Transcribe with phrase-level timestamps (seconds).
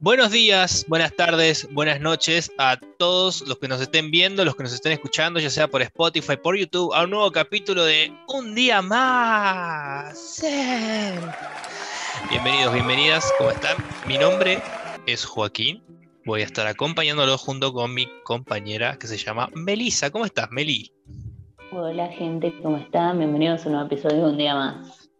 [0.00, 4.64] Buenos días, buenas tardes, buenas noches a todos los que nos estén viendo, los que
[4.64, 8.56] nos estén escuchando, ya sea por Spotify, por YouTube, a un nuevo capítulo de Un
[8.56, 10.42] día más.
[12.28, 13.76] Bienvenidos, bienvenidas, ¿cómo están?
[14.08, 14.60] Mi nombre
[15.06, 15.80] es Joaquín.
[16.26, 20.10] Voy a estar acompañándolo junto con mi compañera que se llama Melisa.
[20.10, 20.92] ¿Cómo estás, Meli?
[21.72, 23.18] Hola gente, ¿cómo están?
[23.18, 25.10] Bienvenidos a un nuevo episodio de Un día más.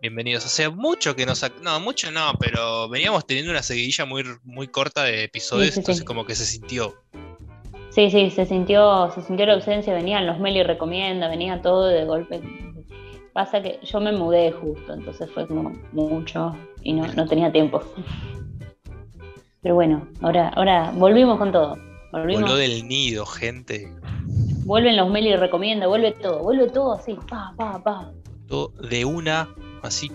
[0.00, 0.44] Bienvenidos.
[0.44, 1.44] Hace mucho que nos...
[1.62, 5.80] No, mucho no, pero veníamos teniendo una seguidilla muy, muy corta de episodios, Sí, sí,
[5.80, 6.04] entonces sí.
[6.04, 6.94] como que se sintió.
[7.90, 12.04] Sí, sí, se sintió, se sintió la ausencia, venían los Meli recomienda, venía todo de
[12.04, 12.40] golpe.
[13.32, 17.82] Pasa que yo me mudé justo, entonces fue como mucho y no, no tenía tiempo.
[19.66, 21.76] Pero bueno, ahora, ahora volvimos con todo.
[22.12, 22.42] Volvimos.
[22.42, 23.92] Voló del nido, gente.
[24.64, 28.12] Vuelven los Meli recomienda, vuelve todo, vuelve todo así, pa, pa, pa.
[28.46, 30.12] Todo de una, así,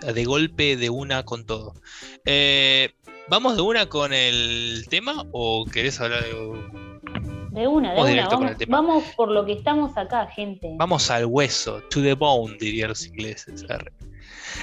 [0.00, 1.74] de golpe, de una con todo.
[2.24, 2.90] Eh,
[3.28, 6.30] ¿Vamos de una con el tema o querés hablar de...
[7.50, 10.72] De una, de Vamos una, vamos, vamos por lo que estamos acá, gente.
[10.76, 13.66] Vamos al hueso, to the bone, dirían los ingleses.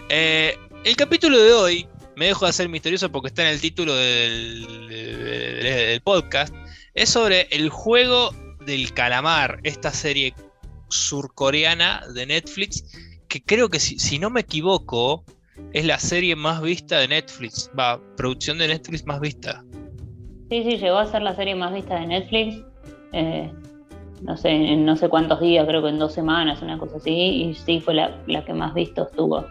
[0.08, 3.96] Eh, el capítulo de hoy, me dejo de hacer misterioso porque está en el título
[3.96, 4.68] del,
[6.04, 6.54] podcast,
[6.94, 8.32] es sobre el juego
[8.66, 10.34] del calamar, esta serie
[10.90, 12.84] surcoreana de Netflix,
[13.28, 15.24] que creo que si, no me equivoco,
[15.72, 19.64] es la serie más vista de Netflix, va, producción de Netflix más vista.
[20.50, 22.64] Sí, sí, llegó a ser la serie más vista de Netflix.
[23.14, 23.52] eh,
[24.24, 27.12] no sé, en no sé cuántos días, creo que en dos semanas, una cosa así.
[27.12, 29.46] Y sí, fue la, la que más vistos tuvo.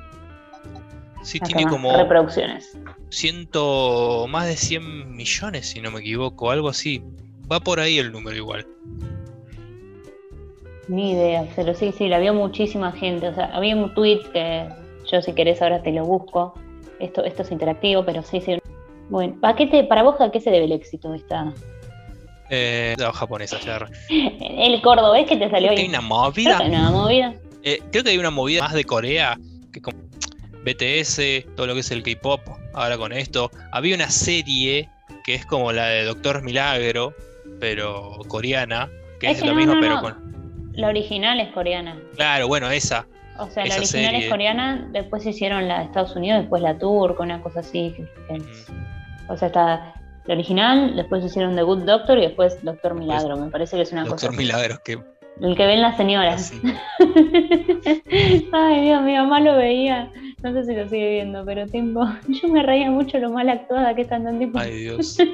[1.23, 2.77] Sí, tiene como reproducciones.
[3.11, 7.03] ciento, más de 100 millones, si no me equivoco, algo así.
[7.51, 8.67] Va por ahí el número igual.
[10.89, 13.29] Ni idea, pero sí, sí, la vio muchísima gente.
[13.29, 14.69] O sea, había un tweet que
[15.11, 16.55] yo, si querés, ahora te lo busco.
[16.99, 18.59] Esto, esto es interactivo, pero sí, sí.
[19.09, 21.53] Bueno, ¿a qué te, para vos, ¿a qué se debe el éxito de esta?
[22.51, 23.87] Eh, la japonesa, ya.
[24.11, 25.89] El cordobés que te salió Creo que hay ahí.
[25.89, 26.59] una Creo movida.
[26.59, 27.35] que una movida.
[27.63, 29.39] eh, creo que hay una movida más de Corea
[29.73, 29.99] que como
[30.65, 32.41] BTS, todo lo que es el K-pop.
[32.75, 33.51] Ahora con esto.
[33.73, 34.89] Había una serie
[35.25, 37.15] que es como la de Doctor Milagro,
[37.61, 38.89] pero coreana,
[39.21, 40.01] que es, Es que lo no, mismo, no, pero no.
[40.03, 40.73] con.
[40.75, 41.99] La original es coreana.
[42.17, 43.07] Claro, bueno, esa.
[43.39, 44.25] O sea, la original serie.
[44.25, 47.95] es coreana, después hicieron la de Estados Unidos, después la turca, una cosa así.
[48.31, 53.37] Mm, o sea, está la original, después hicieron The Good Doctor y después Doctor Milagro.
[53.37, 54.39] Me parece que es una Doctor cosa.
[54.39, 54.99] Milagro, que
[55.41, 56.53] El que ven las señoras.
[56.53, 56.61] así.
[58.53, 60.11] Ay, Dios, mi mamá lo veía.
[60.43, 63.95] No sé si lo sigue viendo, pero tipo, yo me reía mucho lo mal actuada
[63.95, 64.59] que están tan tipo.
[64.59, 65.19] Ay, Dios.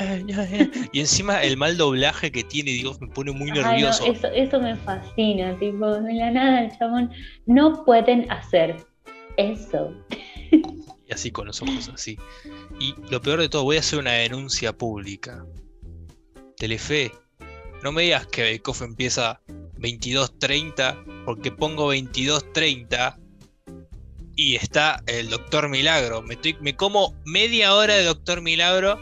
[0.00, 0.70] Ay, ay, ay.
[0.92, 4.06] Y encima el mal doblaje que tiene, Dios, me pone muy Ay, no, nervioso.
[4.06, 7.10] eso, eso me fascina, tipo, de la nada el chabón.
[7.46, 8.76] No pueden hacer
[9.36, 9.92] eso.
[10.52, 12.16] Y así con los ojos así.
[12.78, 15.44] Y lo peor de todo, voy a hacer una denuncia pública.
[16.58, 17.10] Telefe,
[17.82, 19.40] no me digas que Bake Off empieza
[19.78, 23.17] 22.30 porque pongo 22.30
[24.38, 26.22] y está el Doctor Milagro.
[26.22, 28.96] Me, estoy- me como media hora de Doctor Milagro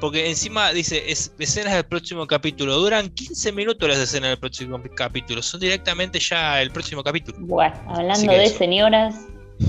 [0.00, 2.74] porque encima dice es, escenas del próximo capítulo.
[2.76, 5.42] Duran 15 minutos las escenas del próximo capítulo.
[5.42, 7.36] Son directamente ya el próximo capítulo.
[7.40, 8.58] Bueno, hablando que de eso.
[8.58, 9.16] señoras,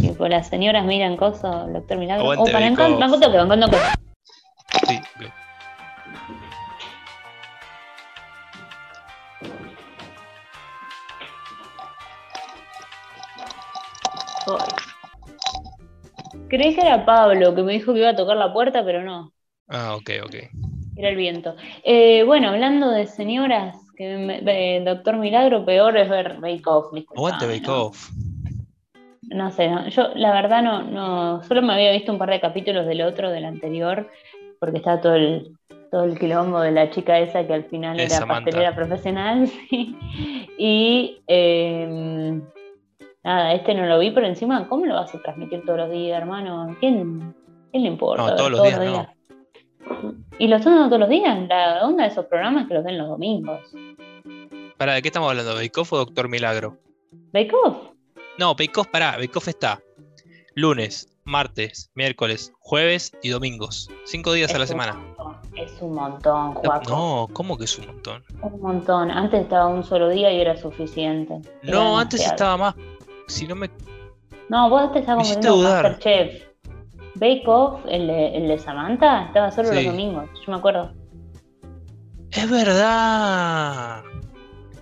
[0.02, 2.22] tipo, las señoras miran cosas, doctor Milagro.
[2.32, 3.78] Aguante, oh, para banco banco toque.
[4.88, 5.34] Sí, bien.
[16.50, 19.32] Creí que era Pablo que me dijo que iba a tocar la puerta, pero no,
[19.70, 20.36] Ah, ok, ok.
[20.96, 21.56] era el viento.
[21.84, 24.42] Eh, bueno, hablando de señoras, que me-
[24.78, 26.94] eh, Doctor Milagro, peor es ver Bake Off.
[27.16, 27.86] Aguante Bake ¿no?
[27.88, 28.10] Off.
[29.30, 32.40] No sé, no, yo la verdad no, no, solo me había visto un par de
[32.40, 34.10] capítulos del otro, del anterior,
[34.60, 35.52] porque estaba todo el,
[35.92, 38.46] todo el quilombo de la chica esa que al final era Samantha.
[38.46, 39.96] pastelera profesional, sí.
[40.58, 42.40] Y eh,
[43.28, 46.20] nada, este no lo vi, pero encima, ¿cómo lo vas a transmitir todos los días,
[46.20, 46.76] hermano?
[46.80, 47.36] ¿Quién,
[47.72, 48.24] quién le importa?
[48.24, 49.08] No, todos los días no.
[50.40, 51.48] ¿Y los están dando todos los días?
[51.48, 53.60] La onda de esos programas que los ven los domingos.
[54.78, 55.56] Pará, ¿de qué estamos hablando?
[55.56, 56.78] ¿Bake Off o Doctor Milagro?
[57.34, 57.78] ¿Bake Off?
[58.38, 59.82] No, Bake Off, pará, Bake Off está
[60.58, 63.92] lunes, martes, miércoles, jueves y domingos.
[64.06, 64.94] Cinco días a la semana.
[64.94, 66.90] montón, Es un montón, Juaco.
[66.90, 68.24] No, ¿cómo que es un montón?
[68.42, 69.12] Un montón.
[69.12, 71.42] Antes estaba un solo día y era suficiente.
[71.62, 72.76] Era No, antes estaba más.
[73.28, 73.70] Si no me.
[74.50, 75.64] No, vos te hiciste confundiendo con.
[75.64, 76.48] Masterchef.
[77.20, 80.92] Bake Off, el de, el de Samantha, estaba solo los domingos, yo me acuerdo.
[82.32, 84.04] Es verdad.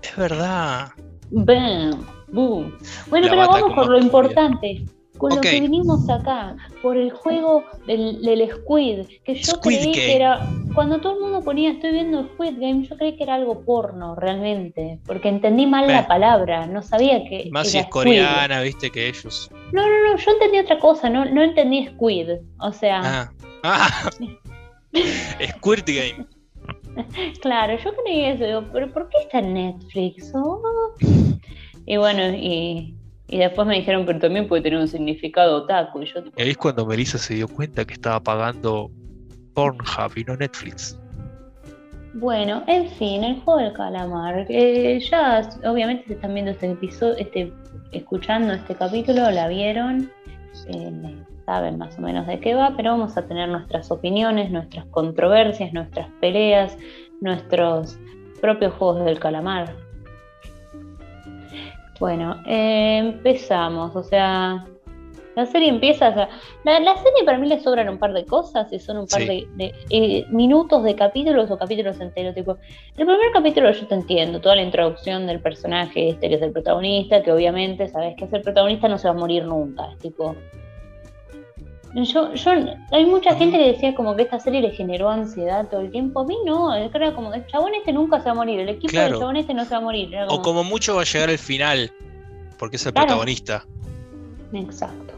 [0.02, 0.90] Es verdad.
[1.32, 2.78] Bam, boom.
[3.10, 4.86] Bueno, La pero vamos por lo importante.
[5.18, 9.80] Con lo que vinimos acá, por el juego del, del Squid, que yo Squid creí
[9.86, 9.94] Game.
[9.94, 10.50] que era.
[10.74, 14.16] Cuando todo el mundo ponía estoy viendo Squid Game, yo creí que era algo porno
[14.16, 15.00] realmente.
[15.06, 17.50] Porque entendí mal la palabra, no sabía que.
[17.52, 17.92] Más si es Squid.
[17.92, 19.50] coreana, viste que ellos.
[19.72, 22.30] No, no, no, yo entendí otra cosa, no, no entendí Squid.
[22.60, 23.32] O sea, Ah.
[23.64, 24.10] Ah.
[25.58, 26.26] Squirt Game.
[27.42, 30.32] claro, yo creí eso, digo, pero ¿por qué está en Netflix?
[30.34, 30.62] Oh.
[31.86, 32.96] Y bueno, y,
[33.28, 36.04] y después me dijeron, pero también puede tener un significado otaku.
[36.04, 38.92] Y yo, tipo, Y ahí es cuando Melissa se dio cuenta que estaba pagando
[39.54, 41.00] Pornhub y no Netflix.
[42.14, 44.46] Bueno, en fin, el juego del calamar.
[44.50, 47.52] eh, ya, obviamente, si están viendo este episodio, este,
[47.92, 50.10] escuchando este capítulo, la vieron,
[50.68, 54.86] eh, saben más o menos de qué va, pero vamos a tener nuestras opiniones, nuestras
[54.88, 56.78] controversias, nuestras peleas,
[57.22, 57.98] nuestros
[58.40, 59.85] propios juegos del calamar.
[62.00, 64.66] Bueno, eh, empezamos, o sea,
[65.36, 66.30] la serie empieza, o sea,
[66.64, 69.22] la, la serie para mí le sobran un par de cosas y son un par
[69.22, 69.28] Sí.
[69.28, 72.36] de, de, eh, minutos de capítulos o capítulos enteros.
[72.36, 72.58] Tipo,
[72.98, 76.52] el primer capítulo yo te entiendo, toda la introducción del personaje este que es el
[76.52, 79.92] protagonista, que obviamente sabes que es el protagonista no se va a morir nunca.
[79.92, 80.36] Es tipo.
[81.96, 82.52] Yo, yo,
[82.92, 86.20] hay mucha gente que decía como que esta serie le generó ansiedad todo el tiempo.
[86.20, 88.92] A mí no, era como el chabón este nunca se va a morir, el equipo
[88.92, 89.12] Claro.
[89.12, 90.14] del chabón este no se va a morir.
[90.28, 91.90] O como- mucho va a llegar al final,
[92.60, 93.08] porque es el Claro.
[93.08, 93.66] protagonista.
[94.52, 95.14] Exacto.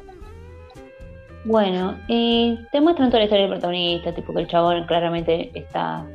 [1.46, 6.06] Bueno, y te muestran toda la historia del protagonista, tipo que el chabón claramente está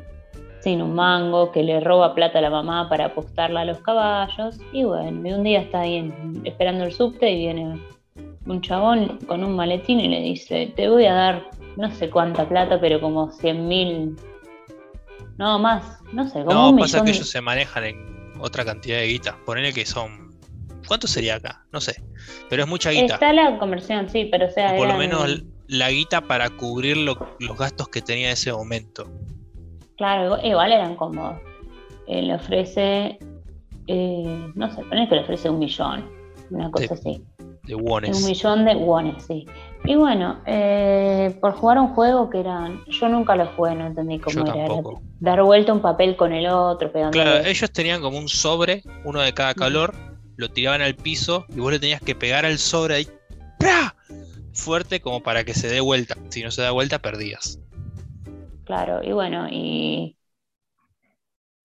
[0.60, 4.60] sin un mango, que le roba plata a la mamá para apostarla a los caballos,
[4.72, 7.80] y bueno, y un día está ahí en- esperando el subte y viene
[8.46, 12.48] un chabón con un maletín y le dice, te voy a dar no sé cuánta
[12.48, 14.16] plata, pero como 100 mil,
[15.38, 17.06] no más, no sé, como No, un pasa millón.
[17.06, 19.38] que ellos se manejan en otra cantidad de guita.
[19.46, 20.30] Ponele que son.
[20.86, 21.64] ¿Cuánto sería acá?
[21.72, 22.02] No sé.
[22.50, 23.14] Pero es mucha guita.
[23.14, 26.96] Está la conversión, sí, pero o sea, O por lo menos la guita para cubrir
[26.98, 29.10] lo- los gastos que tenía en ese momento.
[29.96, 31.38] Claro, igual- eran como.
[32.08, 33.18] eh, le ofrece.
[33.88, 36.08] eh, no sé, ponés que le ofrece un millón.
[36.50, 37.24] Una cosa así.
[37.64, 38.24] De Un wones.
[38.24, 39.46] millón de wones, sí.
[39.84, 42.84] Y bueno, eh, por jugar un juego que eran.
[42.86, 44.64] Yo nunca lo jugué, no entendí cómo Yo era.
[44.64, 44.82] Era
[45.20, 47.12] dar vuelta un papel con el otro, pegando.
[47.12, 49.94] Claro, ellos tenían como un sobre, uno de cada color,
[50.36, 53.08] lo tiraban al piso y vos le tenías que pegar al sobre ahí.
[53.58, 53.94] ¡pra!
[54.52, 56.16] Fuerte como para que se dé vuelta.
[56.28, 57.58] Si no se da vuelta, perdías.
[58.64, 60.16] Claro, y bueno, y.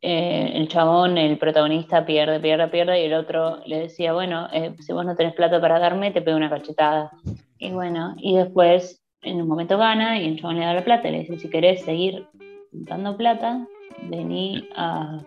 [0.01, 4.75] eh, el chabón, el protagonista, pierde, pierde, pierde, y el otro le decía, bueno, eh,
[4.79, 7.11] si vos no tenés plata para darme, te pego una cachetada.
[7.57, 11.07] Y bueno, y después, en un momento gana, y el chabón le da la plata,
[11.07, 12.27] y le dice, si querés seguir
[12.71, 13.65] dando plata,
[14.03, 15.19] vení a,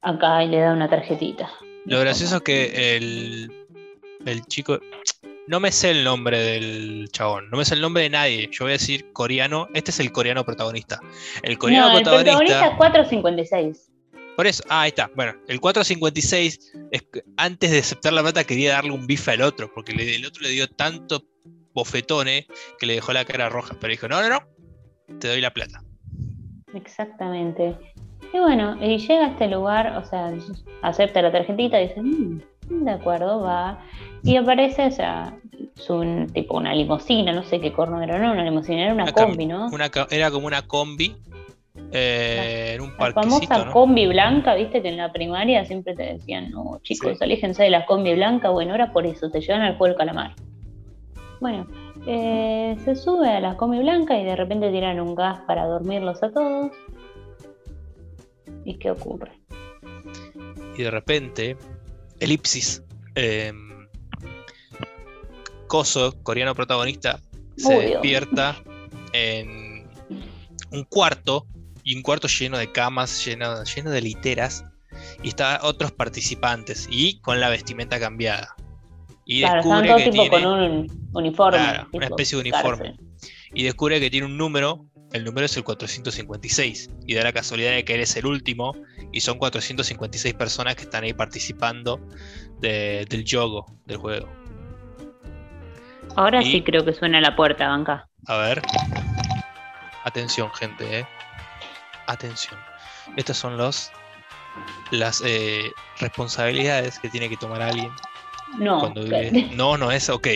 [0.00, 1.48] acá y le da una tarjetita.
[1.84, 3.52] Lo gracioso es que el,
[4.26, 4.80] el chico.
[5.48, 8.48] No me sé el nombre del chabón, no me sé el nombre de nadie.
[8.52, 9.66] Yo voy a decir coreano.
[9.74, 11.00] Este es el coreano protagonista.
[11.42, 12.38] El coreano no, el protagonista.
[12.38, 13.91] protagonista es 456.
[14.36, 15.10] Por eso, ah, ahí está.
[15.14, 17.04] Bueno, el 456, es
[17.36, 20.42] antes de aceptar la plata, quería darle un bife al otro, porque le- el otro
[20.42, 21.22] le dio tanto
[21.74, 22.46] bofetones
[22.78, 23.74] que le dejó la cara roja.
[23.80, 25.82] Pero dijo: No, no, no, te doy la plata.
[26.74, 27.76] Exactamente.
[28.32, 30.32] Y bueno, y llega a este lugar, o sea,
[30.82, 32.40] acepta la tarjetita y dice, "Mm,
[32.84, 33.84] de acuerdo, va.
[34.22, 35.36] Y aparece, o sea,
[35.76, 39.12] es un tipo una limusina, no sé qué corno era, no una limusina, era una,
[39.12, 39.68] combi, ¿no?
[39.70, 41.14] Una era como una combi
[41.92, 43.72] eh, en un La famosa ¿no?
[43.72, 47.24] combi blanca, viste que en la primaria siempre te decían, no, chicos, Sí.
[47.24, 48.50] aléjense de la combi blanca.
[48.50, 50.34] Bueno, era por eso, te llevan al juego del calamar.
[51.40, 51.66] Bueno,
[52.06, 56.22] eh, se sube a la combi blanca y de repente tiran un gas para dormirlos
[56.22, 56.72] a todos.
[58.64, 59.32] ¿Y qué ocurre?
[60.74, 61.56] y de repente,
[62.20, 62.82] elipsis,
[63.14, 63.52] eh,
[65.66, 67.18] Coso, coreano protagonista,
[67.56, 68.56] se despierta
[69.12, 69.86] en
[70.70, 71.46] un cuarto,
[71.84, 74.64] y un cuarto lleno de camas, lleno, lleno de literas,
[75.22, 78.54] y está otros participantes, y con la vestimenta cambiada.
[79.24, 81.58] Y Claro, estaban descubre que tipo tiene, con un uniforme.
[81.58, 82.70] Claro, una especie de cárcel.
[82.72, 82.96] uniforme.
[83.54, 87.72] y descubre que tiene un número, el número es el 456, y da la casualidad
[87.72, 88.74] de que eres el último,
[89.12, 92.00] y son 456 personas que están ahí participando
[92.60, 94.28] de- del juego, del juego.
[96.16, 98.08] Ahora Y- sí creo que suena la puerta, banca.
[98.26, 98.62] A ver.
[100.04, 101.06] Atención, gente, eh.
[102.06, 102.58] Atención.
[103.16, 103.90] Estas son los
[104.90, 107.90] las eh, responsabilidades que tiene que tomar alguien
[108.58, 108.80] No.
[108.80, 109.50] cuando vive.
[109.56, 110.28] No, no es ok.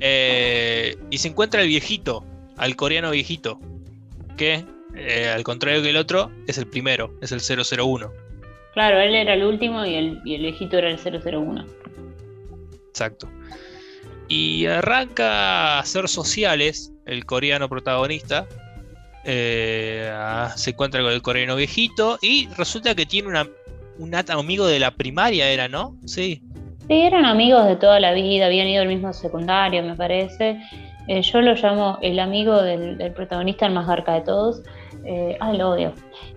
[0.00, 2.24] Eh, y se encuentra el viejito,
[2.56, 3.60] al coreano viejito,
[4.36, 8.12] que eh, al contrario que el otro, es el primero, es el 001.
[8.74, 11.64] Claro, él era el último y el, y el viejito era el 001.
[12.88, 13.28] Exacto.
[14.28, 18.46] Y arranca a ser sociales el coreano protagonista.
[19.26, 23.48] Eh, ah, se encuentra con el coreano viejito y resulta que tiene una,
[23.98, 25.96] un amigo de la primaria, era, ¿no?
[26.04, 26.42] Sí.
[26.86, 30.60] Sí, eran amigos de toda la vida, habían ido al mismo secundario, me parece.
[31.08, 34.62] Eh, yo lo llamo el amigo del, del protagonista, el más garca de todos.
[35.04, 35.92] Eh, ay, lo odio.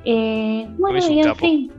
[0.05, 1.71] Eh, bueno, y en fin.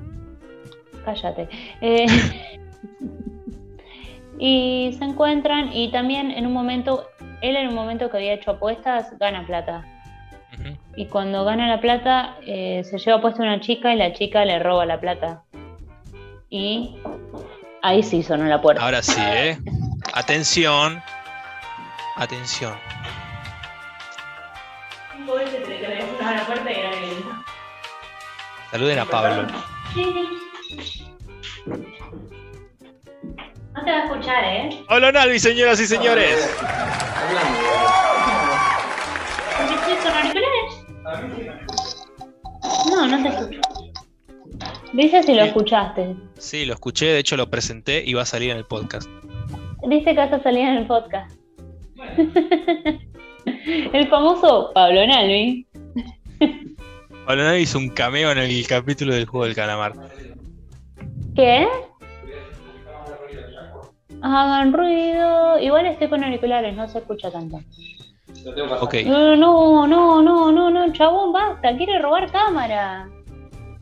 [1.05, 1.49] Cállate.
[1.81, 2.07] Eh,
[4.39, 7.07] y se encuentran y también en un momento,
[7.43, 9.85] él en un momento que había hecho apuestas, gana plata.
[10.97, 14.59] Y cuando gana la plata, eh, se lleva puesta una chica y la chica le
[14.59, 15.43] roba la plata.
[16.51, 16.97] Y
[17.83, 18.83] ahí sí sonó la puerta.
[18.83, 19.59] Ahora sí, ¿eh?
[20.13, 21.03] Atención.
[22.17, 22.75] Atención.
[28.71, 29.47] Saluden a Pablo.
[33.73, 34.85] No te va a escuchar, ¿eh?
[34.89, 36.55] Hola Nalvi, señoras y señores.
[40.03, 40.50] Con auriculares.
[42.91, 43.61] No, no te escucho.
[44.93, 45.49] Dice si lo Sí.
[45.49, 46.17] escuchaste.
[46.39, 49.09] Sí, lo escuché, de hecho lo presenté y va a salir en el podcast.
[49.89, 51.35] Dice que vas a salir en el podcast.
[53.47, 55.67] el famoso Pablo Nalvi.
[57.27, 59.93] Pablo Nalvi hizo un cameo en el capítulo del juego del calamar.
[61.37, 61.67] ¿Qué?
[64.23, 65.59] Hagan ruido.
[65.61, 67.61] Igual estoy con auriculares, no se escucha tanto.
[69.05, 73.09] No, no, no, no, no, no, chabón, basta, quiere robar cámara.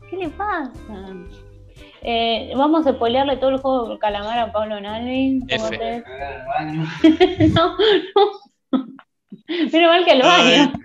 [0.09, 0.73] ¿Qué le pasa?
[2.01, 5.41] Eh, vamos a spoilearle todo el juego del calamar a Pablo Nalvi.
[5.41, 5.77] ¿cómo F.
[5.77, 6.03] te-
[7.49, 8.83] no, no.
[9.47, 10.73] Menos mal que al baño.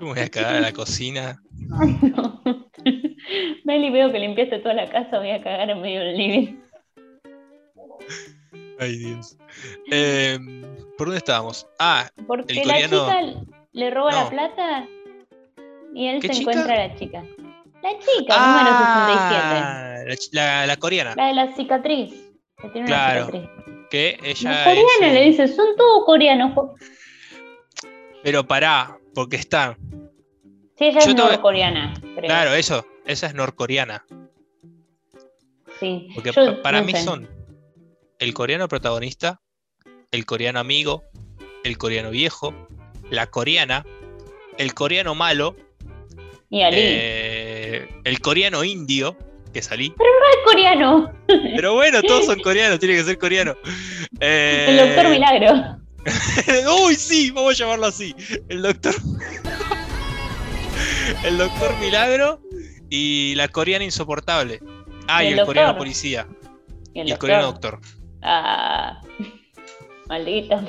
[0.00, 1.40] me voy a cagar a la cocina.
[1.80, 2.40] Ay, no.
[3.64, 6.56] Meli, veo que limpiaste toda la casa, voy a cagar en medio del living.
[8.78, 9.36] Ay, Dios.
[9.90, 10.38] Eh,
[10.98, 11.66] ¿Por dónde estábamos?
[11.78, 13.20] Ah, Porque El la chica
[13.72, 14.24] le roba No.
[14.24, 14.86] la plata
[15.94, 16.50] y él ¿Qué se chica?
[16.52, 17.22] encuentra a la chica.
[17.82, 19.34] La chica, número 67.
[19.36, 19.94] ah,
[20.32, 21.14] la, la- la coreana.
[21.16, 22.10] La de la cicatriz.
[22.60, 23.26] Que tiene una Claro.
[23.26, 23.50] cicatriz.
[23.90, 24.64] Que La ella.
[24.64, 26.54] coreana es, le dice, son todos coreanos.
[26.54, 26.74] jo-".
[28.22, 29.76] Pero pará, porque está.
[30.78, 32.26] Sí, ella Yo es norcoreana, creo.
[32.28, 32.86] Claro, eso.
[33.06, 34.04] Esa es norcoreana.
[35.78, 36.08] Sí.
[36.14, 37.02] Porque Yo para no mí sé.
[37.02, 37.28] son
[38.24, 39.40] el coreano protagonista,
[40.10, 41.04] el coreano amigo,
[41.62, 42.54] el coreano viejo,
[43.10, 43.84] la coreana,
[44.58, 45.56] el coreano malo,
[46.50, 46.76] Y Ali.
[46.80, 49.16] eh, el coreano indio,
[49.52, 49.86] que salí.
[49.88, 51.12] Es coreano.
[51.26, 53.54] Pero bueno, todos son coreanos, tiene que ser coreano.
[54.20, 55.78] Eh, El doctor Milagro.
[56.86, 58.14] Uy, sí, vamos a llamarlo así.
[58.48, 58.94] El doctor.
[61.24, 62.40] el doctor Milagro
[62.88, 64.60] y la coreana insoportable.
[65.08, 66.26] Ah, Y y el el, coreano policía.
[66.94, 67.18] Y el Y el doctor.
[67.18, 67.80] coreano doctor.
[68.24, 69.00] Ah.
[70.08, 70.56] Maldita.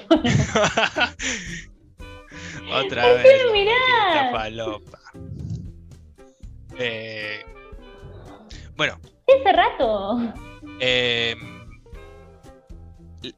[2.74, 3.44] Otra ¿Por vez.
[3.52, 5.00] maldita falopa.
[6.78, 7.40] Eh,
[8.76, 8.98] bueno,
[9.28, 10.20] Hace rato.
[10.80, 11.36] eh,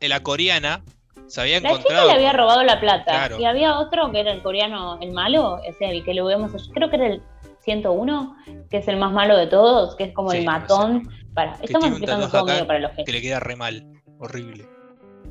[0.02, 0.84] la coreana
[1.28, 2.08] se había La chica encontrado.
[2.08, 3.12] le había robado la plata.
[3.12, 3.40] Claro.
[3.40, 6.90] Y había otro que era el coreano, el malo, ese el que lo vemos, creo
[6.90, 7.22] que era el
[7.62, 8.36] 101,
[8.70, 11.10] que es el más malo de todos, que es como Sí, el no matón.
[11.34, 13.04] Para, estamos explicando todo acá medio para los que.
[13.04, 13.86] que le queda re mal.
[14.20, 14.66] Horrible.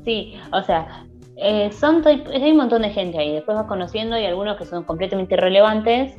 [0.05, 1.05] Sí, o sea,
[1.37, 3.33] eh, son hay un montón de gente ahí.
[3.33, 6.13] Después vas conociendo y algunos que son completamente irrelevantes.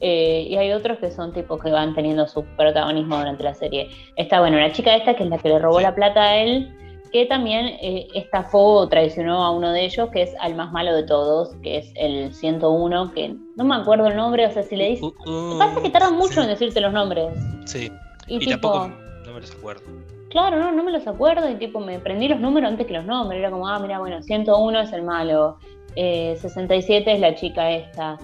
[0.00, 3.88] eh, y hay otros que son tipos que van teniendo su protagonismo durante la serie.
[4.14, 5.82] Está bueno, la chica esta que es la que le robó Sí.
[5.82, 6.72] la plata a él,
[7.10, 10.94] que también eh, estafó o traicionó a uno de ellos, que es al más malo
[10.94, 14.76] de todos, que es el 101, que no me acuerdo el nombre, o sea, si
[14.76, 15.02] le dices...
[15.02, 17.32] Uh, uh, Lo que pasa es que tardan mucho sí, en decirte los nombres.
[17.64, 17.90] Sí,
[18.28, 18.88] Y, y, tipo, tampoco
[19.26, 19.82] no me los acuerdo.
[20.30, 23.04] Claro, no, no me los acuerdo y tipo me prendí los números antes que los
[23.04, 23.40] nombres.
[23.40, 25.58] Era como, ah, mira, bueno, 101 es el malo,
[25.96, 28.16] eh, 67 es la chica esta,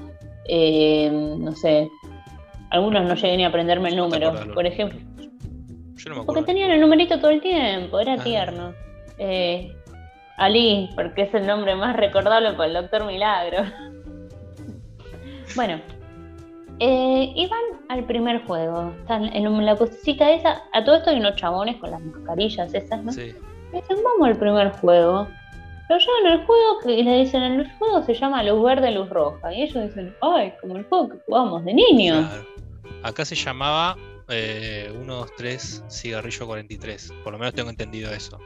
[0.49, 1.89] eh, no sé.
[2.71, 4.99] Algunos no llegué ni a aprenderme el número, por ejemplo.
[5.97, 6.45] Yo no me Porque acuerdo.
[6.45, 8.23] tenían el numerito todo el tiempo, era Ah.
[8.25, 8.73] tierno.
[9.19, 9.73] Eh,
[10.37, 13.59] Ali, porque es el nombre más recordable por el Doctor Milagro.
[15.57, 15.81] bueno,
[16.81, 18.93] eh, y van al primer juego.
[19.01, 20.63] Están en la cosita esa.
[20.73, 23.13] A todo esto hay unos chabones con las mascarillas esas, ¿no?
[23.13, 23.35] Sí.
[23.73, 25.27] Y dicen, vamos al primer juego.
[25.91, 29.53] Lo llevan al juego y le dicen, el juego se llama Luz Verde, Luz Roja.
[29.53, 32.27] Y ellos dicen, ay, como el juego que jugamos de niños.
[32.27, 32.45] Claro.
[33.03, 33.97] Acá se llamaba
[34.29, 37.13] eh, 1, 2, 3, cigarrillo 43.
[37.23, 38.39] Por lo menos tengo entendido eso.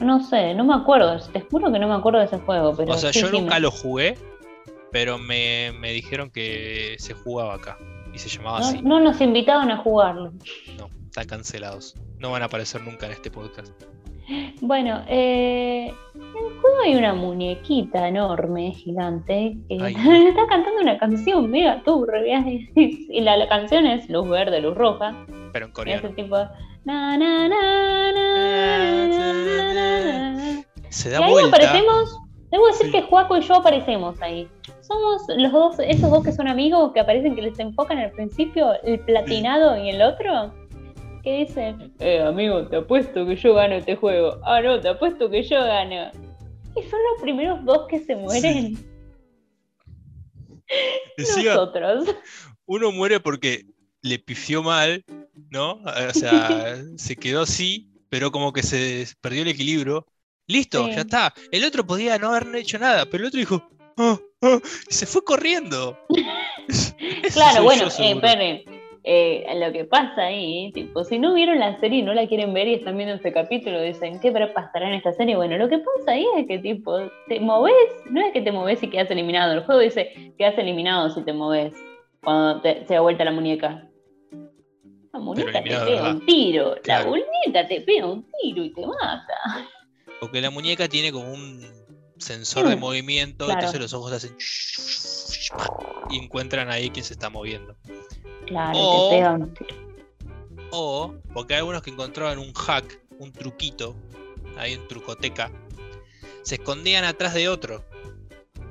[0.00, 1.18] No sé, no me acuerdo.
[1.32, 2.74] Te juro que no me acuerdo de ese juego.
[2.76, 4.16] Pero o sea, sí, yo sí, nunca me- lo jugué,
[4.92, 7.78] pero me, me dijeron que se jugaba acá
[8.12, 8.82] y se llamaba No, así.
[8.82, 10.32] no nos invitaban a jugarlo.
[10.78, 11.94] No, están cancelados.
[12.18, 13.72] No van a aparecer nunca en este podcast.
[14.60, 19.94] Bueno, eh, en el juego hay una muñequita enorme, gigante, que Ay.
[20.28, 22.44] está cantando una canción mega turbia.
[22.74, 25.14] Y la, la canción es luz verde, luz roja.
[25.52, 26.02] Pero en Y coreano.
[26.06, 26.36] hace tipo.
[26.84, 30.64] Na, na, na, na, na, na, na.
[30.88, 31.56] Se Y da ahí vuelta.
[31.56, 32.18] aparecemos.
[32.50, 32.92] Debo decir Sí.
[32.92, 34.48] que Juaco y yo aparecemos ahí.
[34.86, 38.72] Somos los dos, esos dos que son amigos que aparecen que les enfocan al principio,
[38.82, 40.54] el platinado y el otro.
[41.22, 44.38] Que dicen, eh, amigo, te apuesto que yo gano este juego.
[44.44, 46.10] Ah, no, te apuesto que yo gano.
[46.76, 48.76] Y son los primeros dos que se mueren.
[51.16, 52.14] Decía, Nosotros.
[52.66, 53.64] uno muere porque
[54.02, 55.04] le pifió mal,
[55.50, 55.80] ¿no?
[55.82, 60.06] O sea, se quedó así, pero como que se perdió el equilibrio.
[60.48, 60.92] Listo, Sí.
[60.92, 61.34] ya está.
[61.50, 65.98] El otro podía no haber hecho nada, pero el otro dijo, Y se fue corriendo.
[67.32, 68.62] Claro, bueno, yo, eh, esperen.
[69.04, 72.52] Eh, lo que pasa ahí, tipo, si no vieron la serie y no la quieren
[72.54, 75.36] ver y están viendo este capítulo, dicen, ¿qué pasará en esta serie?
[75.36, 76.98] Bueno, lo que pasa ahí es que, tipo,
[77.28, 77.74] te moves,
[78.10, 79.52] no es que te moves y quedas eliminado.
[79.52, 81.72] El juego dice, quedas eliminado si te moves
[82.24, 83.86] cuando te- se da vuelta la muñeca.
[85.12, 87.04] La muñeca te pega un tiro, Claro.
[87.04, 89.68] la muñeca te pega un tiro y te mata.
[90.20, 91.60] Porque la muñeca tiene como un
[92.18, 93.60] sensor de movimiento, claro.
[93.60, 94.36] entonces los ojos hacen
[96.10, 97.76] y encuentran ahí quién se está moviendo.
[98.46, 99.64] Claro, O- te.
[100.70, 103.96] O, porque hay algunos que encontraban un hack, un truquito,
[104.56, 105.50] ahí en trucoteca,
[106.42, 107.84] se escondían atrás de otro.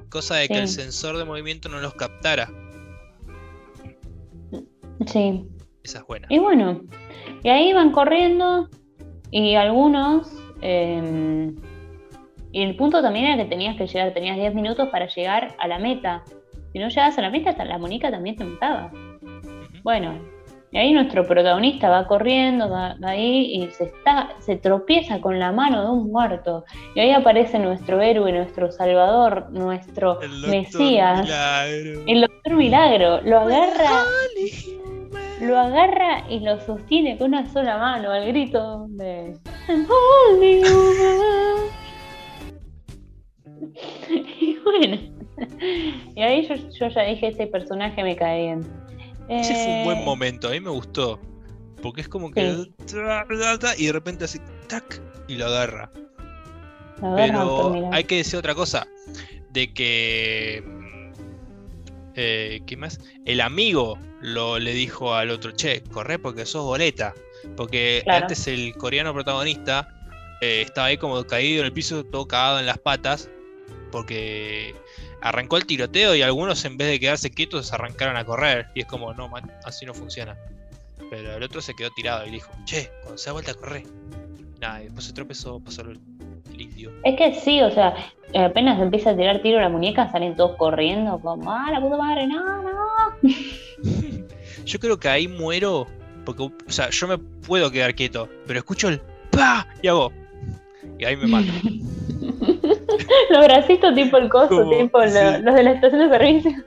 [0.09, 2.49] Cosa de que el sensor de movimiento no los captara.
[5.07, 5.45] Sí.
[5.83, 6.27] Esa es buena.
[6.29, 6.81] Y bueno,
[7.43, 8.69] y ahí van corriendo
[9.31, 10.29] y algunos...
[10.61, 11.53] eh,
[12.55, 15.67] y el punto también era que tenías que llegar, tenías 10 minutos para llegar a
[15.67, 16.23] la meta.
[16.71, 18.93] Si no llegabas a la meta, la muñeca también te mataba.
[19.83, 20.17] Bueno,
[20.71, 25.37] y ahí nuestro protagonista va corriendo, va, va ahí y se, está, se tropieza con
[25.37, 26.63] la mano de un muerto.
[26.95, 32.03] Y ahí aparece nuestro héroe, nuestro salvador, nuestro El doctor mesías, Milagro.
[32.07, 33.21] el doctor Milagro.
[33.23, 33.89] Lo agarra
[35.41, 39.37] lo agarra y lo sostiene con una sola mano al grito de.
[44.41, 44.97] Y bueno,
[46.15, 48.61] y ahí yo, yo ya dije, este personaje me cae bien.
[49.29, 51.19] Ese fue un Eh, buen momento, a mí me gustó.
[51.81, 52.55] Porque es como que.
[52.87, 52.97] Sí.
[53.77, 55.91] Y de repente así, tac, y lo agarra.
[57.01, 58.87] lo agarra Doctor Pero hay que decir otra cosa.
[59.51, 60.63] De que.
[60.65, 61.11] mm,
[62.17, 62.99] Eh, ¿Qué más?
[63.25, 67.13] El amigo lo, le dijo al otro, che, corre porque sos boleta.
[67.57, 68.23] Porque Claro.
[68.23, 69.87] antes el coreano protagonista
[70.41, 73.29] eh, estaba ahí como caído en el piso, todo cagado en las patas.
[73.91, 74.75] Porque
[75.21, 78.67] arrancó el tiroteo y algunos en vez de quedarse quietos arrancaron a correr.
[78.75, 80.37] Y es como, no, man, así no funciona.
[81.09, 83.83] Pero el otro se quedó tirado y dijo, che, cuando se da vuelta a correr.
[84.59, 85.99] Nada, y después se tropezó, pasó el,
[86.53, 86.91] el indio.
[87.03, 87.95] Es que sí, o sea,
[88.33, 92.27] apenas empieza a tirar tiro la muñeca, salen todos corriendo, como, ah, la puta madre,
[92.27, 92.71] no, no.
[94.65, 95.87] Yo creo que ahí muero.
[96.25, 100.11] Porque, o sea, yo me puedo quedar quieto, pero escucho el pa y hago.
[100.97, 101.51] Y ahí me mato.
[103.29, 105.13] Los bracitos tipo el coso, Como, tipo sí.
[105.43, 106.51] los de la estación de servicio.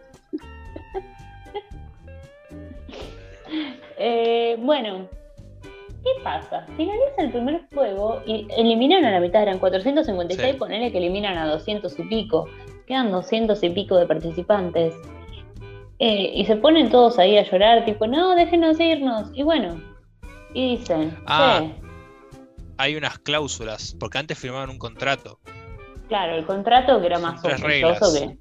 [4.00, 5.08] Eh, bueno,
[6.04, 6.64] ¿qué pasa?
[6.76, 10.56] Finaliza el primer juego y eliminan a la mitad, eran 456, Sí.
[10.58, 12.46] ponele que eliminan a 200 y pico.
[12.86, 14.94] Quedan 200 y pico de participantes.
[15.98, 19.30] Eh, y se ponen todos ahí a llorar, tipo, no, déjenos irnos.
[19.34, 19.80] Y bueno,
[20.54, 21.60] y dicen, Ah.
[21.62, 21.88] "Che,
[22.80, 25.40] Hay unas cláusulas, porque antes firmaban un contrato.
[26.08, 28.38] Claro, el contrato que era más sospechoso que...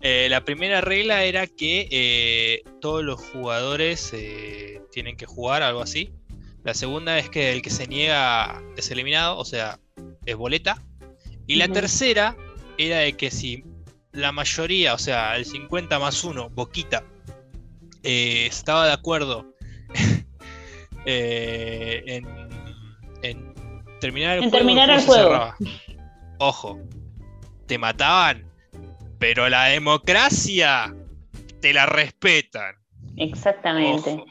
[0.00, 5.80] Eh, la primera regla era que eh, todos los jugadores eh, tienen que jugar, algo
[5.80, 6.12] así.
[6.62, 9.80] La segunda es que el que se niega es eliminado, o sea,
[10.24, 10.82] es boleta.
[11.48, 12.36] Y la tercera
[12.76, 13.64] era de que si
[14.12, 17.04] la mayoría, o sea, el 50 más 1, Boquita,
[18.02, 19.54] eh, estaba de acuerdo
[21.06, 22.26] eh, en,
[23.22, 23.54] en
[24.00, 25.54] terminar el En juego, terminar el se juego.
[26.38, 26.78] Ojo,
[27.66, 28.44] te mataban,
[29.18, 30.94] pero la democracia
[31.60, 32.76] te la respetan.
[33.16, 34.22] Exactamente.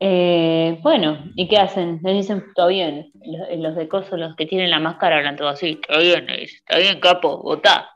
[0.00, 2.00] Eh, bueno, ¿y qué hacen?
[2.02, 3.10] Les dicen, está bien.
[3.24, 5.78] Los, los de coso, los que tienen la máscara, hablan todo así.
[5.82, 7.90] Está bien, está bien, capo, votá.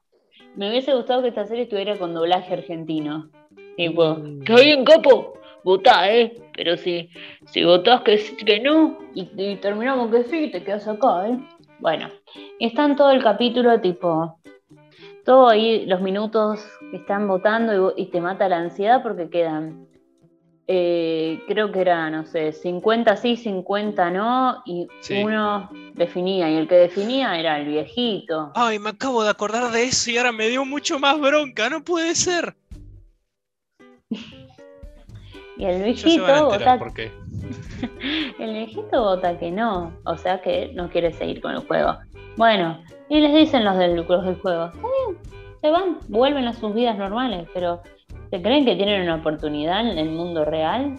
[0.57, 3.31] Me hubiese gustado que esta serie estuviera con doblaje argentino.
[3.77, 4.43] Tipo, Mm.
[4.43, 6.35] está bien, capo, votá, ¿eh?
[6.55, 7.09] Pero si,
[7.47, 11.39] si votás que, sí- que no y, y terminamos que sí, te quedas acá, ¿eh?
[11.83, 12.09] Bueno,
[12.61, 14.39] y están todo el capítulo tipo
[15.25, 16.61] todo ahí, los minutos
[16.93, 19.89] que están votando y, te mata la ansiedad porque quedan,
[20.69, 24.87] eh, creo que era, no sé, 50 sí, 50 no, y
[25.25, 28.53] uno definía, y el que definía era el viejito.
[28.55, 31.83] Ay, me acabo de acordar de eso y ahora me dio mucho más bronca, no
[31.83, 32.55] puede ser.
[35.57, 36.79] y el viejito vota...
[38.39, 41.97] el viejito vota que no, o sea que no quiere seguir con el juego.
[42.37, 45.19] Bueno, y les dicen los del, del juego, está bien,
[45.61, 47.83] se van, vuelven a sus vidas normales, pero
[48.31, 50.99] ¿se creen que tienen una oportunidad en el mundo real?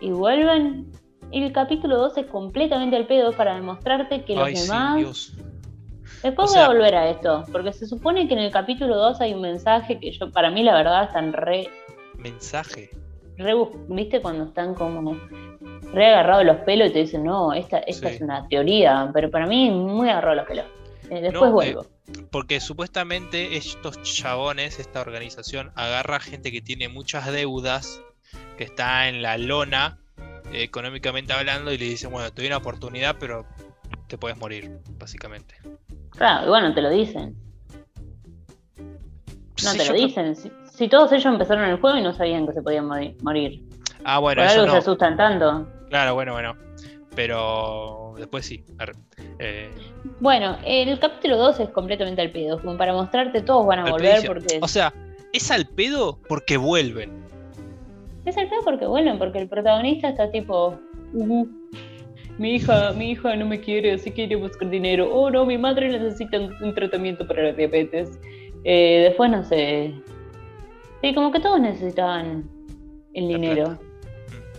[0.00, 0.90] Y vuelven.
[1.30, 5.32] Y el capítulo 2 es completamente al pedo para demostrarte que los demás...
[6.22, 9.34] Después voy a volver a esto, porque se supone que en el capítulo 2 hay
[9.34, 11.68] un mensaje que yo, para mí la verdad, están re...
[12.16, 12.90] ¿Mensaje?
[13.38, 13.52] Re,
[13.88, 15.16] ¿Viste cuando están como
[15.92, 19.46] re agarrados los pelos y te dicen, no, esta, esta es una teoría, pero para
[19.46, 20.66] mí muy agarrado los pelos.
[21.10, 21.82] Eh, después vuelvo.
[21.82, 28.02] Eh, porque supuestamente estos chabones, esta organización, agarra gente que tiene muchas deudas,
[28.56, 29.98] que está en la lona,
[30.52, 33.46] eh, económicamente hablando, y le dicen, bueno, te doy una oportunidad, pero
[34.08, 35.54] te puedes morir, básicamente.
[36.10, 37.36] Claro, y bueno, te lo dicen.
[39.64, 40.36] No te lo dicen.
[40.76, 43.62] Si, todos ellos empezaron el juego y no sabían que se podían morir.
[44.04, 45.66] Ah, bueno, Por algo se asustan tanto.
[45.88, 46.54] Claro, bueno, bueno.
[47.14, 48.62] Pero después sí.
[49.38, 49.70] Eh,
[50.20, 52.60] bueno, el capítulo 2 es completamente al pedo.
[52.60, 54.58] Como para mostrarte, todos van a volver porque.
[54.60, 54.92] O sea,
[55.32, 57.24] es al pedo porque vuelven.
[58.26, 60.78] Es al pedo porque vuelven, porque el protagonista está tipo.
[62.36, 65.08] mi hija, mi hija no me quiere, así que quiere buscar dinero.
[65.10, 68.20] Oh no, mi madre necesita un, tratamiento para la diabetes.
[68.64, 69.94] Eh, después no sé.
[71.02, 72.48] Sí, como que todos necesitaban
[73.14, 73.78] el dinero.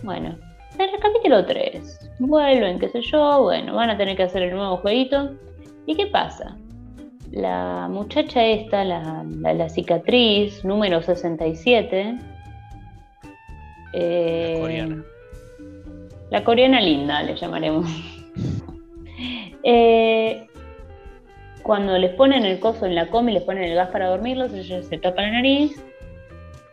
[0.02, 0.36] Bueno,
[0.78, 4.54] en el capítulo 3 vuelven, qué sé yo, bueno, van a tener que hacer el
[4.54, 5.32] nuevo jueguito.
[5.86, 6.56] ¿Y qué pasa?
[7.32, 12.18] La muchacha esta, la, la, cicatriz número 67,
[13.92, 15.04] eh, la coreana.
[16.30, 17.86] La coreana linda, le llamaremos.
[19.64, 20.46] Eh,
[21.64, 24.54] cuando les ponen el coso en la coma y les ponen el gas para dormirlos,
[24.54, 25.82] ellos se tapan la nariz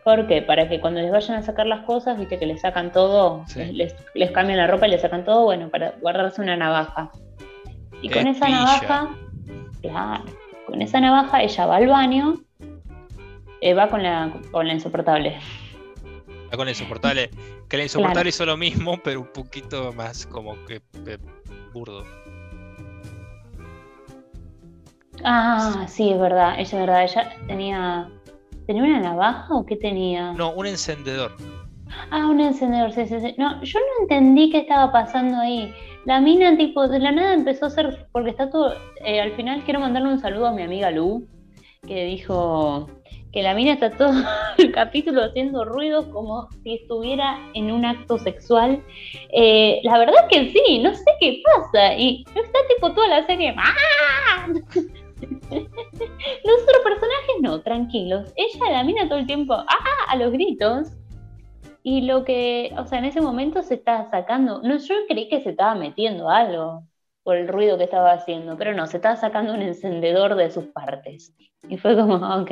[0.06, 0.40] ¿Por qué?
[0.40, 3.92] Para que cuando les vayan a sacar las cosas, viste que les sacan todo, les,
[4.30, 7.10] cambian la ropa y les sacan todo, bueno, para guardarse una navaja.
[8.02, 9.10] Y con esa navaja,
[9.82, 10.24] claro,
[10.64, 12.34] con esa navaja ella va al baño,
[13.60, 15.40] eh, va con la, con la insoportable.
[16.52, 17.28] Va con la insoportable.
[17.68, 20.82] Que la insoportable hizo lo mismo, pero un poquito más como que
[21.72, 22.04] burdo.
[25.24, 28.08] Ah, sí, es verdad, ella es verdad, ella tenía
[28.66, 30.32] ¿Tenía una navaja o qué tenía?
[30.32, 31.32] No, un encendedor.
[32.10, 33.34] Ah, un encendedor, sí, sí, sí.
[33.38, 35.72] No, yo no entendí qué estaba pasando ahí.
[36.04, 38.74] La mina, tipo, de la nada empezó a ser, porque está todo,
[39.04, 41.26] eh, al final quiero mandarle un saludo a mi amiga Lu,
[41.86, 42.88] que dijo
[43.32, 44.12] que la mina está todo
[44.58, 48.82] el capítulo haciendo ruidos como si estuviera en un acto sexual.
[49.32, 51.94] Eh, la verdad es que sí, no sé qué pasa.
[51.94, 53.54] Y está tipo toda la serie.
[53.56, 54.48] ¡Ah!
[55.20, 58.32] Los otros personajes no, tranquilos.
[58.36, 59.66] Ella, la mina todo el tiempo, ¡ah!
[60.08, 60.92] a los gritos.
[61.82, 65.40] Y lo que, o sea, en ese momento se estaba sacando, no, yo creí que
[65.40, 66.84] se estaba metiendo algo
[67.22, 70.64] por el ruido que estaba haciendo, pero no, se estaba sacando un encendedor de sus
[70.66, 71.34] partes.
[71.68, 72.50] Y fue como, ok.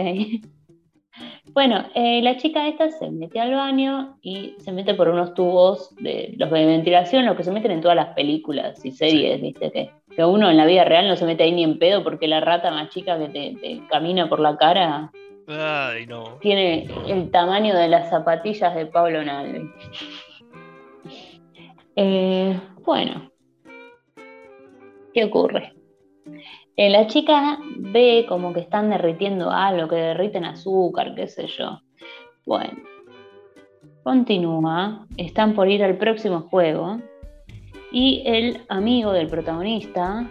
[1.53, 5.95] Bueno, eh, la chica esta se mete al baño y se mete por unos tubos
[5.97, 9.71] de los de ventilación, los que se meten en todas las películas y series, viste,
[9.71, 12.29] que, que uno en la vida real no se mete ahí ni en pedo porque
[12.29, 15.13] la rata más chica que te, camina por la cara
[16.41, 19.71] tiene el tamaño de las zapatillas de Pablo Nalve.
[21.97, 23.31] Eh, bueno,
[25.13, 25.74] ¿qué ocurre?
[26.77, 31.81] La chica ve como que están derritiendo algo, que derriten azúcar, qué sé yo.
[32.47, 32.75] Bueno,
[34.03, 36.99] continúa, están por ir al próximo juego
[37.93, 40.29] y el amigo del protagonista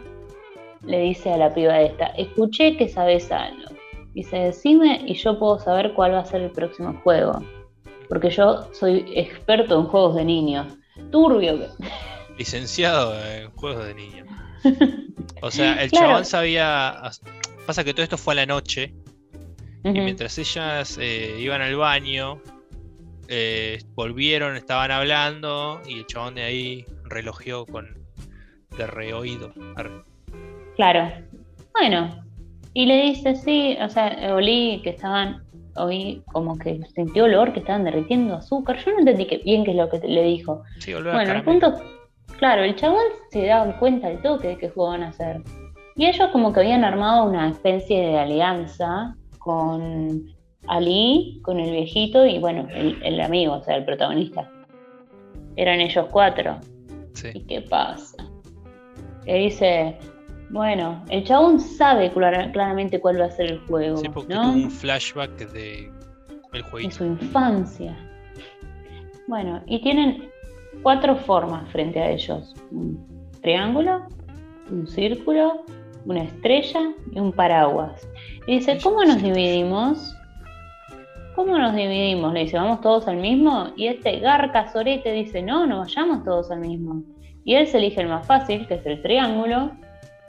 [0.85, 3.69] le dice a la piba esta, escuché que sabes algo.
[4.13, 7.41] Dice, decime y yo puedo saber cuál va a ser el próximo juego.
[8.09, 10.67] Porque yo soy experto en juegos de niños.
[11.09, 11.57] Turbio.
[12.37, 14.27] Licenciado en juegos de niños.
[15.41, 17.11] O sea, el chabón sabía.
[17.65, 18.93] Pasa que todo esto fue a la noche.
[19.83, 22.41] Y mientras ellas eh, iban al baño,
[23.27, 25.81] eh, volvieron, estaban hablando.
[25.87, 27.97] Y el chabón de ahí relojeó con.
[28.77, 29.53] de reoído.
[30.75, 31.11] Claro.
[31.73, 32.23] Bueno.
[32.75, 35.43] Y le dice, sí, o sea, olí que estaban.
[35.75, 38.77] Oí como que sintió olor que estaban derritiendo azúcar.
[38.83, 40.63] Yo no entendí bien qué es lo que le dijo.
[40.77, 41.73] Sí, bueno, el punto
[42.37, 45.41] Claro, el chabón se da cuenta del toque de qué juego van a hacer.
[45.95, 50.25] Y ellos como que habían armado una especie de alianza con
[50.67, 54.49] Ali, con el viejito y bueno, el, amigo, o sea, el protagonista.
[55.55, 56.59] Eran ellos cuatro.
[57.33, 58.17] ¿Y qué pasa?
[59.23, 59.97] Que dice,
[60.49, 63.97] bueno, el chabón sabe claramente cuál va a ser el juego.
[63.97, 64.51] Sí, porque ¿no?
[64.51, 65.91] un flashback de
[66.53, 66.89] el jueguito.
[66.89, 67.95] De su infancia.
[69.27, 70.32] Bueno, y tienen
[70.81, 72.55] cuatro formas frente a ellos.
[72.71, 73.05] Un
[73.41, 74.07] triángulo,
[74.71, 75.63] un círculo,
[76.05, 78.07] una estrella y un paraguas.
[78.47, 80.15] Y dice, ¿cómo nos dividimos?
[81.35, 82.33] ¿Cómo nos dividimos?
[82.33, 83.69] Le dice, ¿vamos todos al mismo?
[83.75, 87.03] Y este Garca Sorete dice, no, no vayamos todos al mismo.
[87.43, 89.71] Y él se elige el más fácil, que es el triángulo.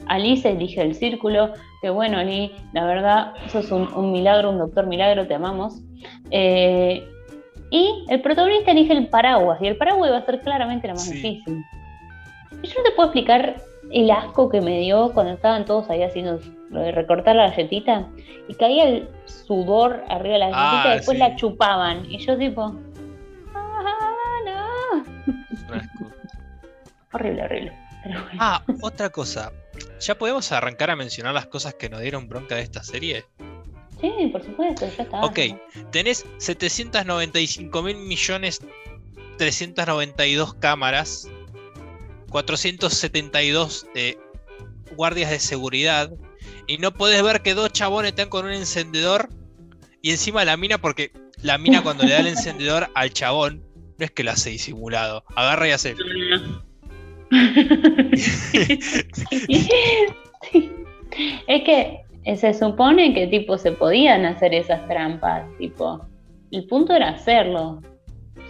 [0.07, 4.59] Ali se elige el círculo, que bueno, Ali, la verdad, sos un, un milagro, un
[4.59, 5.83] doctor milagro, te amamos.
[6.31, 7.07] Eh,
[7.75, 11.11] y el protagonista elige el paraguas, y el paraguas va a ser claramente la más
[11.11, 11.65] difícil.
[12.63, 13.57] Y yo no te puedo explicar
[13.91, 16.39] el asco que me dio cuando estaban todos ahí haciendo
[16.71, 18.07] lo de recortar la galletita
[18.47, 22.09] y caía el sudor arriba de la galletita y ah, después la chupaban.
[22.09, 22.77] Y yo tipo,
[23.57, 25.05] ah, no.
[27.13, 27.73] horrible, horrible.
[28.39, 29.51] Ah, otra cosa.
[29.99, 33.25] ¿Ya podemos arrancar a mencionar las cosas que nos dieron bronca de esta serie?
[34.05, 35.21] Sí, por supuesto, ya está.
[35.23, 35.39] Ok,
[35.91, 38.61] tenés 795 mil millones
[39.39, 41.29] 392 cámaras
[42.29, 44.19] 472 eh,
[44.95, 46.13] guardias de seguridad
[46.67, 49.31] y no podés ver que dos chabones están con un encendedor
[50.03, 53.65] y encima la mina, porque la mina cuando le da el encendedor al chabón,
[53.99, 55.95] no es que lo hace disimulado, agarra y hace.
[61.47, 66.01] Es que se supone que tipo se podían hacer esas trampas, tipo,
[66.51, 67.83] el punto era hacerlo.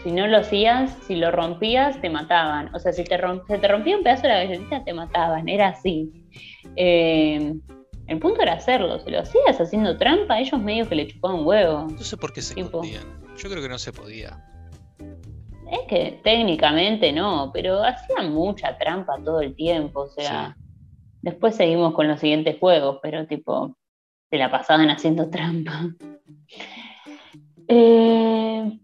[0.02, 2.74] Si no lo hacías, si lo rompías, te mataban.
[2.74, 5.48] O sea, si te se te rompía un pedazo de la galletita, te mataban.
[5.48, 6.10] Era así.
[6.76, 7.54] Eh,
[8.06, 8.98] el punto era hacerlo.
[9.00, 11.86] Si lo hacías haciendo trampa, ellos medio que le chupaban huevo.
[11.90, 13.04] No sé por qué se escondían.
[13.36, 14.44] Yo creo que no se podía.
[15.70, 20.02] Es que técnicamente no, pero hacían mucha trampa todo el tiempo.
[20.02, 20.54] O sea,
[21.24, 23.76] después seguimos con los siguientes juegos, pero tipo,
[24.30, 25.88] se la pasaban haciendo trampa.
[27.66, 28.78] Eh,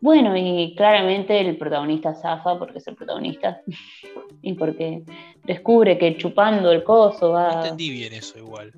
[0.00, 3.62] bueno, y claramente el protagonista zafa porque es el protagonista.
[4.42, 5.04] y porque
[5.44, 7.52] descubre que chupando el coso va.
[7.52, 8.72] No entendí bien eso igual.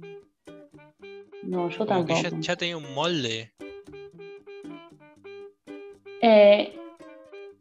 [1.43, 2.21] No, yo tampoco.
[2.39, 3.53] ya, tenía un molde.
[6.23, 6.77] Eh,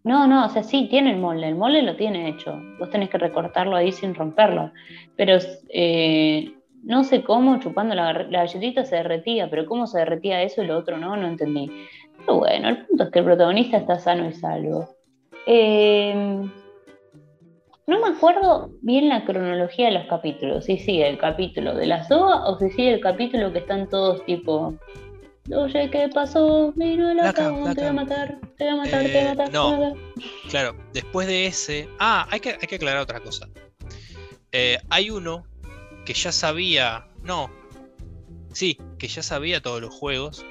[0.08, 1.48] no, no, o sea, sí, tiene el molde.
[1.48, 2.60] El molde lo tiene hecho.
[2.80, 4.72] Vos tenés que recortarlo ahí sin romperlo.
[5.15, 5.38] Pero
[5.70, 6.52] eh,
[6.84, 10.67] no sé cómo chupando la, la, galletita se derretía, pero cómo se derretía eso y
[10.67, 11.70] lo otro no, no entendí
[12.36, 14.89] bueno, el punto es que el protagonista está sano y salvo.
[15.46, 16.52] Em,
[17.88, 22.04] no me acuerdo bien la cronología de los capítulos, si sigue el capítulo de la
[22.04, 24.74] SOA o si sigue el capítulo que están todos tipo,
[25.55, 26.73] oye, ¿qué pasó?
[26.75, 29.51] Mira la, te voy a matar, te voy a matar, te voy a matar.
[29.51, 29.93] No,
[30.49, 31.89] claro, después de ese...
[31.99, 33.47] Ah, hay que, hay que aclarar otra cosa.
[34.51, 35.45] Eh, hay uno
[36.05, 37.51] que ya sabía, no,
[38.53, 40.45] sí, que ya sabía todos los juegos.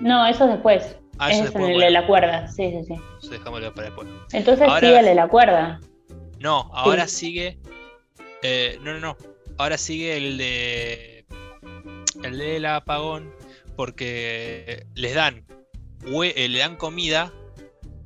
[0.00, 0.96] No, eso después.
[1.18, 3.28] Ah, es el de la cuerda, sí, sí, sí.
[3.28, 4.08] Dejámoslo para después.
[4.32, 5.80] Entonces sigue el de la cuerda.
[6.40, 7.58] No, ahora sigue.
[8.42, 9.16] Eh, no, no, no.
[9.56, 11.26] Ahora sigue el de.
[12.22, 13.32] El del apagón.
[13.76, 15.44] Porque les dan.
[16.06, 17.32] Eh, le dan comida.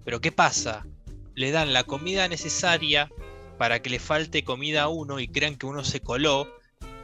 [0.04, 0.87] Pero ¿qué pasa?
[1.35, 3.11] Le dan la comida necesaria
[3.59, 6.48] para que le falte comida a uno y crean que uno se coló.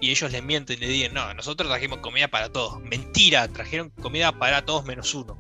[0.01, 2.81] Y ellos le mienten y le dicen, no, nosotros trajimos comida para todos.
[2.81, 5.37] Mentira, trajeron comida para todos menos uno.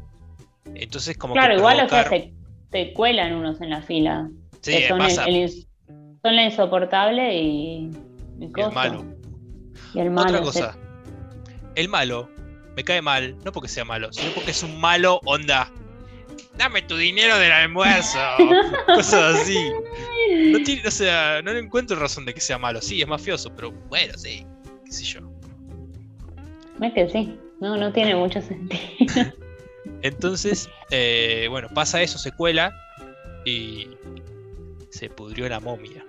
[0.74, 4.28] Entonces, como claro, igual o sea, se, cuelan unos en la fila.
[4.62, 5.50] Sí, son, El,
[6.22, 7.90] son la insoportable y,
[8.40, 9.04] el malo.
[9.92, 10.28] Y el malo.
[10.28, 10.78] Otra cosa.
[11.74, 12.33] El malo
[12.76, 15.70] me cae mal, no porque sea malo, sino porque es un malo onda.
[16.56, 18.18] Dame tu dinero del almuerzo.
[18.86, 19.58] cosas así.
[20.52, 22.80] No o sea, no le encuentro razón de que sea malo.
[22.80, 24.46] Sí, es mafioso, pero bueno, sí.
[24.84, 25.20] Qué sé yo.
[26.80, 27.38] Es que sí.
[27.60, 28.82] No, no tiene mucho sentido.
[30.02, 32.74] Entonces, eh, bueno, pasa eso, se cuela
[33.44, 33.88] y
[34.90, 36.04] se pudrió la momia.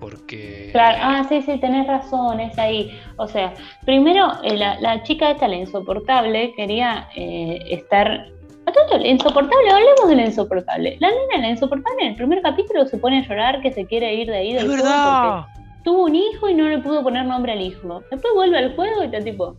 [0.00, 0.70] Porque.
[0.72, 2.98] Claro, ah, sí, sí, tenés razón, es ahí.
[3.16, 3.54] O sea,
[3.84, 8.28] primero, eh, la, chica esta, la insoportable, quería eh, estar.
[8.66, 10.96] A todo la insoportable, hablemos de la insoportable.
[10.98, 14.12] La nena, la insoportable, en el primer capítulo se pone a llorar que se quiere
[14.14, 15.46] ir de ahí del es verdad.
[15.84, 18.02] tuvo un hijo y no le pudo poner nombre al hijo.
[18.10, 19.56] Después vuelve al juego y está tipo.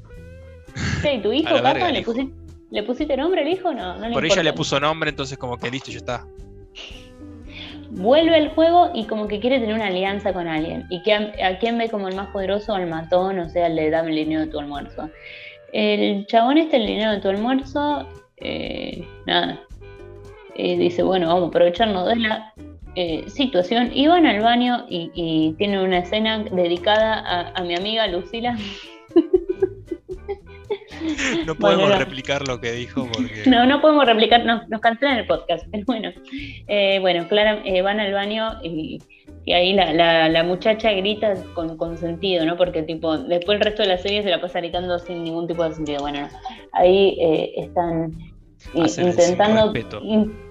[1.09, 1.89] ¿Y tu hijo, papá?
[1.89, 2.33] ¿Le pusiste,
[2.69, 3.73] ¿Le pusiste nombre al hijo?
[3.73, 6.25] No, no Por ella le puso nombre, entonces como que listo, ya está.
[7.91, 10.85] Vuelve al juego y como que quiere tener una alianza con alguien.
[10.89, 12.73] ¿Y que a, quién ve como el más poderoso?
[12.73, 15.09] Al matón, o sea, le dame el dinero de tu almuerzo.
[15.73, 19.59] El chabón este, el dinero de tu almuerzo, eh, nada.
[20.55, 22.53] Eh, dice, bueno, vamos a aprovecharnos de la
[22.95, 23.91] eh, situación.
[23.93, 28.57] Y van al baño y, y tienen una escena dedicada a, a mi amiga Lucila.
[31.45, 33.43] No podemos replicar lo que dijo porque...
[33.45, 36.11] No, no podemos replicar, nos, nos cancelan el podcast, pero bueno.
[36.67, 38.99] Eh, bueno, claro, eh, van al baño y,
[39.47, 42.57] ahí la, muchacha grita con, con, sentido, ¿no?
[42.57, 45.63] Porque tipo, después el resto de la serie se la pasa gritando sin ningún tipo
[45.63, 46.01] de sentido.
[46.01, 46.27] Bueno,
[46.73, 48.11] ahí eh, están
[48.73, 49.73] intentando,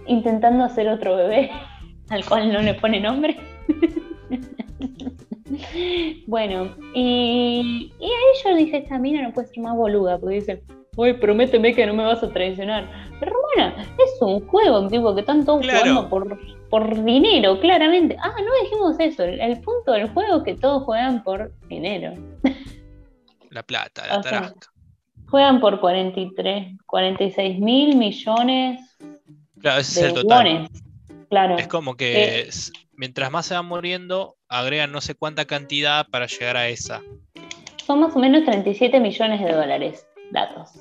[0.07, 1.51] intentando hacer otro bebé
[2.11, 3.37] al cual no le pone nombre.
[6.27, 10.63] Bueno, y, y ahí yo dije, esta mina no puede ser más boluda, porque dice,
[10.97, 12.91] uy, prométeme que no me vas a traicionar.
[13.21, 18.17] Pero hermana, es un juego, tipo, que están todos jugando por, por dinero, claramente.
[18.21, 22.15] Ah, no dijimos eso, el, punto del juego es que todos juegan por dinero.
[23.51, 24.71] La plata, la tarasca.
[25.31, 28.81] juegan por 43, 46 mil millones.
[29.61, 30.69] Claro, ese es el total.
[31.31, 31.57] Claro.
[31.57, 32.49] Es como que eh,
[32.97, 37.03] mientras más se van muriendo, agregan no sé cuánta cantidad para llegar a esa.
[37.85, 40.73] Son más o menos 37 millones de dólares, datos.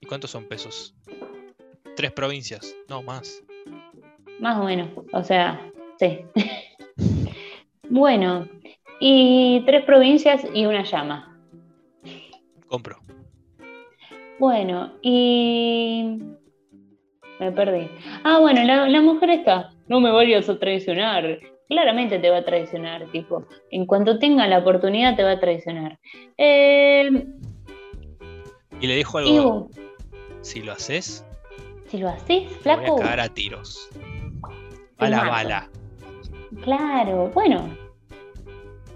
[0.00, 0.94] ¿Y cuántos son pesos?
[1.96, 3.42] Tres provincias, no más.
[4.38, 5.60] Más o menos, o sea,
[5.98, 6.20] sí.
[7.90, 8.48] bueno,
[9.00, 11.38] y tres provincias y una llama.
[12.66, 13.00] Compro.
[14.38, 16.18] Bueno, y...
[17.38, 17.88] Me perdí.
[18.22, 21.38] Ah, bueno, la, la mujer está no me vayas a traicionar.
[21.68, 25.98] Claramente te va a traicionar, tipo, en cuanto tenga la oportunidad te va a traicionar.
[26.36, 27.24] Eh,
[28.80, 29.70] y le dijo algo.
[30.42, 31.24] si lo haces.
[31.86, 32.92] Si lo haces, flaco.
[32.92, 33.88] Voy a cagar a tiros.
[34.98, 35.70] A la bala.
[36.62, 37.68] Claro, bueno.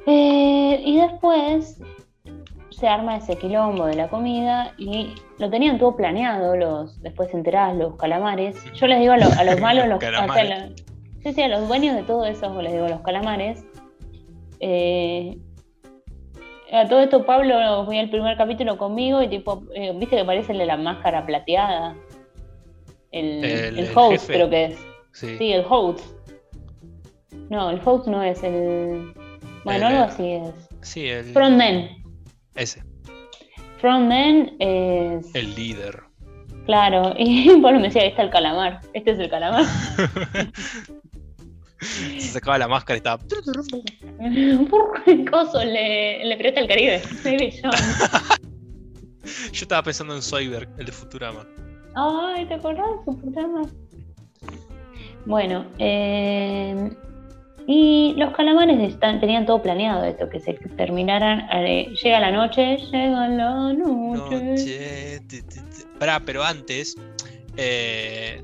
[0.07, 1.81] Eh, y después
[2.77, 7.75] se arma ese quilombo de la comida y lo tenían todo planeado, los después enterás,
[7.75, 8.63] los calamares.
[8.75, 9.99] Yo les digo a, los malos, los,
[11.23, 13.65] sí, sí, a los dueños de todo eso, les digo los calamares.
[14.61, 15.39] Eh,
[16.71, 20.53] a todo esto Pablo fue el primer capítulo conmigo y tipo, eh, viste que parece
[20.53, 21.97] el de la máscara plateada.
[23.11, 24.87] El, el, host creo que es.
[25.13, 25.51] Sí.
[25.51, 26.05] el host.
[27.49, 29.15] No, el host no es el...
[29.65, 30.69] Bueno, algo así es.
[30.83, 31.25] Sí, el...
[31.33, 32.06] Frontman.
[32.57, 32.83] Ese.
[33.79, 35.35] Frontman es.
[35.35, 36.03] El líder.
[36.67, 38.81] Claro, y Pablo me decía, ahí está el calamar.
[38.93, 39.65] Este es el calamar.
[42.19, 43.23] Se sacaba la máscara y estaba.
[45.31, 47.03] Coso, le, le Pirata el Caribe.
[49.53, 51.47] Yo estaba pensando en Soyberg, el de Futurama.
[51.95, 53.63] Ay, ¿te acordás de Futurama?
[55.27, 56.91] Bueno, eh,
[57.67, 61.49] y los calamares están, tenían todo planeado esto, que se terminaran.
[61.53, 65.21] Eh, llega la noche, llega la noche.
[66.25, 66.97] pero antes,
[67.57, 68.41] eh,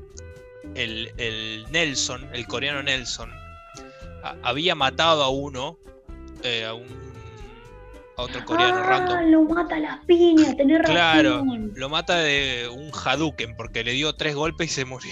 [0.75, 3.31] el, Nelson, el coreano Nelson,
[4.41, 5.77] había matado a uno,
[6.43, 7.12] eh, a un
[8.15, 9.31] otro coreano ah, random.
[9.31, 10.95] lo mata a las piñas, tenés razón.
[10.95, 11.43] Claro,
[11.75, 15.11] lo mata de un Hadouken porque le dio tres golpes y se murió.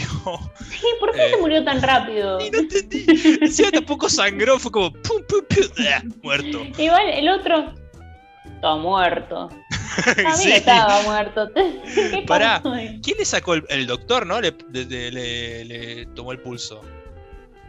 [0.70, 2.40] Sí, ¿por qué se eh, murió tan rápido?
[2.40, 3.06] no entendí.
[3.42, 6.64] Encima tampoco sangró, fue como pum, pum, pum, ah, muerto.
[6.78, 7.74] Igual el otro
[8.46, 9.50] estaba muerto.
[10.36, 10.52] sí.
[10.52, 11.50] estaba muerto.
[11.94, 12.62] ¿Qué Pará,
[13.02, 14.40] ¿quién le sacó el, doctor, no?
[14.40, 16.82] le, le tomó el pulso.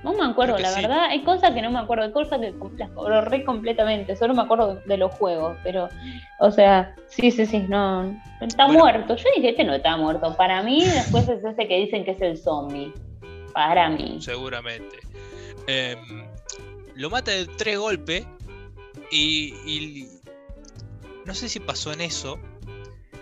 [0.02, 1.04] No me acuerdo, la verdad.
[1.04, 4.16] Hay cosas que no me acuerdo, hay cosas que las borré completamente.
[4.16, 5.88] Solo me acuerdo de los juegos, pero,
[6.40, 8.20] o sea, sí, sí, sí, no.
[8.40, 9.14] Está muerto.
[9.14, 10.36] Yo dije, este no está muerto.
[10.36, 12.92] Para mí, después es ese que dicen que es el zombie.
[13.52, 14.18] Para mí.
[14.20, 14.98] Seguramente.
[15.68, 16.26] Em,
[16.96, 18.26] lo mata de tres golpes
[19.10, 20.08] y, y
[21.24, 22.38] no sé si pasó en eso,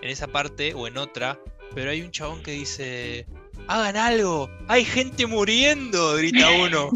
[0.01, 1.39] en esa parte o en otra,
[1.75, 3.27] pero hay un chabón que dice
[3.69, 6.91] hagan algo, hay gente muriendo, grita uno.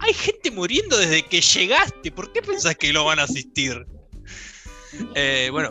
[0.00, 3.86] hay gente muriendo desde que llegaste, ¿por qué pensás que lo van a asistir?
[5.14, 5.70] Eh, bueno.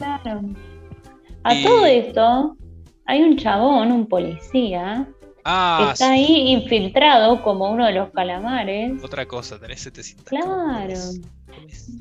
[1.44, 2.58] A todo esto,
[3.06, 5.08] hay un chabón, un policía,
[5.44, 9.04] ah, que está ahí infiltrado como uno de los calamares.
[9.04, 10.26] Otra cosa, tenés 700.
[10.26, 10.94] Claro.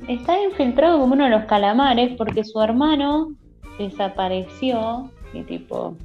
[0.09, 3.35] Está infiltrado como uno de los calamares porque su hermano
[3.79, 5.97] desapareció y tipo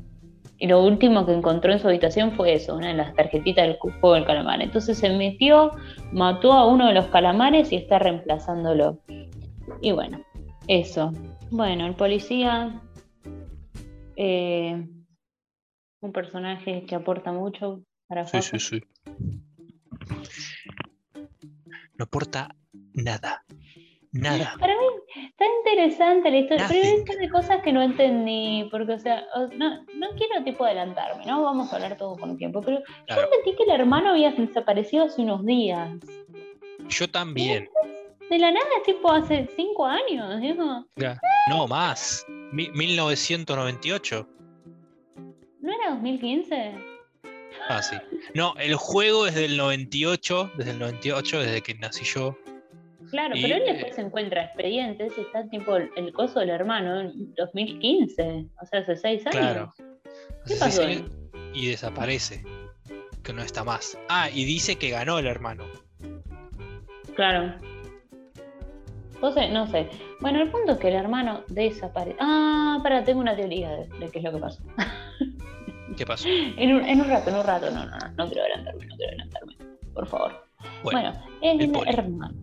[0.59, 3.77] y lo último que encontró en su habitación fue eso, una de las tarjetitas del
[3.77, 4.61] juego del calamar.
[4.61, 5.71] Entonces se metió,
[6.11, 8.99] mató a uno de los calamares y está reemplazándolo.
[9.81, 10.23] Y bueno,
[10.67, 11.11] eso.
[11.51, 12.81] Bueno, el policía,
[14.15, 14.87] eh,
[16.01, 18.81] un personaje que aporta mucho para Sí, sí, sí.
[21.97, 22.49] No aporta
[22.93, 23.43] nada.
[24.13, 24.55] Nada.
[24.59, 24.85] Para mí
[25.15, 27.05] está interesante la historia, pero hay un Nothing.
[27.05, 29.23] par de cosas que no entendí, porque, o sea,
[29.55, 31.43] no, no quiero tipo adelantarme, ¿no?
[31.43, 33.21] Vamos a hablar todo con tiempo, pero Claro.
[33.23, 35.89] yo sentí que el hermano había desaparecido hace unos días.
[36.87, 37.69] Yo también.
[38.29, 40.41] De la nada, tipo hace cinco años,
[40.95, 41.19] Ya.
[41.49, 42.25] No, más.
[42.51, 44.27] Mi- 1998.
[45.61, 46.73] ¿no era 2015?
[47.69, 47.97] Ah, sí.
[48.33, 52.37] No, el juego es del 98, desde el 98, desde que nací yo.
[53.09, 56.39] Claro, Y, pero él eh, después se encuentra expedientes y está tipo el, el coso
[56.39, 59.35] del hermano en 2015, o sea, hace seis años.
[59.35, 59.73] Claro.
[60.45, 60.95] ¿Qué Hace pasó seis ahí?
[60.97, 61.11] años
[61.53, 62.43] Y desaparece.
[63.23, 63.97] Que no está más.
[64.09, 65.65] Ah, y dice que ganó el hermano.
[67.15, 67.53] Claro.
[69.15, 69.89] Entonces, no sé.
[70.21, 72.17] Bueno, el punto es que el hermano desaparece.
[72.19, 74.63] Ah, para, tengo una teoría de, de qué es lo que pasó.
[75.97, 76.27] ¿Qué pasó?
[76.57, 78.95] En un, en un rato, en un rato, no, no, no, no quiero adelantarme, no
[78.95, 79.55] quiero adelantarme,
[79.93, 80.45] por favor.
[80.83, 82.35] Bueno, Bueno, es el hermano.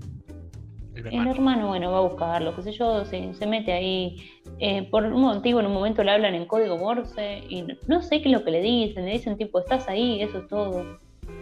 [0.95, 1.68] El El hermano.
[1.68, 4.16] bueno, va a buscarlo, qué sé yo, se, se mete ahí.
[4.59, 8.03] eh, por un motivo, en un momento le hablan en código Morse y no, no
[8.03, 9.05] sé qué es lo que le dicen.
[9.05, 10.99] Le dicen, tipo, estás ahí, eso es todo.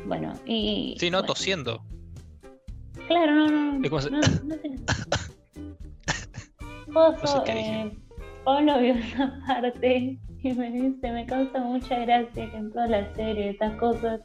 [0.07, 0.97] Bueno, y.
[0.99, 1.83] Sí, no, bueno, tosiendo.
[3.07, 3.49] Claro, no,
[3.79, 3.89] no.
[3.89, 4.57] Como si- no, no
[6.87, 7.81] No sé qué dije.
[7.83, 7.93] eh,
[8.45, 13.15] Pablo vio esa parte y me dice, me causa mucha gracia que en toda la
[13.15, 14.21] serie, estas cosas,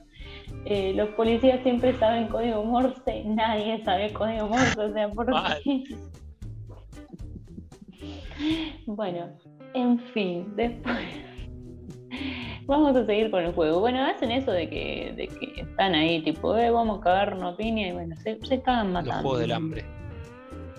[0.66, 5.26] eh, los policías siempre saben código Morse, nadie sabe código Morse, o sea, ¿por
[5.64, 5.84] qué?
[8.86, 9.30] Bueno,
[9.74, 10.96] en fin, después
[12.68, 13.80] vamos a seguir con el juego.
[13.80, 17.58] Bueno, hacen eso de que, de que están ahí, tipo, eh, vamos a cagarnos a
[17.58, 19.22] piña y bueno, se, se cagan Los matando.
[19.24, 19.86] juegos del hambre.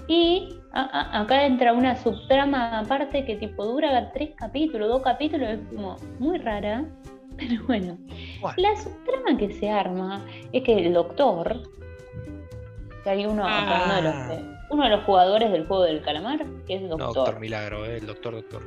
[0.06, 0.82] Y a-
[1.16, 5.96] a- acá entra una subtrama aparte que tipo dura tres capítulos, dos capítulos, es como
[6.18, 6.84] muy rara.
[7.38, 7.96] Pero bueno,
[8.40, 8.54] ¿Cuál?
[8.58, 11.62] la subtrama que se arma es que el doctor,
[13.04, 14.58] que hay uno, acá, uno, de los, Ah.
[14.70, 17.14] uno de los jugadores del juego del calamar, que es No, doctor.
[17.14, 18.62] Doctor Milagro, eh, el doctor, doctor.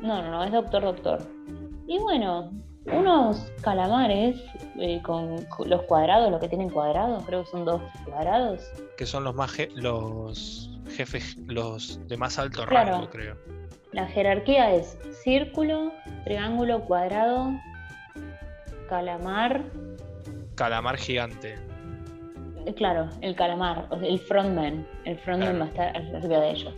[0.00, 1.18] No, no, no, es doctor, doctor.
[1.86, 2.50] Y bueno,
[2.86, 4.40] unos calamares
[4.78, 8.60] eh, con los cuadrados, los que tienen cuadrados, creo que son dos cuadrados.
[8.96, 12.92] Que son los más je- los jefes, los de más alto Claro.
[12.92, 13.36] rango, creo.
[13.92, 15.92] La jerarquía es círculo,
[16.24, 17.52] triángulo, cuadrado,
[18.88, 19.62] calamar.
[20.54, 21.54] Calamar gigante.
[22.66, 24.86] eh, Claro, el calamar, el frontman.
[25.04, 25.82] El frontman Claro.
[25.82, 26.74] va a estar arriba de ellos.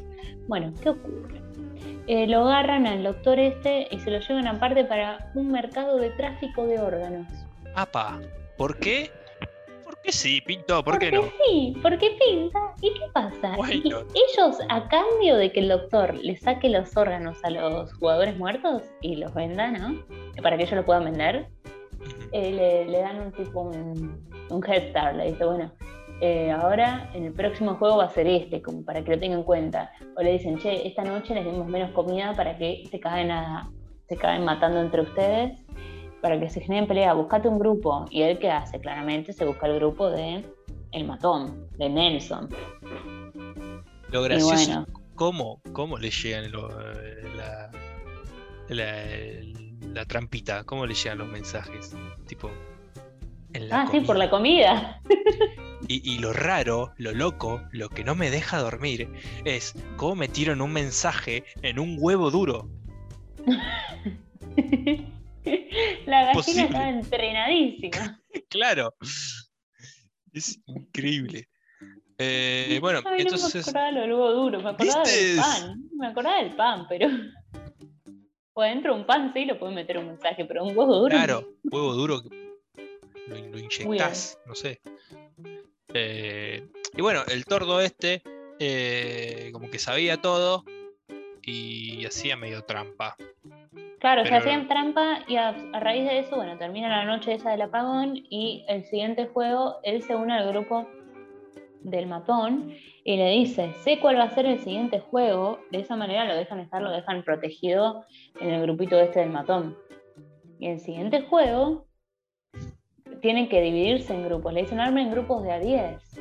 [0.48, 1.40] Bueno, ¿qué ocurre?
[2.08, 6.10] Eh, lo agarran al doctor este y se lo llevan aparte para un mercado de
[6.10, 7.26] tráfico de órganos.
[7.74, 8.20] Apa,
[8.56, 9.10] ¿por qué?
[9.84, 10.82] ¿Por qué sí, Pinto?
[10.84, 11.32] ¿Por qué Porque no?
[11.46, 12.58] sí, porque pinta.
[12.80, 13.56] ¿Y qué pasa?
[13.72, 18.36] Y ellos, a cambio de que el doctor le saque los órganos a los jugadores
[18.36, 20.00] muertos y los venda, ¿no?
[20.42, 21.48] Para que ellos lo puedan vender.
[22.32, 25.72] Eh, le, le dan un tipo un, un head start, le dice, bueno,
[26.20, 29.40] eh, ahora en el próximo juego va a ser este, como para que lo tengan
[29.40, 29.90] en cuenta.
[30.16, 33.70] O le dicen, che, esta noche les dimos menos comida para que se caen a,
[34.08, 35.52] se caen matando entre ustedes,
[36.22, 38.06] para que se generen pelea, buscate un grupo.
[38.10, 40.42] Y él qué hace, claramente se busca el grupo de
[40.92, 42.48] el matón, de Nelson.
[44.10, 44.86] Lo gracioso, bueno,
[45.16, 46.68] ¿cómo, ¿cómo le llegan lo-
[47.36, 47.70] la,
[48.68, 48.92] la,
[49.92, 50.64] la trampita?
[50.64, 51.94] ¿Cómo le llegan los mensajes?
[52.26, 52.50] Tipo,
[53.52, 55.00] en la ah, sí, por la comida.
[55.88, 59.08] Y, y lo raro, lo loco, lo que no me deja dormir
[59.44, 62.68] es cómo metieron un mensaje en un huevo duro.
[66.06, 66.62] la gallina Posible.
[66.62, 68.22] estaba entrenadísima.
[68.50, 68.94] Claro.
[70.32, 71.48] Es increíble.
[72.18, 73.62] Eh, bueno, Ay, no me entonces.
[73.66, 75.90] acordaba lo del huevo duro, me acordaba del pan.
[75.98, 77.08] Me acordaba del pan, pero.
[78.56, 81.10] Pues dentro de un pan sí lo puedes meter un mensaje, pero un huevo duro.
[81.10, 82.30] Claro, huevo duro que
[83.26, 84.80] lo, lo inyectás, no sé.
[85.92, 88.22] Eh, y bueno, el tordo este,
[88.58, 90.64] eh, como que sabía todo
[91.42, 93.16] y hacía medio trampa.
[93.98, 97.50] Claro, se hacían trampa y a, a raíz de eso, bueno, termina la noche esa
[97.50, 100.88] del apagón y el siguiente juego él se une al grupo
[101.86, 102.74] del matón
[103.04, 106.34] y le dice, sé cuál va a ser el siguiente juego, de esa manera lo
[106.34, 108.04] dejan estar, lo dejan protegido
[108.40, 109.76] en el grupito este del matón.
[110.58, 111.86] Y el siguiente juego
[113.20, 116.20] tienen que dividirse en grupos, le dicen armen grupos de a 10.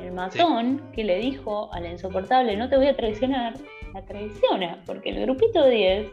[0.00, 3.54] El matón que le dijo a la insoportable, no te voy a traicionar,
[3.92, 6.12] la traiciona, porque el grupito de 10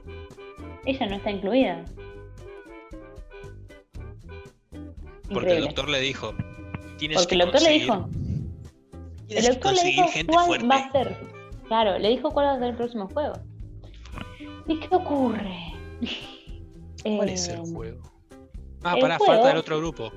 [0.86, 1.86] ella no está incluida.
[5.32, 6.34] Porque el doctor le dijo,
[6.98, 8.27] tienes Porque que el doctor le conseguir,
[9.28, 10.68] dijo, el doctor le conseguir dijo gente cuál fuerte.
[10.68, 11.18] va a ser.
[11.68, 13.34] Claro, le dijo cuál va a ser el próximo juego.
[14.68, 15.58] ¿Y qué ocurre?
[17.04, 18.02] ¿Cuál es Eh, el juego?
[18.84, 20.12] Ah, el pará, juego- falta el otro grupo.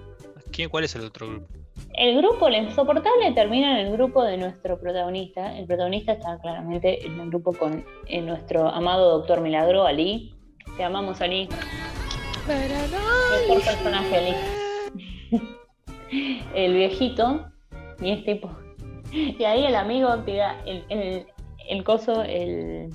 [0.53, 1.47] ¿Quién, ¿Cuál es el otro grupo?
[1.95, 5.57] el grupo, la insoportable, termina en el grupo de nuestro protagonista.
[5.57, 7.85] El protagonista está claramente en el grupo con
[8.23, 10.35] nuestro amado Doctor Milagro, Ali.
[10.77, 11.49] Te amamos, Ali.
[12.47, 14.17] Mejor personaje,
[15.31, 15.41] Ali.
[16.55, 17.51] el viejito,
[18.01, 18.51] y es tipo.
[19.13, 21.27] Y ahí el amigo tira el, el,
[21.69, 22.91] el coso, el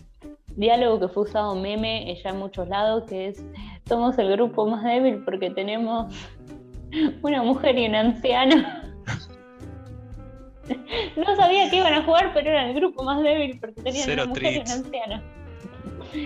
[0.56, 3.44] diálogo que fue usado meme ya en muchos lados, que es
[3.88, 6.14] somos el grupo más débil porque tenemos
[7.22, 8.56] una mujer y un anciano.
[11.16, 14.26] No sabía que iban a jugar, pero era el grupo más débil porque tenían una
[14.26, 15.22] mujer y un anciano.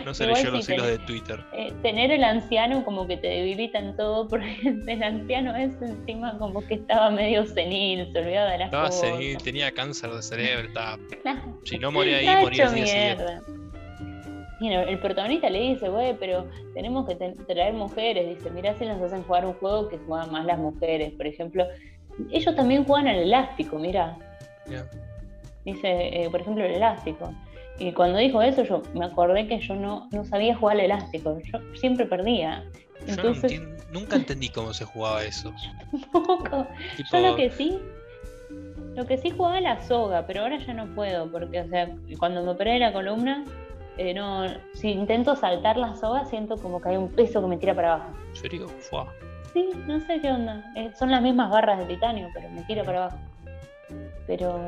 [0.05, 1.43] No se leyó los hilos de Twitter.
[1.53, 6.37] Eh, tener el anciano como que te debilita en todo, porque el anciano es encima
[6.37, 10.67] como que estaba medio senil, se olvidaba de las Estaba senil, tenía cáncer de cerebro,
[10.67, 10.97] estaba...
[11.63, 13.41] si no moría ahí, moría mierda.
[14.61, 18.37] el protagonista le dice, güey, pero tenemos que traer mujeres.
[18.37, 21.13] Dice, mira si nos hacen jugar un juego que juegan más las mujeres.
[21.13, 21.65] Por ejemplo,
[22.31, 24.17] ellos también juegan al elástico, mira.
[25.65, 27.33] Dice, eh, por ejemplo, el elástico.
[27.79, 31.39] Y cuando dijo eso, yo me acordé que yo no, no sabía jugar al elástico.
[31.51, 32.63] Yo siempre perdía.
[33.07, 33.61] Entonces...
[33.91, 35.53] nunca entendí cómo se jugaba eso.
[37.11, 37.79] Yo lo que sí,
[38.95, 42.43] lo que sí jugaba la soga, pero ahora ya no puedo, porque o sea, cuando
[42.43, 43.45] me operé la columna,
[43.97, 47.57] eh, no, si intento saltar la soga, siento como que hay un peso que me
[47.57, 48.13] tira para abajo.
[48.29, 48.67] ¿En serio?
[49.53, 50.63] Sí, no sé qué onda.
[50.75, 53.17] Eh, son las mismas barras de titanio, pero me tira para abajo.
[54.27, 54.59] Pero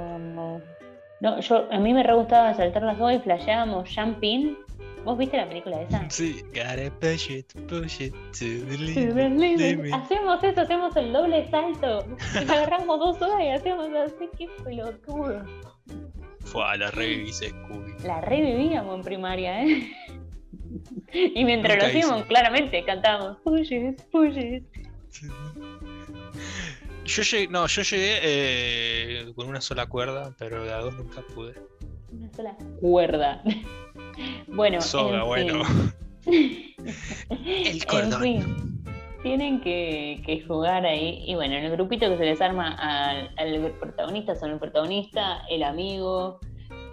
[1.22, 4.58] no, yo, a mí me re gustaba saltar las dos y flasheábamos Jumping.
[5.04, 6.08] ¿Vos viste la película esa?
[6.10, 12.06] Sí, gotta push it, push it to the Hacemos eso, hacemos el doble salto.
[12.36, 15.44] Agarramos dos horas y hacemos así, qué pelotudo.
[16.42, 17.94] Fue, la reviví Scooby.
[18.04, 19.92] La revivíamos en primaria, ¿eh?
[21.14, 24.64] Y mientras lo hacíamos, claramente cantábamos push it, push it.
[27.12, 31.22] Yo llegué, no, yo llegué eh, con una sola cuerda, pero de a dos nunca
[31.36, 31.56] pude.
[32.10, 33.44] Una sola cuerda.
[34.48, 34.80] bueno.
[34.82, 35.62] Soga, bueno.
[36.26, 38.82] El cordón.
[39.24, 41.22] tienen que, jugar ahí.
[41.28, 42.76] Y bueno, en el grupito que se les arma
[43.36, 46.40] al, protagonista son el protagonista, el amigo,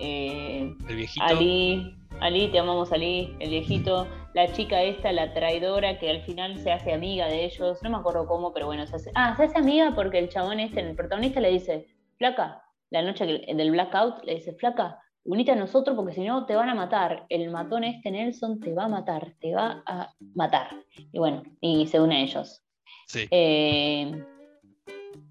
[0.01, 1.25] eh, el viejito.
[1.25, 4.09] Ali, Ali, te amamos Ali, el viejito,
[4.39, 7.97] la chica esta, la traidora, que al final se hace amiga de ellos, no me
[7.97, 10.95] acuerdo cómo, pero bueno, se hace, ah, se hace amiga porque el chabón este, el
[10.95, 16.13] protagonista le dice, flaca, la noche del blackout, le dice, flaca, unite a nosotros porque
[16.13, 19.53] si no te van a matar, el matón este Nelson te va a matar, te
[19.57, 20.69] va a matar.
[21.13, 22.63] Y bueno, y se une a ellos.
[23.09, 23.27] Sí.
[23.33, 24.25] Eh,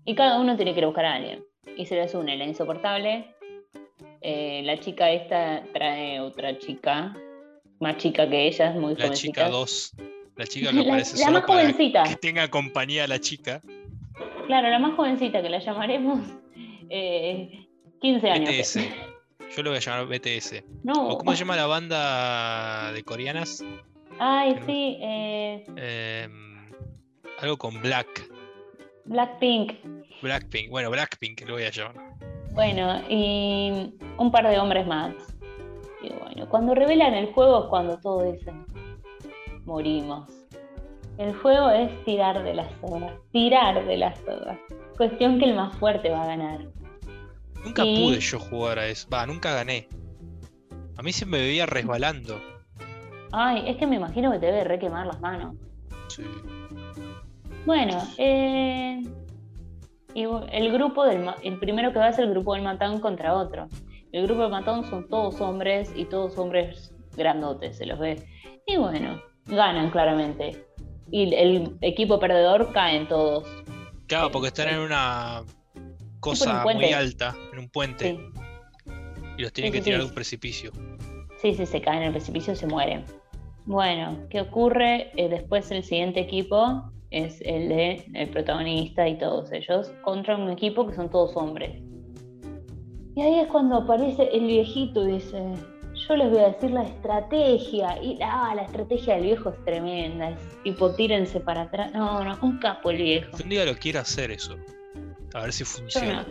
[0.03, 1.45] y cada uno tiene que ir a buscar a alguien.
[1.77, 3.33] Y se les une la insoportable,
[4.19, 7.15] eh, la chica esta trae otra chica,
[7.79, 9.93] más chica que ella, es muy La chica 2.
[10.35, 12.03] La chica que parece la, más jovencita.
[12.03, 13.61] que tenga compañía a la chica.
[14.45, 16.21] Claro, la más jovencita, que la llamaremos
[16.89, 18.49] 15 eh, años.
[18.49, 18.79] BTS.
[19.55, 20.63] Yo lo voy a llamar BTS.
[20.83, 21.17] No.
[21.17, 23.63] cómo se llama la banda de coreanas?
[24.19, 24.97] Ay, sí.
[25.01, 25.65] Eh...
[25.75, 26.71] Em,
[27.39, 28.29] algo con Black.
[29.05, 29.73] Blackpink.
[30.21, 30.69] Blackpink.
[30.69, 31.95] Bueno, Blackpink lo voy a llamar.
[32.51, 35.13] Bueno, y un par de hombres más.
[36.19, 38.65] Bueno, cuando revelan el juego es cuando todos dicen,
[39.65, 40.29] morimos.
[41.17, 44.59] El juego es tirar de las soga, tirar de las soga.
[44.97, 46.67] Cuestión que el más fuerte va a ganar.
[47.63, 49.07] Nunca pude yo jugar a eso.
[49.09, 49.87] Va, nunca gané.
[50.95, 52.39] A mí se me veía resbalando.
[53.31, 55.55] Ay, es que me imagino que te debe re quemar las manos.
[56.07, 56.23] Sí.
[57.65, 59.03] Bueno, eh,
[60.13, 63.67] y el grupo del el primero que va es el grupo del matón contra otro.
[64.11, 68.23] El grupo del matón son todos hombres y todos hombres grandotes, se los ve.
[68.65, 70.65] Y bueno, ganan claramente.
[71.11, 73.47] Y el equipo perdedor caen todos.
[74.07, 75.43] Claro, porque están en una
[76.19, 78.19] cosa muy alta, en un puente.
[79.37, 80.71] Y los tienen que tirar de un precipicio.
[81.41, 83.05] Sí, sí, se caen en el precipicio y se mueren.
[83.65, 85.11] Bueno, ¿qué ocurre?
[85.15, 90.49] Eh, después el siguiente equipo es el de el protagonista y todos ellos contra un
[90.49, 91.81] equipo que son todos hombres.
[93.17, 95.43] Y ahí es cuando aparece el viejito y dice,
[96.07, 97.99] yo les voy a decir la estrategia.
[97.99, 100.29] Y ah, la estrategia del viejo es tremenda.
[100.29, 101.91] Es tipo, tírense para atrás.
[101.93, 103.35] No, no, un capo el viejo.
[103.43, 104.55] Un día lo quiero hacer eso.
[105.33, 106.27] A ver si funciona.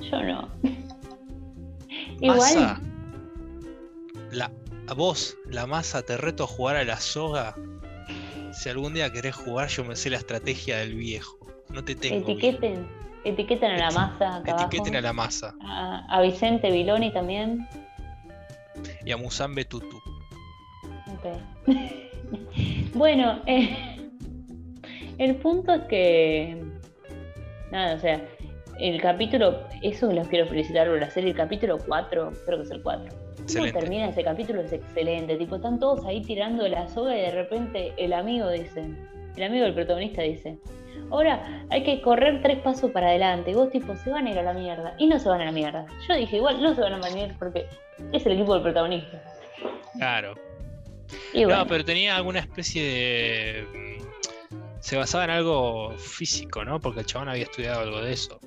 [0.00, 0.48] Yo no.
[2.20, 2.80] Igual.
[4.32, 4.50] La,
[4.88, 7.54] a vos, la masa, te reto a jugar a la soga
[8.52, 11.38] si algún día querés jugar, yo me sé la estrategia del viejo.
[11.68, 12.28] No te tengo.
[12.28, 12.84] Etiqueten,
[13.24, 15.54] etiqueten a la masa acá Etiqueten a la masa.
[15.62, 17.66] A, Vicente Viloni también.
[19.04, 19.96] Y a Musambe Tutu.
[21.12, 21.66] Ok.
[22.94, 24.08] bueno, eh,
[25.18, 26.64] el punto es que.
[27.70, 28.20] Nada, o sea,
[28.80, 32.70] el capítulo, eso los quiero felicitar por la serie, el capítulo 4, creo que es
[32.70, 33.14] el 4.
[33.54, 34.62] ¿Cómo termina ese capítulo?
[34.62, 35.36] Es excelente.
[35.36, 38.86] Tipo, están todos ahí tirando la soga y de repente el amigo dice,
[39.36, 40.58] el amigo del protagonista dice,
[41.10, 43.50] ahora hay que correr tres pasos para adelante.
[43.50, 44.94] Y vos tipo, se van a ir a la mierda.
[44.98, 45.86] Y no se van a la mierda.
[46.08, 47.66] Yo dije, igual no se van a venir porque
[48.12, 49.22] es el equipo del protagonista.
[49.96, 50.34] Claro.
[51.34, 53.98] No, pero tenía alguna especie de...
[53.98, 56.80] Mm, se basaba en algo físico, ¿no?
[56.80, 58.40] Porque el chabón había estudiado algo de eso.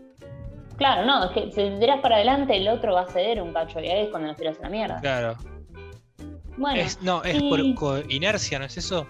[0.77, 3.79] Claro, no, es que si tiras para adelante, el otro va a ceder un cacho
[3.79, 4.99] y ahí es cuando nos tiras a la mierda.
[5.01, 5.37] Claro.
[6.57, 6.83] Bueno.
[7.01, 9.07] no, es por inercia, ¿no es eso?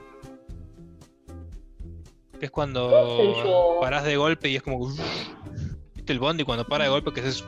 [2.46, 4.90] Es cuando paras de golpe y es como.
[5.96, 7.46] ¿Viste el bondi cuando para de golpe que es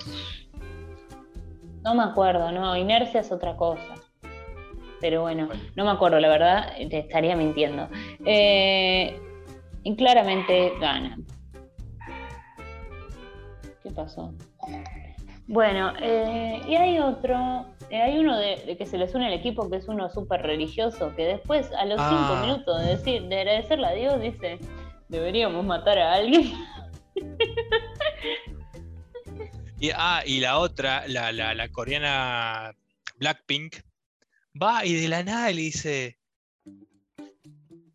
[1.84, 3.96] No me acuerdo, no, inercia es otra cosa.
[5.02, 7.89] Pero bueno, no me acuerdo, la verdad, te estaría mintiendo.
[8.26, 9.20] Eh,
[9.84, 11.26] y claramente ganan.
[13.84, 14.34] ¿Qué pasó?
[15.48, 19.70] Bueno, eh, y hay otro, eh, hay uno de, que se les une al equipo
[19.70, 22.41] que es uno súper religioso, que después a los cinco ah.
[22.41, 24.58] minutos de decir, de agradecerle a Dios, dice,
[25.10, 26.53] deberíamos matar a alguien.
[29.80, 32.76] y, ah, y la otra, la, la, la coreana
[33.18, 33.78] Blackpink,
[34.62, 36.18] va y de la nada le dice,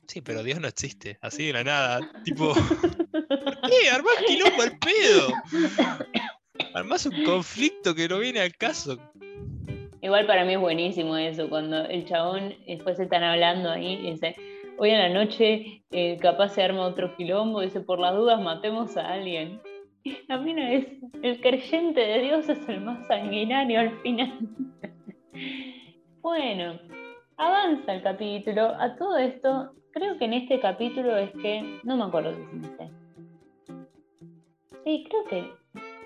[0.06, 2.54] sí, pero Dios no existe, así de la nada, tipo...
[2.54, 3.90] qué?
[3.90, 5.32] Armás quilombo al pedo.
[6.74, 8.98] Armás un conflicto que no viene al caso.
[10.02, 14.34] Igual para mí es buenísimo eso, cuando el chabón después están hablando ahí y dice,
[14.80, 18.96] hoy en la noche eh, capaz se arma otro quilombo, dice, por las dudas matemos
[18.96, 19.60] a alguien.
[20.30, 20.86] A mí no es,
[21.22, 24.38] el creyente de Dios es el más sanguinario al final.
[26.22, 26.80] bueno,
[27.36, 28.68] avanza el capítulo.
[28.80, 32.90] A todo esto, creo que en este capítulo es que, no me acuerdo si se
[34.82, 35.44] Sí, creo que.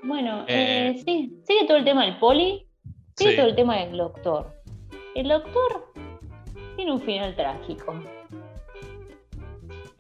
[0.03, 0.95] Bueno, eh.
[0.97, 2.67] Eh, sí, sigue todo el tema del poli,
[3.15, 4.53] sigue todo el tema del doctor.
[5.15, 5.93] El doctor
[6.75, 7.95] tiene un final trágico.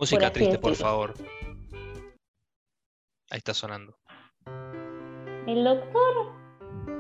[0.05, 1.15] Música triste, por favor.
[3.31, 3.97] Ahí está sonando.
[5.47, 6.31] El doctor,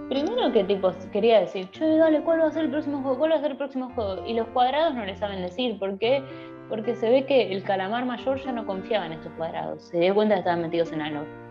[0.08, 3.18] primero que tipo quería decir, che, dale, ¿cuál va a ser el próximo juego?
[3.18, 4.26] ¿Cuál va a ser el próximo juego?
[4.26, 6.24] Y los cuadrados no le saben decir, ¿por qué?
[6.70, 10.14] Porque se ve que el calamar mayor ya no confiaba en estos cuadrados, se dio
[10.14, 11.43] cuenta que estaban metidos en algo.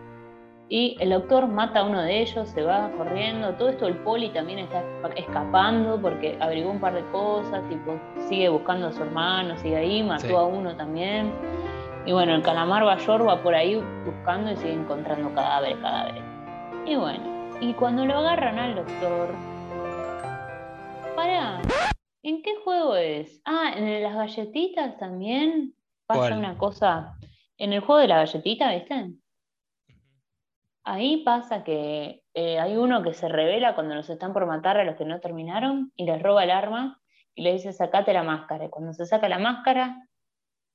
[0.68, 4.30] Y el doctor mata a uno de ellos, se va corriendo, todo esto el poli
[4.30, 4.82] también está
[5.14, 10.02] escapando porque averiguó un par de cosas, tipo, sigue buscando a su hermano, sigue ahí,
[10.02, 11.32] mató a uno también.
[12.06, 16.22] Y bueno, el calamar mayor va por ahí buscando y sigue encontrando cadáveres, cadáveres.
[16.86, 19.28] Y bueno, y cuando lo agarran al doctor,
[21.14, 21.60] para,
[22.22, 23.40] ¿en qué juego es?
[23.44, 25.74] Ah, en las galletitas también
[26.06, 27.16] pasa una cosa.
[27.58, 29.14] En el juego de la galletita, ¿viste?
[30.84, 34.84] Ahí pasa que eh, hay uno que se revela cuando los están por matar a
[34.84, 37.00] los que no terminaron y les roba el arma
[37.34, 38.66] y le dice sacate la máscara.
[38.66, 40.06] Y cuando se saca la máscara,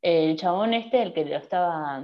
[0.01, 2.03] el chabón este, el que lo estaba,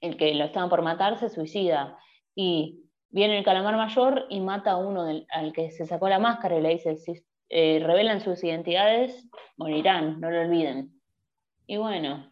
[0.00, 1.98] el que lo estaban por matar, se suicida.
[2.34, 6.58] Y viene el calamar mayor y mata a uno al que se sacó la máscara
[6.58, 11.00] y le dice, si eh, revelan sus identidades, morirán, no lo olviden.
[11.66, 12.31] Y bueno,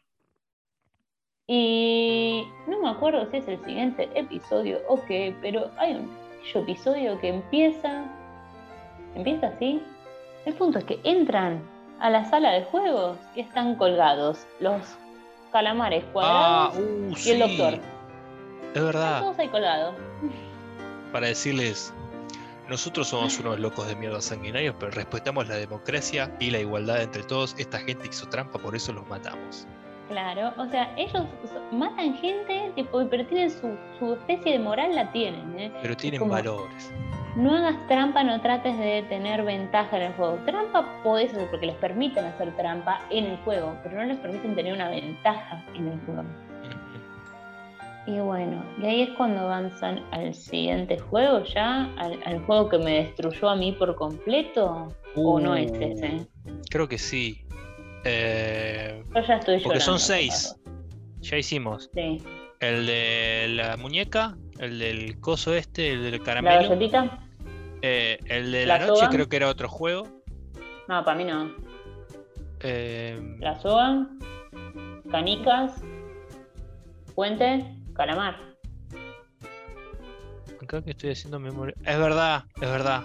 [1.52, 6.08] y no me acuerdo si es el siguiente episodio o qué, pero hay un
[6.54, 8.04] episodio que empieza.
[9.16, 9.82] Empieza así.
[10.44, 11.60] El punto es que entran
[11.98, 14.80] a la sala de juegos y están colgados los
[15.50, 17.80] calamares cuadrados ah, uh, y el doctor.
[18.72, 19.20] Es verdad.
[19.20, 19.96] todos ahí colgados.
[21.10, 21.92] Para decirles,
[22.68, 27.24] nosotros somos unos locos de mierda sanguinarios, pero respetamos la democracia y la igualdad entre
[27.24, 27.56] todos.
[27.58, 29.66] Esta gente hizo trampa, por eso los matamos.
[30.10, 31.22] Claro, o sea, ellos
[31.70, 35.56] matan gente, tipo, pero tienen su, especie de moral, la tienen.
[35.56, 35.72] ¿eh?
[35.80, 36.92] Pero tienen valores.
[37.36, 40.34] No hagas trampa, no trates de tener ventaja en el juego.
[40.44, 44.56] Trampa podés hacer porque les permiten hacer trampa en el juego, pero no les permiten
[44.56, 46.24] tener una ventaja en el juego.
[48.08, 53.04] Y bueno, y ahí es cuando avanzan al siguiente juego ya, al, juego que me
[53.04, 56.26] destruyó a mí por completo, o no es uh, ese.
[56.68, 57.44] Creo que sí.
[58.04, 60.56] Eh, Yo ya estoy Porque son seis.
[61.20, 61.90] Ya hicimos.
[61.94, 62.22] Sí.
[62.60, 66.60] El de la muñeca, el del coso este, el del caramelo.
[66.60, 67.26] ¿La galletita?
[67.82, 70.06] Eh, el de la, noche creo que era otro juego.
[70.88, 71.54] No, para mí no.
[72.60, 73.36] Eh...
[73.38, 74.06] La soga,
[75.10, 75.82] canicas,
[77.14, 78.36] puente, calamar.
[80.66, 81.74] Creo que estoy haciendo memoria.
[81.84, 83.04] Es verdad, es verdad.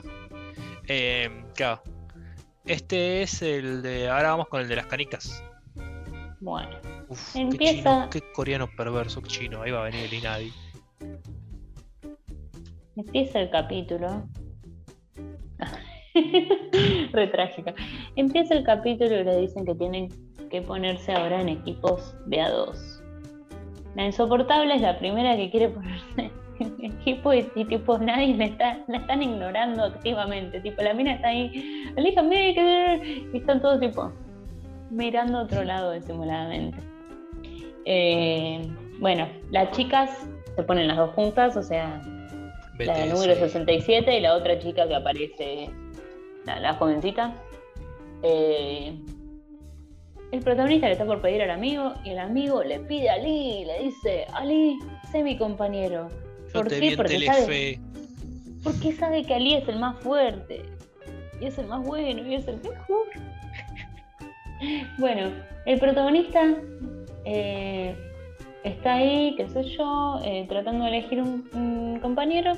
[0.88, 1.82] Eh, claro,
[2.66, 4.10] este es el de.
[4.10, 5.44] Ahora vamos con el de las canicas.
[6.40, 6.78] Bueno.
[7.34, 8.10] empieza.
[8.12, 9.62] Qué, coreano perverso chino.
[9.62, 10.52] Ahí va a venir el Inadi.
[12.96, 14.24] empieza el capítulo.
[17.12, 17.76] Re trágica.
[18.16, 20.10] Empieza el capítulo y le dicen que tienen
[20.50, 23.02] que ponerse ahora en equipos de a dos.
[23.96, 28.98] La insoportable es la primera que quiere ponerse equipo y, tipo nadie le está, la
[28.98, 30.60] están ignorando activamente.
[30.62, 33.02] Tipo, la mina está ahí, elíjame,
[33.34, 34.12] y están todos tipo
[34.90, 36.78] mirando a otro lado disimuladamente.
[37.86, 38.68] Eh,
[39.00, 42.02] bueno, las chicas se ponen las dos juntas, o sea,
[42.80, 45.70] la número 67 y la otra chica que aparece,
[46.46, 47.34] la, jovencita.
[48.24, 48.96] Eh,
[50.32, 53.66] el protagonista le está por pedir al amigo y el amigo le pide a Ali,
[53.66, 54.78] le dice, Ali,
[55.12, 56.10] sé mi compañero.
[56.56, 56.94] ¿Por qué?
[56.96, 57.80] Porque sabe,
[58.64, 60.64] porque sabe que Ali es el más fuerte
[61.40, 63.08] y es el más bueno y es el mejor.
[64.98, 65.32] bueno,
[65.66, 66.56] el protagonista
[67.26, 67.96] eh,
[68.64, 72.54] está ahí, qué sé yo, eh, tratando de elegir un compañero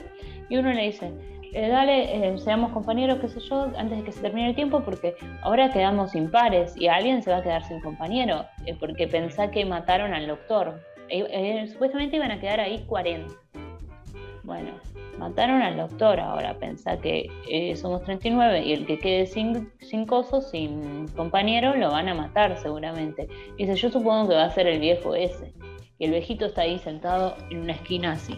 [0.49, 1.11] y uno le dice,
[1.53, 5.15] eh, dale, seamos compañeros, qué sé yo, antes de que se termine el tiempo, porque
[5.41, 8.45] ahora quedamos impares y alguien se va a quedar sin compañero,
[8.79, 10.79] porque pensá que mataron al doctor.
[11.71, 13.33] supuestamente iban a quedar ahí 40.
[14.47, 14.79] Bueno,
[15.19, 17.29] mataron al doctor ahora, pensá que
[17.75, 22.57] somos 39 y el que quede sin, sin coso, sin compañero, lo van a matar
[22.57, 23.27] seguramente.
[23.57, 25.53] Dice, yo supongo que va a ser el viejo ese.
[25.99, 28.37] Y el viejito está ahí sentado en una esquina así.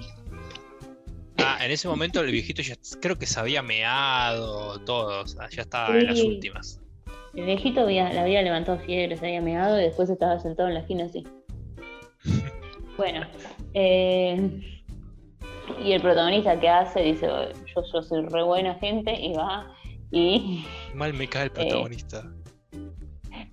[1.37, 5.47] Ah, en ese momento el viejito ya creo que se había meado todo, o sea,
[5.47, 6.81] ya estaba en las últimas.
[7.35, 10.73] El viejito había, le había levantado fiebre, se había meado y después estaba sentado en
[10.73, 11.23] la esquina así.
[12.97, 13.27] bueno,
[13.75, 14.78] eh,
[15.83, 19.73] y el protagonista que hace dice, yo, yo soy re buena gente y va
[20.11, 20.65] y...
[20.93, 22.23] Mal me cae el eh, protagonista.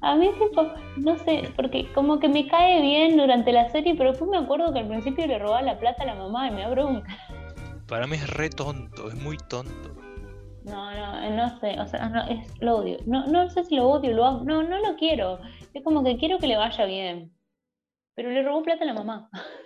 [0.00, 4.10] a mí tipo, no sé, porque como que me cae bien durante la serie, pero
[4.10, 6.62] después me acuerdo que al principio le robaba la plata a la mamá y me
[6.62, 7.16] da bronca.
[7.86, 9.94] Para mí es re tonto, es muy tonto.
[10.64, 12.98] No, no, no sé, o sea, no, es, lo odio.
[13.06, 14.44] No, no sé si lo odio, lo amo.
[14.44, 15.38] No, no lo quiero.
[15.72, 17.32] Es como que quiero que le vaya bien.
[18.16, 19.30] Pero le robó plata a la mamá.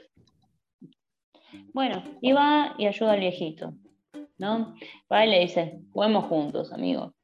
[1.73, 3.75] Bueno, y va y ayuda al viejito,
[4.39, 4.75] ¿no?
[5.11, 7.15] Va y le dice, juguemos juntos, amigo.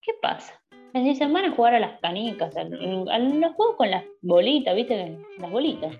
[0.00, 0.60] ¿Qué pasa?
[0.92, 5.18] Les dicen, van a jugar a las canicas, a, los juegos con las bolitas, ¿viste?
[5.38, 5.94] Las bolitas.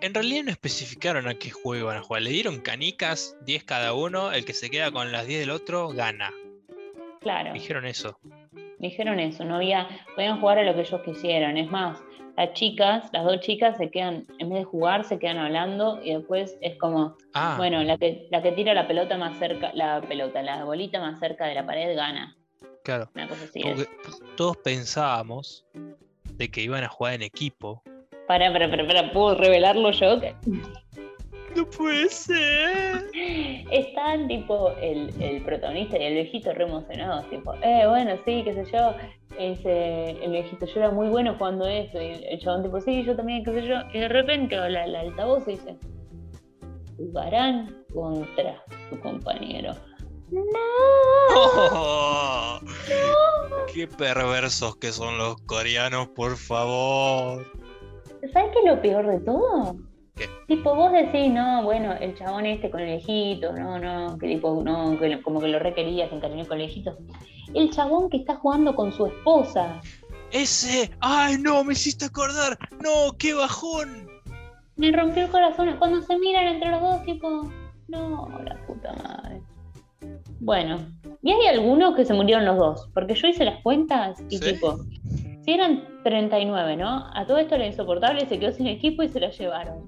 [0.00, 2.22] En realidad no especificaron a qué juego iban a jugar.
[2.22, 4.32] Le dieron canicas, 10 cada uno.
[4.32, 6.32] El que se queda con las 10 del otro gana.
[7.20, 7.52] Claro.
[7.52, 8.18] Dijeron eso.
[8.78, 9.44] Dijeron eso.
[9.44, 9.88] No había.
[10.14, 11.56] Podían jugar a lo que ellos quisieran.
[11.56, 12.00] Es más,
[12.38, 16.14] las chicas, las dos chicas se quedan, en vez de jugar, se quedan hablando y
[16.14, 17.56] después es como, ah.
[17.58, 21.18] bueno, la que, la que tira la pelota más cerca, la pelota, la bolita más
[21.18, 22.36] cerca de la pared gana.
[22.84, 23.10] Claro.
[24.36, 25.66] todos pensábamos
[26.36, 27.82] de que iban a jugar en equipo
[28.28, 30.20] para, para, para, para, ¿puedo revelarlo yo?
[31.58, 33.10] No puede ser.
[33.72, 38.54] Están tipo el, el protagonista y el viejito re emocionados, tipo, eh, bueno, sí, qué
[38.54, 38.94] sé yo.
[39.36, 42.00] Ese, el viejito, yo era muy bueno jugando esto.
[42.00, 43.74] Y el chabón tipo, sí, yo también, qué sé yo.
[43.92, 45.76] Y de repente la, la altavoz dice,
[46.96, 49.74] jugarán contra su compañero.
[50.30, 50.42] ¡No!
[51.34, 53.66] Oh, ¡No!
[53.74, 57.44] ¡Qué perversos que son los coreanos, por favor!
[58.32, 59.87] ¿Sabes qué es lo peor de todo?
[60.46, 64.62] Tipo, vos decís, no, bueno, el chabón este con el viejito, no, no, que tipo,
[64.64, 66.96] no, que como que lo requería, se encariñó con el viejito.
[67.54, 69.80] El chabón que está jugando con su esposa.
[70.30, 74.08] Ese, ay no, me hiciste acordar, no, qué bajón.
[74.76, 77.50] Me rompió el corazón cuando se miran entre los dos, tipo,
[77.88, 79.42] no, la puta madre.
[80.40, 80.78] Bueno,
[81.22, 84.78] y hay algunos que se murieron los dos, porque yo hice las cuentas y tipo,
[85.44, 87.10] si eran 39, ¿no?
[87.14, 89.86] A todo esto era insoportable, se quedó sin equipo y se lo llevaron.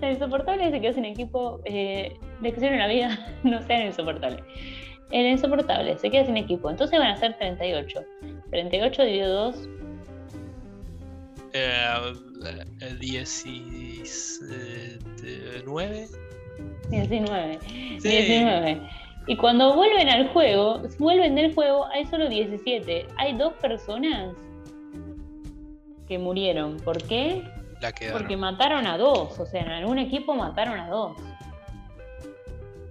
[0.00, 4.42] La insoportable se quedó sin equipo, eh, lección en la vida, no sean insoportables.
[5.10, 8.00] El insoportable se queda sin equipo, entonces van a ser 38.
[8.50, 9.68] 38 dividido 2.
[11.52, 11.86] Eh,
[16.90, 17.58] 19.
[17.58, 17.58] 19.
[18.02, 18.80] 19.
[19.26, 23.06] Y cuando vuelven al juego, vuelven del juego, hay solo 17.
[23.16, 24.36] Hay dos personas
[26.08, 26.76] que murieron.
[26.78, 27.42] ¿Por qué?
[28.12, 29.38] Porque mataron a dos.
[29.38, 31.16] O sea, en algún equipo mataron a dos.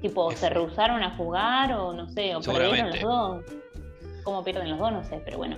[0.01, 3.45] Tipo, se rehusaron a jugar o no sé, o perdieron los dos.
[4.23, 4.91] ¿Cómo pierden los dos?
[4.91, 5.55] No sé, pero bueno.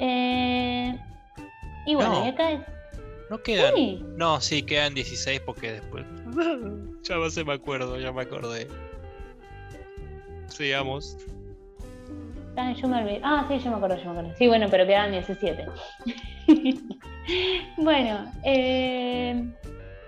[0.00, 0.96] Eh,
[1.86, 2.60] y bueno, y acá es.
[3.30, 4.16] No quedan.
[4.16, 6.04] No, sí, quedan 16 porque después.
[7.02, 8.68] ya no se me acuerdo, ya me acordé.
[10.48, 11.16] Sigamos.
[12.56, 13.20] Ah, yo me olvidé.
[13.22, 14.36] Ah, sí, yo me acuerdo, yo me acuerdo.
[14.36, 15.66] Sí, bueno, pero quedan 17.
[17.78, 19.44] bueno, eh,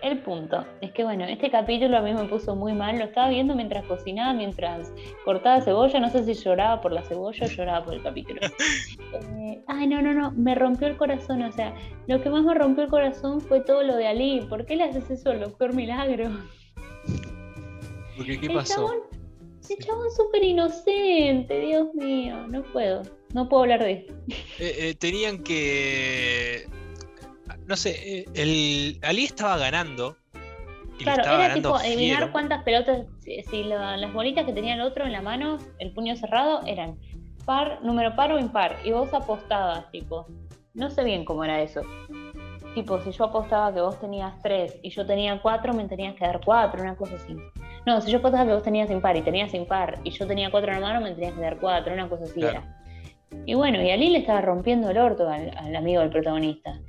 [0.03, 2.99] El punto es que, bueno, este capítulo a mí me puso muy mal.
[2.99, 4.93] Lo estaba viendo mientras cocinaba, mientras
[5.25, 5.99] cortaba cebolla.
[5.99, 8.41] No sé si lloraba por la cebolla o lloraba por el capítulo.
[9.39, 10.33] Eh, ay, no, no, no.
[10.33, 11.41] Me rompió el corazón.
[11.43, 11.73] O sea,
[12.07, 14.45] lo que más me rompió el corazón fue todo lo de Ali.
[14.49, 16.29] ¿Por qué le haces eso al doctor Milagro?
[18.17, 18.91] Porque, ¿qué pasó?
[19.71, 22.47] El chabón súper inocente, Dios mío.
[22.49, 23.03] No puedo.
[23.33, 24.15] No puedo hablar de esto.
[24.59, 26.67] Eh, eh, tenían que
[27.67, 30.17] no sé, eh, el Ali estaba ganando.
[30.99, 35.23] claro, era tipo adivinar cuántas pelotas, si, las bolitas que tenía el otro en la
[35.23, 36.97] mano, el puño cerrado, eran
[37.45, 38.77] par, número par o impar.
[38.85, 40.27] Y vos apostabas, tipo.
[40.75, 41.83] No sé bien cómo era eso.
[42.75, 46.27] Tipo, si yo apostaba que vos tenías tres y yo tenía cuatro, me tenías que
[46.27, 47.35] dar cuatro, una cosa así.
[47.87, 50.73] No, si yo apostaba que vos tenías impar y tenías impar y yo tenía cuatro
[50.73, 52.77] en la mano, me tenías que dar cuatro, una cosa así era.
[53.45, 56.81] Y bueno, y Ali le estaba rompiendo el orto al amigo del protagonista.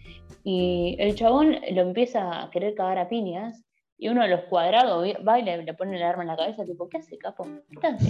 [0.43, 3.63] Y el chabón lo empieza a querer cagar a piñas
[3.97, 6.87] y uno de los cuadrados va y le, pone el arma en la cabeza, tipo,
[6.89, 7.47] ¿qué hace, capo?
[7.79, 8.09] ¿Qué hace?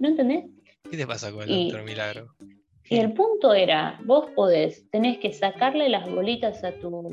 [0.00, 0.44] ¿No, entendés?
[0.90, 2.34] ¿Qué te pasa con el doctor Milagro?
[2.84, 7.10] Y el punto era, vos podés, tenés que sacarle las bolitas a tu,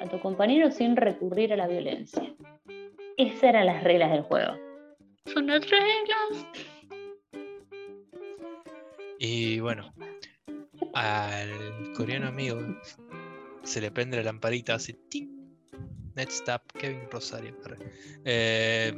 [0.00, 2.34] a tu compañero sin recurrir a la violencia.
[3.16, 4.54] Esas eran las reglas del juego.
[5.32, 6.46] Son las reglas.
[9.18, 9.94] Y bueno,
[10.94, 12.58] al coreano amigo
[13.62, 15.28] se le prende la lamparita, hace ting.
[16.14, 17.56] Netstap, Kevin Rosario.
[18.24, 18.92] Eh,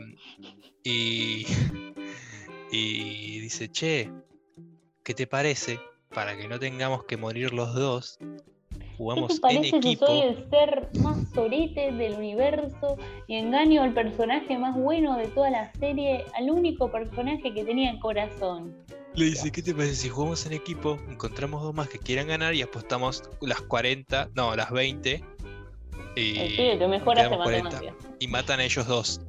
[0.82, 1.46] y,
[2.72, 4.10] y dice, che,
[5.02, 5.78] ¿qué te parece?
[6.10, 8.18] Para que no tengamos que morir los dos,
[8.96, 10.06] jugamos ¿Qué te parece en equipo.
[10.06, 15.50] soy el ser más sorete del universo y engaño al personaje más bueno de toda
[15.50, 18.74] la serie, al único personaje que tenía el corazón?
[19.14, 22.54] Le dice, ¿qué te parece si jugamos en equipo, encontramos dos más que quieran ganar
[22.54, 25.24] y apostamos las 40, no, las 20?
[26.16, 27.80] Y, sí, lo mejor hace 40,
[28.20, 29.20] y matan a ellos dos.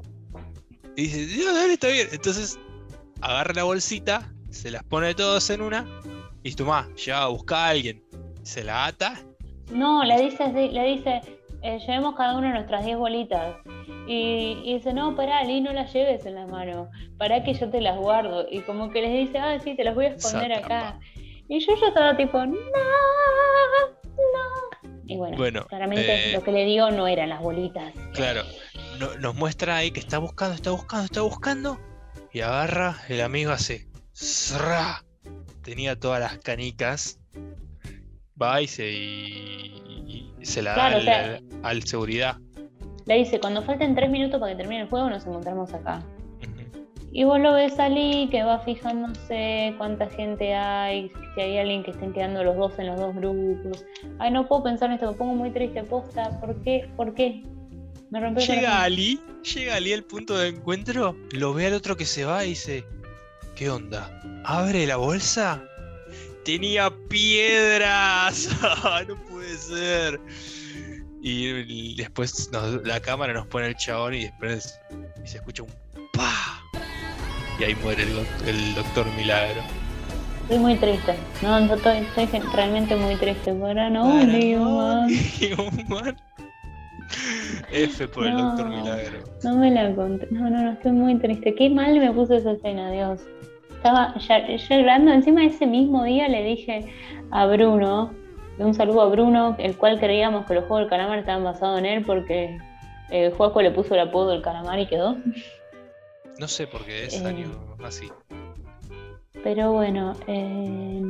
[0.97, 2.07] Y dice, dale, está bien.
[2.11, 2.59] Entonces
[3.21, 5.85] agarra la bolsita, se las pone todos en una
[6.43, 8.03] y toma, ya a buscar a alguien.
[8.43, 9.26] Se la ata.
[9.71, 11.21] No, le dice, le dice,
[11.61, 13.55] eh, llevemos cada uno nuestras 10 bolitas.
[14.07, 17.81] Y, dice, no, pará, Ali, no las lleves en la mano, para que yo te
[17.81, 18.45] las guardo.
[18.49, 20.99] Y como que les dice, ah, sí, te las voy a esconder acá.
[21.49, 22.57] Y yo ya estaba tipo, no, no.
[25.05, 27.93] Y bueno, claramente eh, lo que le digo no eran las bolitas.
[28.13, 28.43] Claro,
[29.19, 31.79] nos muestra ahí que está buscando, está buscando, está buscando.
[32.33, 33.87] Y agarra, el amigo hace,
[35.63, 37.19] tenía todas las canicas.
[38.41, 42.37] Va y se, y, se la da al seguridad
[43.07, 46.03] le dice, cuando falten tres minutos para que termine el juego, nos encontramos acá.
[47.13, 51.91] Y vos lo ves salir, que va fijándose cuánta gente hay, si hay alguien que
[51.91, 53.85] estén quedando los dos en los dos grupos.
[54.19, 56.37] Ay, no puedo pensar en esto, me pongo muy triste, posta.
[56.41, 56.89] ¿Por qué?
[56.97, 57.43] ¿Por qué?
[58.11, 59.19] Me rompió Llega Ali,
[59.55, 62.83] llega Ali al punto de encuentro, lo ve al otro que se va y dice,
[63.55, 64.21] ¿qué onda?
[64.43, 65.63] ¿Abre la bolsa?
[66.47, 68.49] Tenía piedras.
[69.09, 70.17] no puede ser.
[71.21, 72.49] Y después
[72.85, 74.79] la cámara nos pone el chabón y después
[75.21, 75.69] y se escucha un
[76.13, 76.63] pa
[77.59, 78.03] y ahí muere
[78.45, 79.61] el, doctor Milagro.
[80.43, 81.15] Estoy muy triste.
[81.41, 82.07] No, estoy,
[82.53, 83.53] realmente muy triste.
[83.53, 84.21] Para no,
[87.71, 89.19] F por el doctor Milagro.
[89.43, 90.27] No me la conté.
[90.31, 91.53] No, no, no, estoy muy triste.
[91.55, 93.19] Qué mal me puso esa escena, Dios.
[93.77, 95.11] Estaba ya, llorando.
[95.11, 96.85] Encima ese mismo día le dije
[97.31, 98.11] a Bruno
[98.65, 101.85] un saludo a Bruno, el cual creíamos que los juegos del calamar estaban basados en
[101.85, 102.57] él porque
[103.11, 105.15] eh, Juaco le puso el apodo del calamar y quedó.
[106.39, 107.45] No sé por qué es eh,
[107.83, 108.09] así.
[109.43, 111.01] Pero bueno, eh,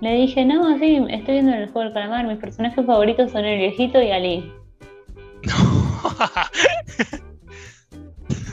[0.00, 3.58] le dije, no, sí, estoy viendo el juego del calamar, mis personajes favoritos son el
[3.58, 4.52] viejito y Ali.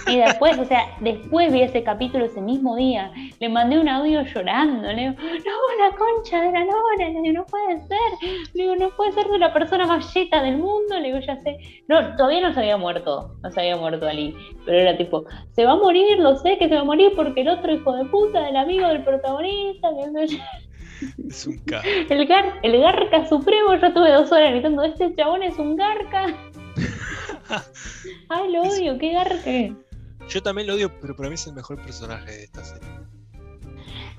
[0.07, 3.11] Y después, o sea, después vi ese capítulo ese mismo día.
[3.39, 4.91] Le mandé un audio llorando.
[4.91, 7.09] Le digo, no, la concha de la lora.
[7.09, 8.29] Le digo, no puede ser.
[8.53, 10.99] Le digo, no puede ser de la persona más yeta del mundo.
[10.99, 11.57] Le digo, ya sé.
[11.87, 13.35] No, todavía no se había muerto.
[13.41, 14.35] No se había muerto Ali.
[14.65, 17.41] Pero era tipo, se va a morir, lo sé que se va a morir porque
[17.41, 19.89] el otro hijo de puta del amigo del protagonista.
[21.27, 21.81] Es un ca.
[22.09, 23.75] El, gar, el garca supremo.
[23.75, 26.27] Yo tuve dos horas gritando, este chabón es un garca.
[28.29, 29.51] Ay, lo odio, qué garca.
[30.29, 32.87] Yo también lo odio, pero para mí es el mejor personaje de esta serie.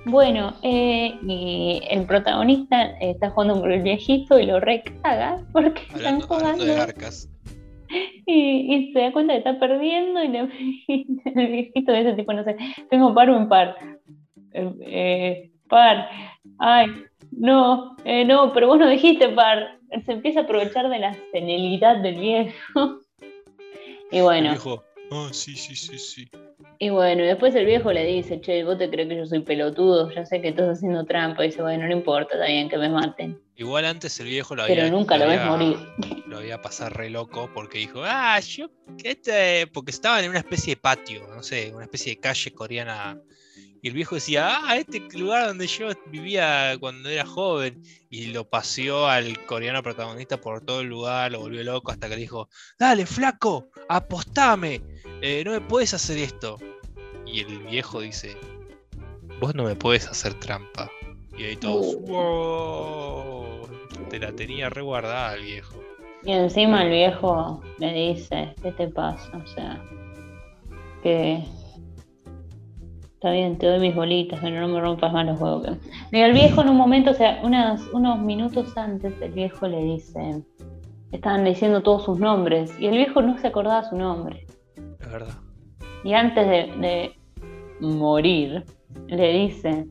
[0.06, 6.20] Bueno, eh, y el protagonista está jugando con el viejito y lo recaga porque están
[6.20, 6.64] jugando.
[6.64, 6.94] De
[8.26, 10.38] Y, se da cuenta que está perdiendo y le,
[11.24, 12.56] el viejito de ese tipo, no sé,
[12.90, 13.76] tengo par o par.
[14.52, 16.08] Eh, par.
[16.58, 16.86] Ay,
[17.32, 19.78] no, eh, no, pero vos no dijiste par.
[20.04, 23.00] Se empieza a aprovechar de la senilidad del viejo.
[24.12, 24.54] Y bueno.
[25.10, 26.28] Oh, sí, sí, sí, sí.
[26.78, 30.10] Y bueno, después el viejo le dice, che, vos te crees que yo soy pelotudo,
[30.10, 31.44] ya sé que estás haciendo trampa.
[31.44, 33.40] Y dice, bueno, no importa, está bien que me maten.
[33.56, 34.76] Igual antes el viejo lo había.
[34.76, 35.78] Pero nunca lo, ves morir.
[36.26, 38.68] Lo había pasado re loco porque dijo, ah, yo,
[39.02, 39.66] este.
[39.68, 43.18] Porque estaban en una especie de patio, no sé, una especie de calle coreana.
[43.80, 47.82] Y el viejo decía, ah, este lugar donde yo vivía cuando era joven.
[48.10, 52.16] Y lo paseó al coreano protagonista por todo el lugar, lo volvió loco hasta que
[52.16, 54.82] le dijo, dale, flaco, apostame,
[55.22, 56.58] eh, no me puedes hacer esto.
[57.24, 58.36] Y el viejo dice,
[59.40, 60.90] vos no me puedes hacer trampa.
[61.36, 63.44] Y ahí todos, wow,
[64.08, 65.74] te la tenía reguardada el viejo.
[66.24, 69.36] Y encima el viejo le dice, ¿qué te pasa?
[69.36, 69.82] O sea,
[71.02, 71.44] que
[73.14, 75.68] está bien, te doy mis bolitas, pero no me rompas más los huevos.
[76.12, 80.42] Y el viejo en un momento, o sea, unos minutos antes, el viejo le dice,
[81.12, 84.45] estaban diciendo todos sus nombres, y el viejo no se acordaba su nombre.
[85.06, 85.34] Es verdad.
[86.04, 87.16] Y antes de, de
[87.80, 88.64] morir,
[89.06, 89.86] le dice,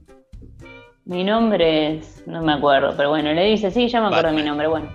[1.06, 4.36] mi nombre es, no me acuerdo, pero bueno, le dice, sí, ya me acuerdo de
[4.36, 4.92] mi nombre, bueno.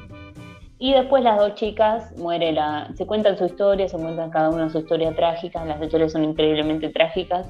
[0.78, 4.70] Y después las dos chicas muere la, se cuentan su historia, se cuentan cada una
[4.70, 7.46] su historia trágica, las historias son increíblemente trágicas,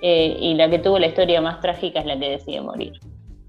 [0.00, 2.92] eh, y la que tuvo la historia más trágica es la que decide morir.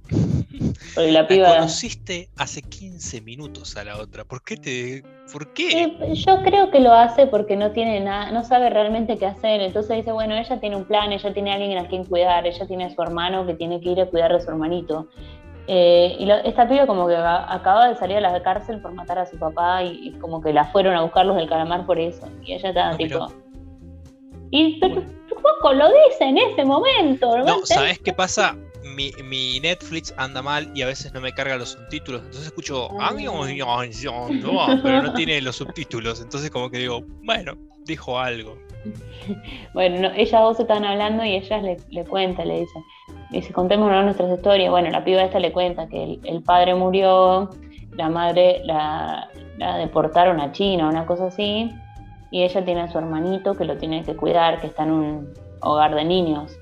[0.95, 1.55] Porque la piba.
[1.55, 4.25] conociste hace 15 minutos a la otra.
[4.25, 5.03] ¿Por qué te.?
[5.31, 5.83] ¿Por qué?
[5.83, 9.61] Eh, yo creo que lo hace porque no tiene nada, no sabe realmente qué hacer.
[9.61, 12.67] Entonces dice, bueno, ella tiene un plan, ella tiene a alguien a quien cuidar, ella
[12.67, 15.07] tiene a su hermano que tiene que ir a cuidar de su hermanito.
[15.67, 19.25] Eh, y esta piba como que acaba de salir a la cárcel por matar a
[19.25, 22.27] su papá y, como que la fueron a buscar los del calamar por eso.
[22.43, 23.31] Y ella estaba tipo...
[24.51, 25.03] Y pero,
[25.41, 27.37] poco lo dice en ese momento.
[27.39, 28.55] No, ¿sabes qué pasa?
[29.23, 32.21] Mi, Netflix anda mal y a veces no me carga los subtítulos.
[32.21, 32.89] Entonces escucho,
[34.83, 36.21] pero no tiene los subtítulos.
[36.21, 38.57] Entonces como que digo, bueno, dijo algo.
[39.73, 42.83] Bueno, ellas dos están hablando y ellas le, le cuentan, le dicen,
[43.29, 44.71] dice, contémonos nuestras historias.
[44.71, 47.49] Bueno, la piba esta le cuenta que el, padre murió,
[47.95, 51.69] la madre la, la, deportaron a China, una cosa así,
[52.31, 55.33] y ella tiene a su hermanito que lo tiene que cuidar, que está en un
[55.61, 56.57] hogar de niños.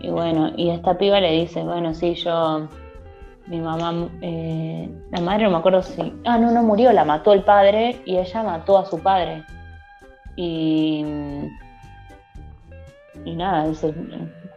[0.00, 2.68] Y bueno, y esta piba le dice, bueno, sí, yo,
[3.46, 7.32] mi mamá, eh, la madre no me acuerdo si, ah, no, no murió, la mató
[7.32, 9.44] el padre y ella mató a su padre.
[10.36, 11.04] Y,
[13.24, 13.92] y nada, dice,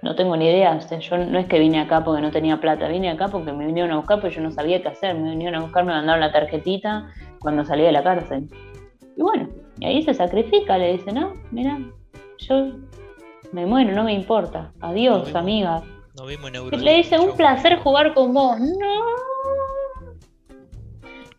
[0.01, 3.09] no tengo ni idea, yo no es que vine acá porque no tenía plata, vine
[3.09, 5.63] acá porque me vinieron a buscar porque yo no sabía qué hacer, me vinieron a
[5.63, 8.49] buscar, me mandaron la tarjetita cuando salí de la cárcel.
[9.17, 11.79] Y bueno, y ahí se sacrifica, le dice, no, mira,
[12.37, 12.71] yo
[13.53, 14.73] me muero, no me importa.
[14.81, 15.83] Adiós, amiga.
[16.17, 18.59] Nos vimos en Le dice, un placer jugar con vos.
[18.59, 19.05] No.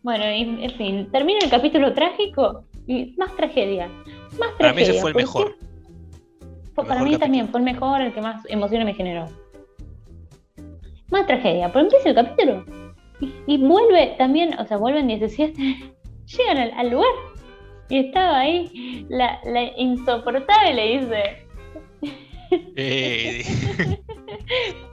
[0.01, 3.87] Bueno, y, en fin, termina el capítulo trágico y más tragedia.
[4.39, 4.57] Más tragedia.
[4.57, 5.57] Para mí ese fue el mejor.
[6.75, 9.25] para mí también fue el mejor, el que más emociones me generó.
[11.11, 12.65] Más tragedia, pero empieza el capítulo.
[13.47, 15.53] Y, vuelve también, o sea, vuelven 17.
[16.25, 17.11] Llegan al, lugar.
[17.89, 21.44] Y estaba ahí la, la insoportable le dice,
[22.75, 23.43] eh.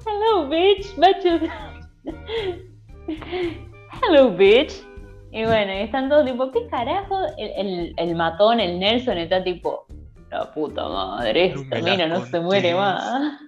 [0.06, 0.86] Hello, bitch.
[4.02, 4.84] Hello, bitch.
[5.30, 7.18] Y bueno, están todos tipo, ¿qué carajo?
[7.38, 9.86] El, matón, el Nelson, está tipo,
[10.30, 13.40] la puta madre, esta mina no se muere más.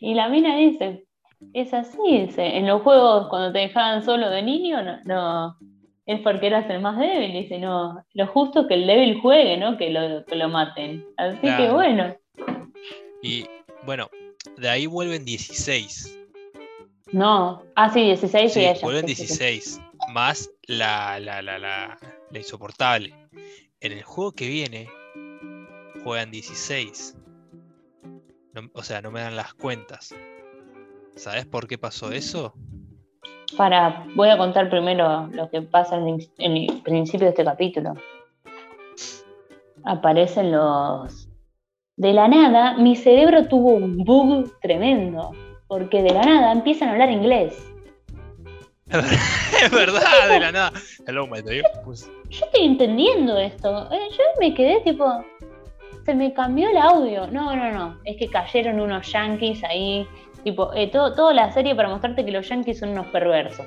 [0.00, 1.06] Y la mina dice,
[1.52, 5.56] es así, dice, en los juegos cuando te dejaban solo de niño, no, no
[6.06, 9.56] es porque eras el más débil, dice, no, lo justo es que el débil juegue,
[9.56, 9.76] ¿no?
[9.78, 11.04] Que lo, que lo maten.
[11.16, 12.14] Así que bueno.
[13.24, 13.48] Y
[13.86, 14.10] bueno,
[14.58, 16.18] de ahí vuelven 16.
[17.12, 19.80] No, ah, sí, 16 sí, y Vuelven 16,
[20.12, 21.98] más la, la, la, la,
[22.34, 23.14] insoportable.
[23.80, 24.90] En el juego que viene,
[26.02, 27.16] juegan 16.
[28.74, 30.14] o sea, no me dan las cuentas.
[31.16, 32.52] ¿Sabes por qué pasó eso?
[33.56, 37.94] Para, voy a contar primero lo que pasa en el principio de este capítulo.
[39.82, 41.23] Aparecen los
[41.96, 45.32] de la nada, mi cerebro tuvo un bug tremendo,
[45.68, 47.54] porque de la nada empiezan a hablar inglés.
[48.90, 50.72] es verdad, de la nada.
[51.06, 51.42] Hello, my
[51.84, 52.10] pues.
[52.28, 53.88] Yo estoy entendiendo esto.
[53.92, 55.24] Eh, yo me quedé tipo.
[56.04, 57.26] Se me cambió el audio.
[57.28, 57.98] No, no, no.
[58.04, 60.06] Es que cayeron unos yankees ahí.
[60.42, 63.66] Tipo, eh, todo, toda la serie para mostrarte que los yankees son unos perversos.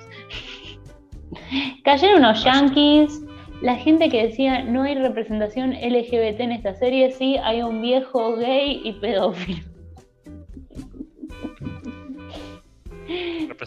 [1.83, 3.21] cayeron unos yankees
[3.61, 8.35] la gente que decía no hay representación LGBT en esta serie, sí hay un viejo
[8.35, 9.63] gay y pedófilo.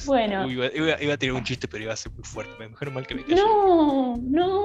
[0.06, 0.46] Bueno.
[0.46, 2.52] Uy, iba, a tirar un chiste, pero iba a ser muy fuerte.
[2.58, 3.36] Me mejor mal que me callé.
[3.36, 4.64] No, no.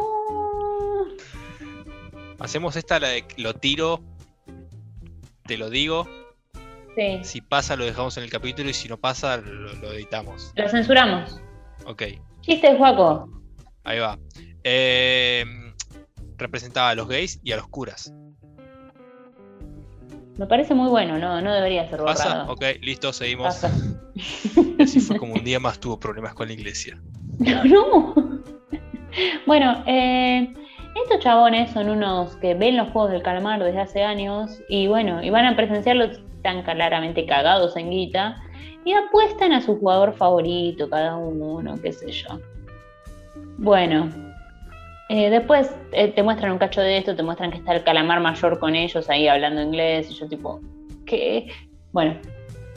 [2.39, 4.01] Hacemos esta, la de lo tiro,
[5.45, 6.07] te lo digo.
[6.95, 10.53] Sí, Si pasa, lo dejamos en el capítulo y si no pasa, lo, lo editamos.
[10.55, 11.41] lo censuramos.
[11.85, 12.03] Ok,
[12.41, 13.29] Chistes, Juaco.
[13.83, 14.17] ahí va.
[14.67, 15.45] Eh,
[16.37, 18.11] representaba a los gays y a los curas.
[20.37, 22.29] Me parece muy bueno, no, no debería ser ¿Pasa?
[22.29, 22.53] borrado.
[22.53, 23.45] Ok, listo, seguimos.
[23.45, 23.71] Pasa.
[24.79, 26.99] Así fue como un día más tuvo problemas con la iglesia.
[27.37, 28.13] No, no.
[29.45, 30.51] Bueno, eh,
[31.03, 35.23] estos chabones son unos que ven los juegos del calamar desde hace años y bueno,
[35.23, 38.41] y van a presenciarlos tan claramente cagados en guita
[38.83, 42.39] y apuestan a su jugador favorito, cada uno, qué sé yo.
[43.57, 44.09] Bueno,
[45.09, 48.21] eh, después eh, te muestran un cacho de esto, te muestran que está el calamar
[48.21, 50.59] mayor con ellos ahí hablando inglés y yo tipo,
[51.05, 51.47] ¿qué?
[51.91, 52.15] Bueno,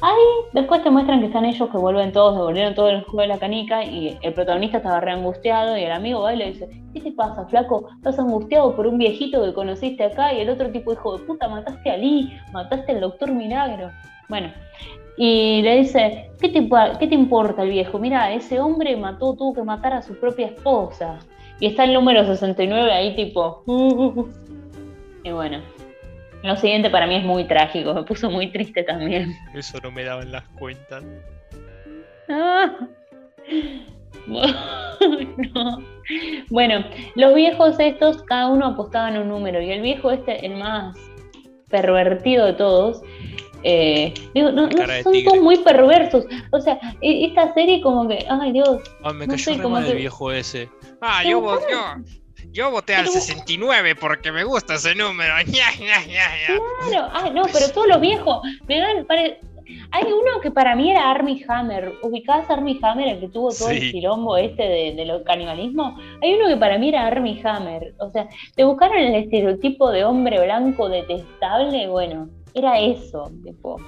[0.02, 3.28] ahí después te muestran que están ellos que vuelven todos, devolvieron todo el juego de
[3.28, 6.68] la canica y el protagonista estaba re angustiado y el amigo va y le dice,
[6.92, 7.88] ¿qué te pasa, flaco?
[7.96, 11.48] Estás angustiado por un viejito que conociste acá y el otro tipo, hijo de puta,
[11.48, 13.90] mataste a Lee, mataste al doctor Milagro.
[14.28, 14.52] Bueno,
[15.16, 16.68] y le dice, ¿qué te,
[17.00, 17.98] qué te importa el viejo?
[17.98, 21.18] Mira, ese hombre mató, tuvo que matar a su propia esposa.
[21.60, 23.64] Y está el número 69 ahí tipo...
[25.24, 25.60] Y bueno,
[26.42, 29.34] lo siguiente para mí es muy trágico, me puso muy triste también.
[29.54, 31.04] Eso no me daban las cuentas.
[32.28, 32.76] Ah.
[34.26, 34.42] No.
[36.50, 36.84] Bueno,
[37.14, 40.96] los viejos estos, cada uno apostaba en un número, y el viejo este, el más
[41.68, 43.02] pervertido de todos,
[43.62, 46.24] eh, digo, no, no, son todos muy perversos.
[46.52, 49.62] O sea, e- esta serie como que, ay Dios, Ah, me No cayó sé, re
[49.62, 50.68] como mal el que- viejo ese.
[51.00, 51.40] Ah, yo,
[51.70, 52.02] yo,
[52.50, 55.34] yo voté al Pero- 69 porque me gusta ese número.
[55.46, 56.58] Ya, ya, ya, ya.
[56.88, 59.40] claro, ay no, pero todos los viejos, me dan, pare-
[59.90, 63.50] hay uno que para mí era Army Hammer, ubicás a Army Hammer, el que tuvo
[63.52, 67.38] todo el quilombo este de, de lo canibalismo, hay uno que para mí era Army
[67.44, 73.80] Hammer, o sea, te buscaron el estereotipo de hombre blanco detestable, bueno, era eso, tipo,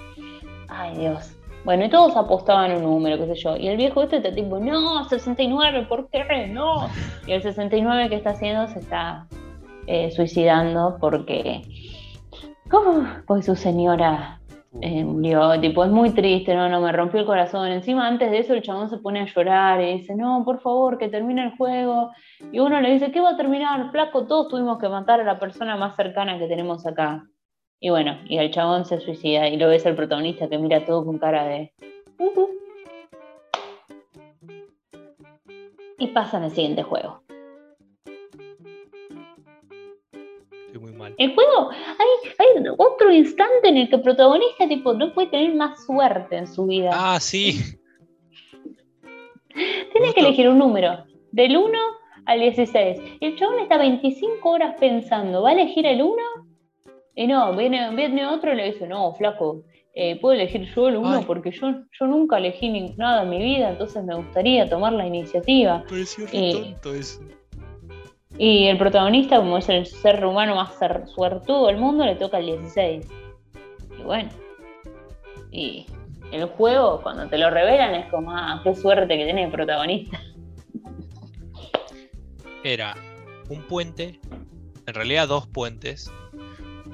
[0.68, 1.36] ay Dios.
[1.64, 3.56] Bueno, y todos apostaban un número, qué sé yo.
[3.56, 6.46] Y el viejo este está tipo, no, 69, ¿por qué?
[6.48, 6.88] No.
[7.26, 9.26] Y el 69 que está haciendo se está
[9.86, 11.62] eh, suicidando porque,
[12.72, 13.06] ¡Uf!
[13.26, 14.40] porque su señora
[14.80, 15.61] eh, murió.
[15.61, 17.68] Tipo, es muy triste, no, no, me rompió el corazón.
[17.68, 20.96] Encima, antes de eso, el chabón se pone a llorar y dice, no, por favor,
[20.96, 22.11] que termine el juego.
[22.52, 23.90] Y uno le dice, ¿qué va a terminar?
[23.90, 27.24] Flaco, todos tuvimos que matar a la persona más cercana que tenemos acá.
[27.83, 31.03] Y bueno, y el chabón se suicida y lo ves al protagonista que mira todo
[31.03, 31.72] con cara de...
[32.18, 32.51] "Ujú".
[35.97, 37.22] Y pasa en el siguiente juego.
[40.66, 41.14] Estoy muy mal.
[41.16, 45.55] El juego, hay, hay otro instante en el que el protagonista tipo, no puede tener
[45.55, 46.91] más suerte en su vida.
[46.93, 47.61] Ah, sí.
[49.93, 51.78] Tiene que elegir un número, del 1
[52.26, 53.01] al 16.
[53.20, 56.14] Y el chabón está 25 horas pensando, ¿va a elegir el 1?
[57.14, 59.62] Y no, viene, viene otro y le dice, no, flaco,
[59.94, 61.24] eh, puedo elegir yo el 1 Ay.
[61.26, 65.06] porque yo, yo nunca elegí ni- nada en mi vida, entonces me gustaría tomar la
[65.06, 65.82] iniciativa.
[65.88, 67.20] Pareció re Eh, tonto eso.
[68.38, 72.38] Y el protagonista, como es el ser humano más ser- suertudo del mundo, le toca
[72.38, 73.06] el 16.
[73.98, 74.30] Y bueno.
[75.50, 75.86] Y
[76.30, 80.20] el juego, cuando te lo revelan, es como, ah, qué suerte que tiene el protagonista.
[82.62, 82.95] Era
[83.49, 84.20] un puente,
[84.87, 86.11] en realidad dos puentes.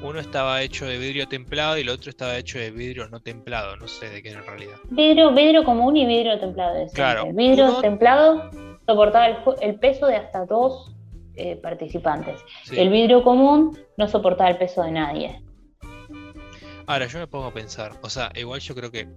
[0.02, 3.76] Uno estaba hecho de vidrio templado y el otro estaba hecho de vidrio no templado.
[3.76, 4.76] No sé de qué era en realidad.
[4.90, 6.86] Vidrio, vidrio común y vidrio templado.
[6.92, 8.50] Claro, El vidrio uno- templado
[8.86, 9.26] soportaba
[9.60, 10.94] el, peso de hasta dos
[11.34, 12.40] eh, participantes.
[12.64, 12.78] Sí.
[12.78, 15.42] El vidrio común no soportaba el peso de nadie.
[16.86, 17.92] Ahora, yo me pongo a pensar.
[18.02, 19.08] O sea, igual yo creo que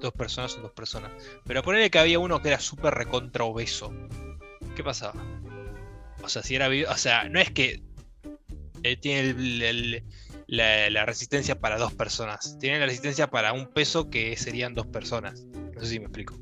[0.00, 1.10] dos personas son dos personas.
[1.46, 3.92] Pero ponerle que había uno que era súper recontra obeso.
[4.74, 5.14] ¿Qué pasaba?
[6.22, 6.68] O sea, si era.
[6.68, 7.80] vi- O sea, no es que
[8.86, 10.02] él tiene el- el-
[10.48, 12.56] la, la resistencia para dos personas.
[12.60, 15.44] Tiene la resistencia para un peso que serían dos personas.
[15.74, 16.34] No sé si me explico.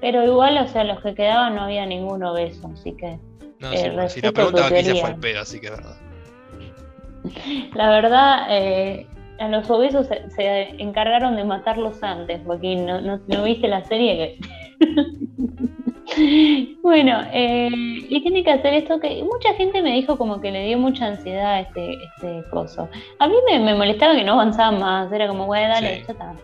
[0.00, 3.18] Pero igual, o sea, los que quedaban no había ninguno obeso, así que
[3.58, 3.76] No, Eh,
[4.08, 5.96] sí, si la pregunta que hice fue el pedo, así que es verdad.
[7.74, 9.06] La verdad, eh,
[9.38, 12.86] a los obesos se, se encargaron de matarlos antes, Joaquín.
[12.86, 14.16] ¿No, no, no viste la serie?
[14.38, 14.48] Que...
[16.82, 17.68] bueno, eh,
[18.08, 21.06] y tiene que hacer esto que mucha gente me dijo como que le dio mucha
[21.06, 22.88] ansiedad a este, este coso.
[23.18, 26.04] A mí me, me molestaba que no avanzaban más, era como, güey, dale, Sí.
[26.06, 26.34] ya está.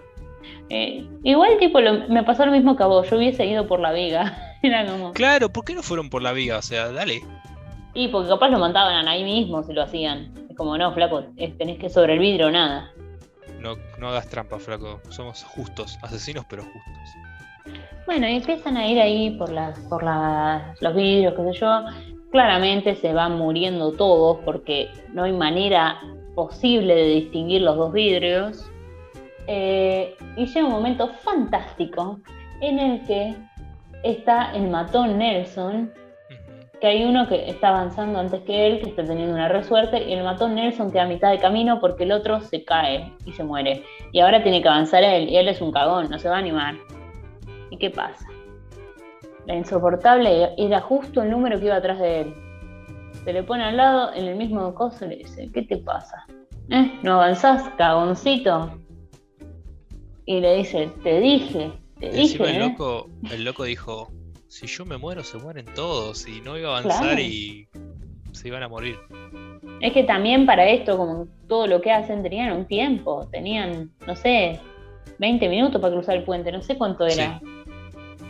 [0.68, 3.80] Eh, igual, tipo, lo- me pasó lo mismo que a vos, yo hubiese ido por
[3.80, 4.36] la viga.
[4.62, 6.58] Era como, Claro, ¿por qué no fueron por la viga?
[6.58, 7.22] O sea, dale.
[7.94, 10.32] y porque capaz lo mataban ahí mismo si lo hacían.
[10.50, 11.24] Es como, no, flaco,
[11.58, 12.90] tenés que sobre el vidrio nada.
[13.60, 15.00] No, no hagas trampa, flaco.
[15.10, 17.25] Somos justos, asesinos pero justos.
[18.06, 21.84] Bueno, y empiezan a ir ahí por las, por las, los vidrios, qué sé yo.
[22.30, 26.00] Claramente se van muriendo todos porque no hay manera
[26.34, 28.70] posible de distinguir los dos vidrios.
[29.48, 32.20] Eh, y llega un momento fantástico
[32.60, 33.34] en el que
[34.02, 35.92] está el matón Nelson,
[36.80, 40.12] que hay uno que está avanzando antes que él, que está teniendo una resuerte, y
[40.12, 43.44] el matón Nelson queda a mitad de camino porque el otro se cae y se
[43.44, 43.82] muere.
[44.12, 46.38] Y ahora tiene que avanzar él, y él es un cagón, no se va a
[46.38, 46.74] animar.
[47.70, 48.26] ¿Y qué pasa?
[49.46, 52.34] La insoportable era justo el número que iba atrás de él.
[53.24, 56.26] Se le pone al lado, en el mismo coso, y le dice, ¿qué te pasa?
[56.70, 56.98] ¿Eh?
[57.02, 58.78] ¿No avanzás, cagoncito?
[60.24, 62.68] Y le dice, te dije, te Encima dije, el ¿eh?
[62.68, 64.10] loco, el loco dijo,
[64.48, 66.26] si yo me muero, se mueren todos.
[66.26, 67.20] Y no iba a avanzar Claro.
[67.20, 67.68] y
[68.32, 68.96] se iban a morir.
[69.80, 73.28] Es que también para esto, como todo lo que hacen, tenían un tiempo.
[73.30, 74.60] Tenían, no sé,
[75.18, 77.40] 20 minutos para cruzar el puente, no sé cuánto era.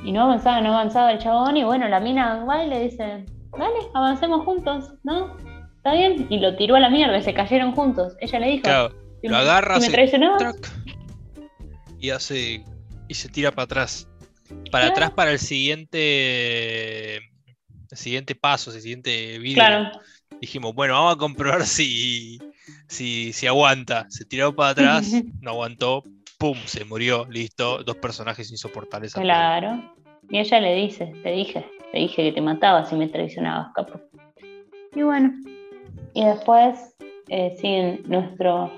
[0.05, 1.56] Y no avanzaba, no avanzaba el chabón.
[1.56, 3.24] Y bueno, la mina va y le dice,
[3.59, 5.36] dale, avancemos juntos, ¿no?
[5.78, 6.27] ¿Está bien?
[6.31, 8.14] Y lo tiró a la mierda, y se cayeron juntos.
[8.20, 9.90] Ella le dijo, Claro, si lo agarra, si
[12.01, 12.64] y hace.
[13.09, 14.09] y se tira para atrás.
[14.70, 14.90] Para Claro.
[14.93, 17.16] atrás para el siguiente.
[17.16, 19.55] El siguiente paso, el siguiente video.
[19.64, 19.90] claro.
[20.40, 22.39] Dijimos, bueno, vamos a comprobar si,
[22.89, 24.06] si, si aguanta.
[24.10, 25.10] Se tiró para atrás,
[25.40, 26.02] no aguantó,
[26.39, 27.83] pum, se murió, listo.
[27.85, 29.15] Dos personajes insoportables.
[29.15, 29.83] Claro.
[30.29, 34.01] Y ella le dice, te dije, te dije que te mataba si me traicionabas, capo.
[34.95, 35.33] Y bueno,
[36.15, 36.97] y después
[37.29, 38.73] eh, siguen nuestro...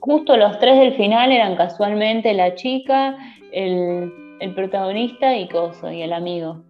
[0.00, 3.16] Justo los tres del final eran casualmente la chica,
[3.52, 6.64] el, el protagonista y Coso, y el amigo.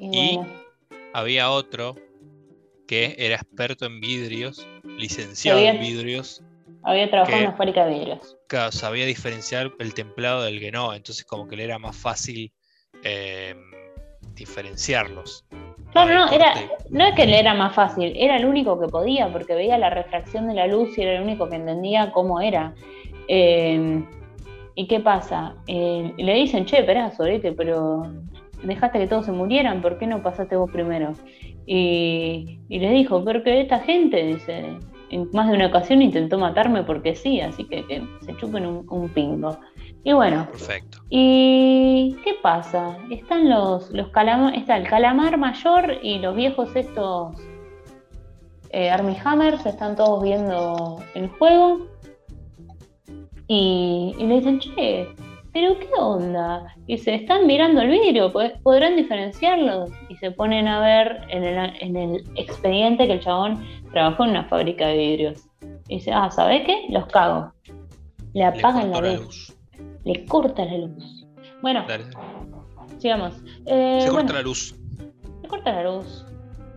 [0.00, 0.52] Y, Y- bueno,
[1.12, 1.94] Había otro
[2.88, 6.42] que era experto en vidrios, licenciado en vidrios,
[6.82, 8.36] había trabajado en una fábrica de vidrios.
[8.48, 12.52] que sabía diferenciar el templado del guenó, entonces como que le era más fácil
[13.04, 13.54] eh,
[14.34, 15.44] diferenciarlos.
[15.92, 16.54] Claro, no, el era,
[16.90, 19.90] no es que le era más fácil, era el único que podía, porque veía la
[19.90, 22.74] refracción de la luz y era el único que entendía cómo era.
[23.26, 24.02] Eh,
[24.74, 25.56] ¿Y qué pasa?
[25.66, 28.12] Eh, le dicen, che, esperá, Sorete, pero
[28.62, 31.14] dejaste que todos se murieran, ¿por qué no pasaste vos primero?
[31.66, 34.78] Y, y le dijo, pero que esta gente, dice,
[35.10, 38.86] en más de una ocasión intentó matarme porque sí, así que, que se chupen un,
[38.88, 39.58] un pingo.
[40.04, 40.98] Y bueno, Perfecto.
[41.10, 42.96] ¿Y qué pasa?
[43.10, 44.08] Están los, los
[44.54, 47.36] está el calamar mayor y los viejos estos
[48.70, 51.86] eh, Army Hammers, están todos viendo el juego.
[53.48, 55.08] Y, y le dicen, che,
[55.52, 56.74] pero qué onda?
[56.86, 59.90] Y se están mirando el vidrio, ¿pod- ¿podrán diferenciarlos?
[60.08, 64.30] Y se ponen a ver en el, en el expediente que el chabón trabajó en
[64.30, 65.44] una fábrica de vidrios.
[65.88, 66.84] Y dice, ah, ¿sabés qué?
[66.90, 67.52] Los cago.
[68.34, 69.54] Le apagan la luz
[70.04, 71.26] le corta la luz.
[71.60, 72.04] Bueno, Dale.
[72.98, 73.34] sigamos.
[73.66, 74.74] Eh, Se bueno, corta la luz.
[75.42, 76.24] le corta la luz.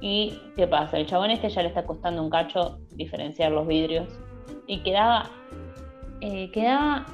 [0.01, 0.97] ¿Y qué pasa?
[0.97, 4.07] El chabón este ya le está costando un cacho diferenciar los vidrios.
[4.67, 5.29] Y quedaba.
[6.21, 7.05] eh, quedaba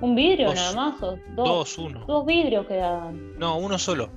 [0.00, 0.54] un vidrio Dos.
[0.56, 1.48] nada más, o dos.
[1.48, 2.04] Dos, uno.
[2.06, 3.38] Dos vidrios quedaban.
[3.38, 4.08] No, uno solo.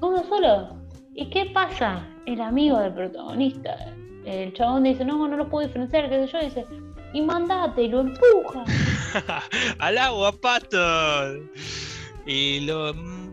[0.00, 0.76] Uno solo.
[1.14, 2.06] ¿Y qué pasa?
[2.26, 3.76] El amigo del protagonista.
[4.24, 6.64] El chabón dice, no, no lo puedo diferenciar, qué sé yo, dice,
[7.12, 8.64] y mandate, y lo empuja.
[9.78, 10.78] Al agua, pato.
[12.26, 12.92] Y lo.
[12.94, 13.24] mm,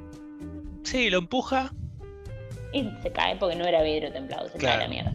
[0.83, 1.71] Sí, lo empuja.
[2.73, 5.13] Y se cae porque no era vidrio templado, se cae la mierda.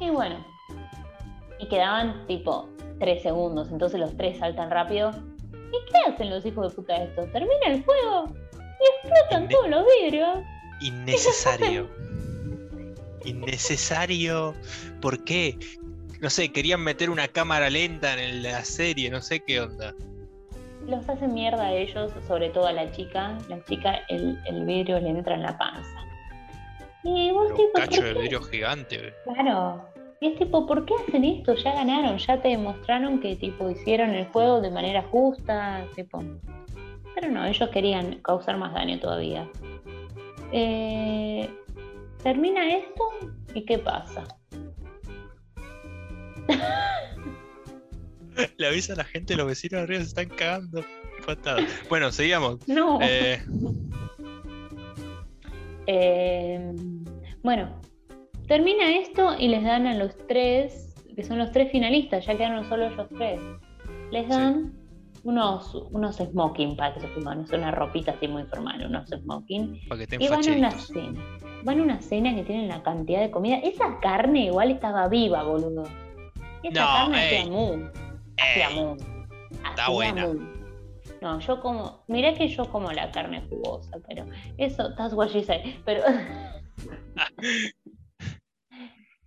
[0.00, 0.44] Y bueno.
[1.58, 2.68] Y quedaban tipo
[2.98, 5.10] tres segundos, entonces los tres saltan rápido.
[5.76, 7.30] ¿Y qué hacen los hijos de puta estos?
[7.32, 10.38] Termina el fuego y explotan todos los vidrios.
[10.80, 11.88] Innecesario.
[13.24, 14.54] Innecesario.
[15.00, 15.58] ¿Por qué?
[16.20, 19.94] No sé, querían meter una cámara lenta en la serie, no sé qué onda.
[20.86, 23.36] Los hacen mierda a ellos, sobre todo a la chica.
[23.48, 26.06] La chica, el, el vidrio le entra en la panza.
[27.02, 29.14] Y vos tipo, cacho ¿por de vidrio gigante.
[29.24, 29.95] Claro.
[30.20, 31.54] Y es tipo, ¿por qué hacen esto?
[31.54, 36.22] Ya ganaron, ya te demostraron que tipo hicieron el juego de manera justa, tipo.
[37.14, 39.48] Pero no, ellos querían causar más daño todavía.
[40.52, 41.50] Eh,
[42.22, 43.04] termina esto
[43.54, 44.24] y ¿qué pasa?
[48.58, 50.84] Le avisa a la gente, los vecinos arriba se están cagando.
[51.88, 52.66] Bueno, seguimos.
[52.68, 52.98] No.
[53.02, 53.40] Eh,
[55.88, 56.72] Eh,
[57.42, 57.80] bueno,
[58.46, 62.68] termina esto y les dan a los tres, que son los tres finalistas, ya quedaron
[62.68, 63.40] solo ellos tres.
[64.10, 64.72] Les dan
[65.24, 69.80] unos, unos smoking para que se son una ropita así muy formal, unos smoking.
[70.20, 71.20] Y van a una cena.
[71.64, 73.56] Van a una cena que tienen la cantidad de comida.
[73.56, 75.82] Esa carne igual estaba viva, boludo.
[76.62, 77.38] Esa No, carne ey.
[77.38, 77.88] hacía mu.
[78.38, 78.96] Hacía Ey, mu.
[79.68, 80.26] está buena.
[80.28, 80.34] mu.
[81.22, 82.04] No, yo como.
[82.06, 84.26] Mirá que yo como la carne jugosa, pero.
[84.58, 85.62] Eso, that's what she said.
[85.84, 86.02] Pero.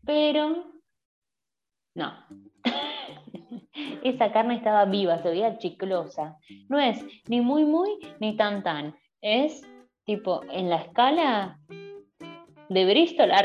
[0.10, 0.66] pero.
[1.94, 2.12] No.
[4.04, 6.36] Esa carne estaba viva, se veía chiclosa.
[6.68, 8.96] No es ni muy, muy, ni tan, tan.
[9.22, 9.62] Es
[10.06, 11.60] tipo en la escala
[12.70, 13.30] de Bristol.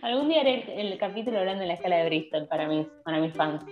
[0.00, 3.20] Algún día haré el, el capítulo hablando de la escala de Bristol para mis, para
[3.20, 3.62] mis fans.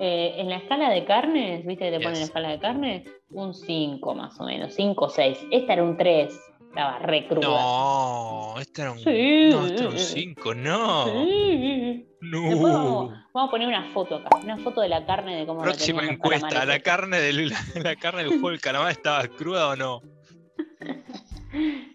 [0.00, 2.28] Eh, en la escala de carnes, ¿viste que te ponen la Yes.
[2.28, 3.04] escala de carne?
[3.30, 5.46] Un 5 más o menos, 5 o 6.
[5.52, 6.36] Esta era un 3,
[6.78, 7.48] estaba re cruda.
[7.48, 8.98] No, este era un.
[8.98, 9.48] Sí.
[9.50, 11.04] No, este era un 5, no.
[11.06, 12.06] Sí.
[12.20, 13.24] Después vamos, No.
[13.32, 16.02] vamos a poner una foto acá, una foto de la carne de cómo la Próxima
[16.02, 16.64] los encuesta.
[16.64, 20.02] ¿La carne, del, la, la carne del juego del calamar estaba cruda o no?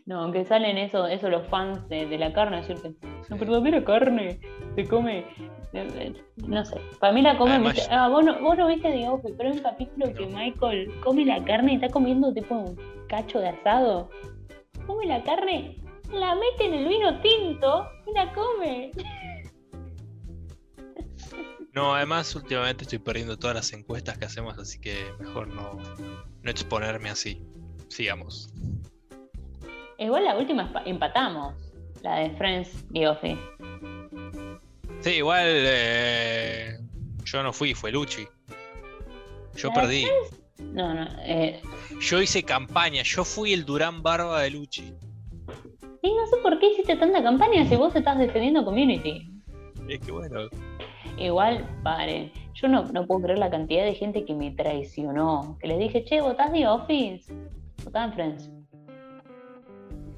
[0.06, 2.94] No, que salen eso, eso los fans de, de la carne, decirte,
[3.30, 4.40] la verdadera carne
[4.76, 5.20] se come.
[5.20, 5.26] eh,
[5.74, 6.14] eh,
[6.48, 7.52] No sé, para mí la come.
[7.52, 7.88] Además-.
[7.92, 10.38] Ah, vos no, vos no viste The Office, pero hay un capítulo que No.
[10.38, 12.78] Michael come la carne y está comiendo tipo un
[13.08, 14.10] cacho de asado.
[14.88, 15.78] Come la carne,
[16.12, 18.92] la mete en el vino tinto y la come.
[21.74, 25.78] No, además últimamente estoy perdiendo todas las encuestas que hacemos, así que mejor no,
[26.42, 27.42] no exponerme así.
[27.88, 28.54] Sigamos.
[29.98, 31.54] Igual la última empatamos,
[32.02, 33.40] la de Friends The Office.
[35.02, 36.78] Sí, igual eh,
[37.24, 38.28] yo no fui, fue Luchi.
[39.56, 40.08] Yo ¿La de perdí.
[40.74, 41.62] No, no, eh,
[42.00, 44.94] Yo hice campaña, yo fui el Durán Barba de Luchi.
[46.02, 49.28] y no sé por qué hiciste tanta campaña si vos estás defendiendo Community.
[49.90, 50.50] Es que bueno,
[51.18, 52.32] Igual, paren.
[52.54, 55.58] Yo no, no puedo creer la cantidad de gente que me traicionó.
[55.60, 57.34] Que les dije, che, ¿votás The Office?
[57.84, 58.50] Votá en Friends.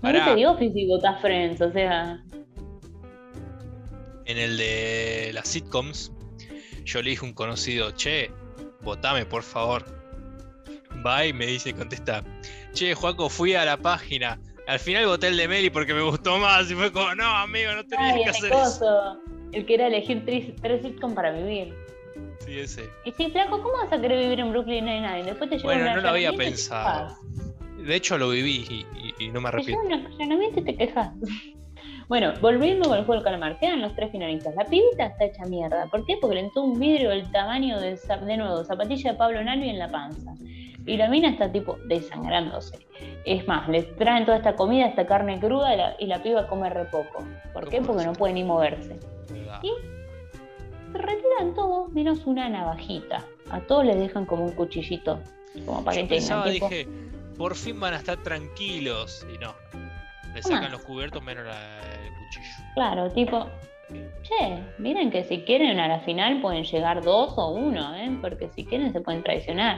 [0.01, 2.23] No The Office y votás Friends, o sea.
[4.25, 6.13] en el de las sitcoms,
[6.85, 8.31] yo le dije a un conocido, che,
[8.81, 10.02] votame por favor.
[11.05, 12.23] Va y me dice, contesta,
[12.73, 14.39] che, Juaco, fui a la página.
[14.67, 16.69] Al final voté el de Meli porque me gustó más.
[16.71, 19.19] Y fue como, no, amigo, no tenías Ay, que hacer eso.
[19.51, 21.73] El que era elegir tres, tres sitcoms para vivir.
[22.45, 22.89] Sí, ese.
[23.05, 25.23] Y sí, flaco, ¿cómo vas a querer vivir en Brooklyn Nine-Nine?
[25.25, 27.17] Después te Bueno, no lo había te pensado.
[27.77, 28.85] De hecho, lo viví y,
[29.23, 29.95] y- y no me Te arrepiento.
[29.95, 31.09] allanamiento y te quejas.
[32.09, 34.53] Bueno, volviendo con el juego del calamar, quedan los tres finalistas.
[34.55, 35.87] La pibita está hecha mierda.
[35.89, 36.17] ¿Por qué?
[36.19, 39.79] Porque le entró un vidrio del tamaño de, de nuevo, zapatilla de Pablo Nalvi en
[39.79, 40.33] la panza.
[40.85, 42.77] Y la mina está tipo desangrándose.
[43.25, 46.47] Es más, le traen toda esta comida, esta carne cruda y la, y la piba
[46.47, 47.23] come re poco.
[47.53, 47.77] ¿Por qué?
[47.77, 48.99] ¿Cómo Porque no puede ni moverse.
[49.61, 49.71] Y
[50.91, 53.23] se retiran todos menos una navajita.
[53.49, 55.19] A todos les dejan como un cuchillito.
[55.65, 56.69] Como para Yo que tengan pensaba, tipo.
[56.69, 56.87] dije,
[57.37, 59.25] por fin van a estar tranquilos.
[59.33, 59.53] Y no.
[60.33, 62.71] Le sacan los cubiertos menos la- el cuchillo.
[62.73, 63.45] Claro, tipo,
[64.23, 68.17] che, miren que si quieren a la final pueden llegar dos o uno, ¿eh?
[68.19, 69.77] Porque si quieren se pueden traicionar.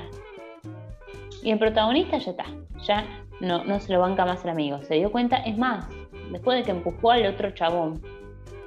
[1.46, 2.46] Y el protagonista ya está,
[2.88, 3.06] ya
[3.40, 4.82] no, no se lo banca más el amigo.
[4.82, 5.88] Se dio cuenta, es más,
[6.32, 8.02] después de que empujó al otro chabón,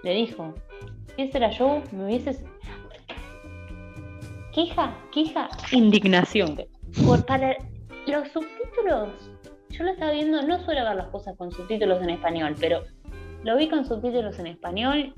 [0.05, 0.55] le dijo,
[1.17, 2.45] si ese era yo, me hubieses...
[4.55, 6.57] Queja, queja, indignación.
[7.05, 7.57] Por, para
[8.07, 9.09] los subtítulos,
[9.71, 12.85] yo lo estaba viendo, no suelo ver las cosas con subtítulos en español, pero
[13.43, 15.15] lo vi con subtítulos en español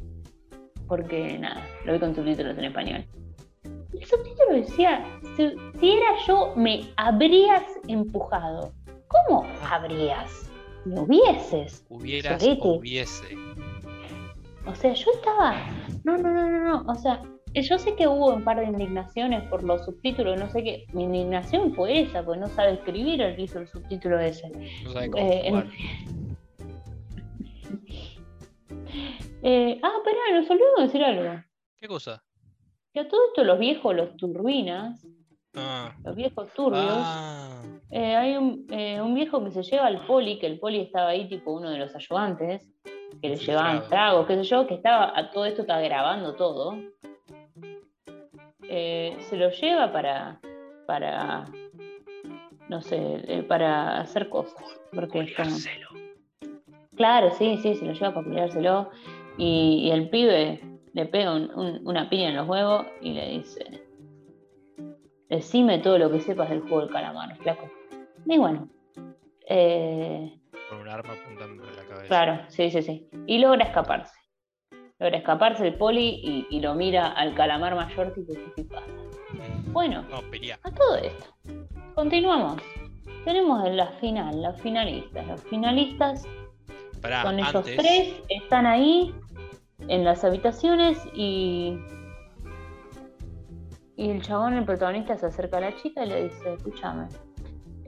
[0.88, 3.04] porque nada, lo vi con subtítulos en español.
[4.00, 5.04] El subtítulo decía,
[5.36, 8.72] si, si era yo, me habrías empujado.
[9.08, 10.50] ¿Cómo habrías?
[10.84, 11.84] Me hubieses.
[11.90, 12.60] Hubieras, Sorete.
[12.68, 13.36] hubiese.
[14.66, 15.54] O sea, yo estaba.
[16.04, 16.90] No, no, no, no, no.
[16.90, 17.22] O sea,
[17.54, 20.86] yo sé que hubo un par de indignaciones por los subtítulos, no sé qué.
[20.92, 24.48] Mi indignación fue esa, porque no sabe escribir el que hizo el subtítulo ese.
[24.84, 25.66] No sabe cómo Eh, jugar.
[29.42, 31.42] Eh, ah, espera, nos olvidamos de decir algo.
[31.78, 32.22] ¿Qué cosa?
[32.92, 35.06] Que a todo esto los viejos, los turbinas,
[35.56, 40.06] Ah, los viejos turbios, ah, eh, hay un, eh, un viejo que se lleva al
[40.06, 42.68] poli, que el poli estaba ahí tipo uno de los ayudantes,
[43.20, 46.78] que le llevaban tragos, qué sé yo, que estaba, a todo esto está grabando todo.
[48.62, 50.40] Eh, se lo lleva para,
[50.86, 51.46] para,
[52.68, 54.62] no sé, para hacer cosas.
[54.92, 55.34] Porque.
[56.94, 58.90] Claro, sí, sí, se lo lleva para cuidárselo.
[59.36, 63.28] Y, y el pibe le pega un- un- una piña en los huevos y le
[63.38, 63.64] dice:
[65.28, 67.68] Decime todo lo que sepas del juego del calamar, flaco.
[68.26, 68.68] Y bueno,
[69.48, 70.38] eh,
[70.68, 72.06] Con un arma apuntando en la cabeza.
[72.08, 73.08] claro, sí, sí, sí.
[73.26, 74.14] Y logra escaparse.
[74.98, 78.86] Logra escaparse el poli y, y lo mira al calamar mayor, tipo, ¿qué pasa?
[79.72, 81.26] Bueno, No, a todo esto,
[81.94, 82.60] continuamos.
[83.24, 85.26] Tenemos en la final, los finalistas.
[85.28, 86.26] Los finalistas
[87.00, 89.14] Pará, Con ellos antes, tres están ahí
[89.88, 91.78] en las habitaciones y.
[93.96, 97.08] y el chabón, el protagonista, se acerca a la chica y le dice, escúchame,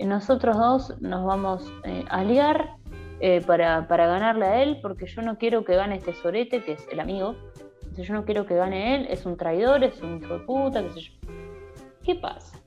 [0.07, 2.77] nosotros dos nos vamos eh, a liar
[3.21, 6.73] eh, para, para ganarle a él, porque yo no quiero que gane este sorete, que
[6.73, 7.37] es el amigo.
[7.91, 10.83] Dice, yo no quiero que gane él, es un traidor, es un hijo de puta,
[10.83, 11.13] qué sé yo.
[12.03, 12.59] ¿Qué pasa?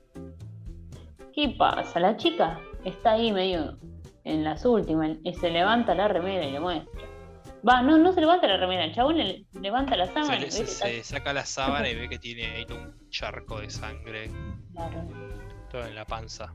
[1.34, 2.00] ¿Qué pasa?
[2.00, 3.76] La chica está ahí medio
[4.24, 7.02] en las últimas y se levanta la remera y le muestra.
[7.68, 10.46] Va, no, no se levanta la remera, el chabón le levanta la sábana.
[10.46, 13.70] y se- está- saca la sábana y ve que tiene ahí todo un charco de
[13.70, 14.30] sangre,
[14.72, 15.02] Claro.
[15.70, 16.52] todo en la panza.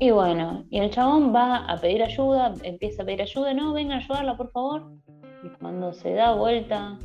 [0.00, 3.94] Y bueno, y el chabón va a pedir ayuda, empieza a pedir ayuda, no, venga
[3.94, 4.92] a ayudarla, por favor.
[5.42, 6.98] Y cuando se da vuelta,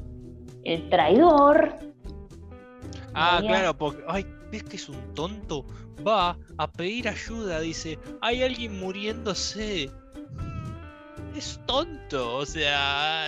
[0.63, 1.75] el traidor,
[3.15, 5.65] Ah, claro, porque, ay, ¿ves que es un tonto?
[6.05, 9.91] Va a pedir ayuda, dice, hay alguien muriéndose.
[11.35, 13.25] Es tonto, o sea...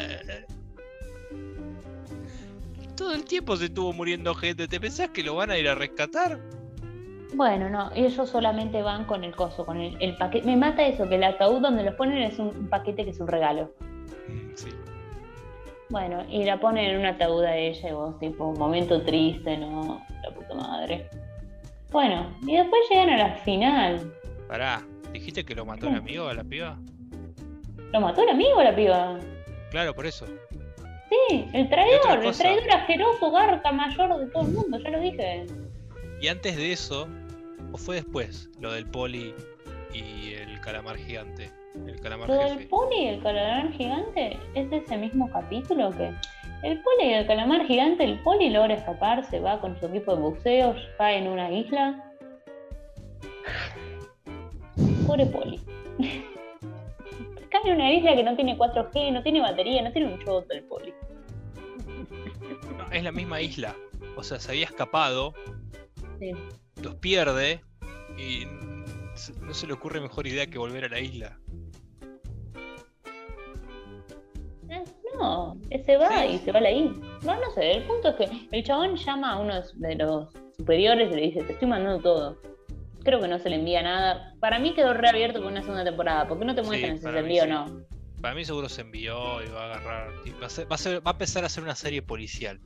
[2.96, 5.76] Todo el tiempo se estuvo muriendo gente, ¿te pensás que lo van a ir a
[5.76, 6.40] rescatar?
[7.34, 10.46] bueno, no, ellos solamente van con el coso, con el, el paquete.
[10.46, 13.20] Me mata eso, que el ataúd donde los ponen es un, un paquete que es
[13.20, 13.74] un regalo.
[14.54, 14.70] Sí.
[15.90, 19.58] Bueno, y la ponen en un ataúd a ella y vos, tipo, un momento triste,
[19.58, 20.02] ¿no?
[20.24, 21.10] La puta madre.
[21.92, 24.14] Bueno, y después llegan a la final.
[24.48, 25.98] Pará, ¿dijiste que lo mató el Sí.
[26.00, 26.80] amigo a la piba?
[27.96, 29.18] ¿Lo mató el amigo la piba?
[29.72, 30.26] Claro, por eso.
[31.10, 35.46] Sí, el traidor, el traidor asqueroso, garca mayor de todo el mundo, ya lo dije.
[36.20, 37.08] Y antes de eso,
[37.72, 38.50] ¿o fue después?
[38.60, 39.34] Lo del poli
[39.94, 41.50] y el calamar gigante.
[41.88, 42.66] El calamar Lo del jefe.
[42.66, 46.14] poli y el calamar gigante, ¿es de ese mismo capítulo que
[46.64, 50.18] el poli y el calamar gigante, el poli logra escapar, se va con su equipo
[50.18, 52.12] de buceo, cae en una isla.
[55.08, 55.62] Pobre poli.
[57.66, 60.64] en una isla que no tiene 4G, no tiene batería, no tiene un choto el
[60.64, 60.94] poli.
[62.78, 63.76] No, es la misma isla.
[64.16, 65.34] O sea, se había escapado,
[66.20, 66.32] Sí.
[66.82, 67.62] los pierde
[68.18, 68.46] y
[69.42, 71.38] no se le ocurre mejor idea que volver a la isla.
[74.70, 74.84] Eh,
[75.18, 76.28] No, se va Sí.
[76.34, 76.94] y se va a la isla.
[77.24, 81.12] No, no sé, el punto es que el chabón llama a uno de los superiores
[81.12, 82.38] y le dice, te estoy mandando todo.
[83.06, 84.34] Creo que no se le envía nada.
[84.42, 87.18] Para mí quedó reabierto con una segunda temporada, porque no te Sí, muestran si se
[87.20, 87.86] envía o no.
[88.22, 90.10] Para mí seguro se envió y va a agarrar.
[90.42, 92.60] Va a, ser- va a ser- va a empezar a hacer una serie policial.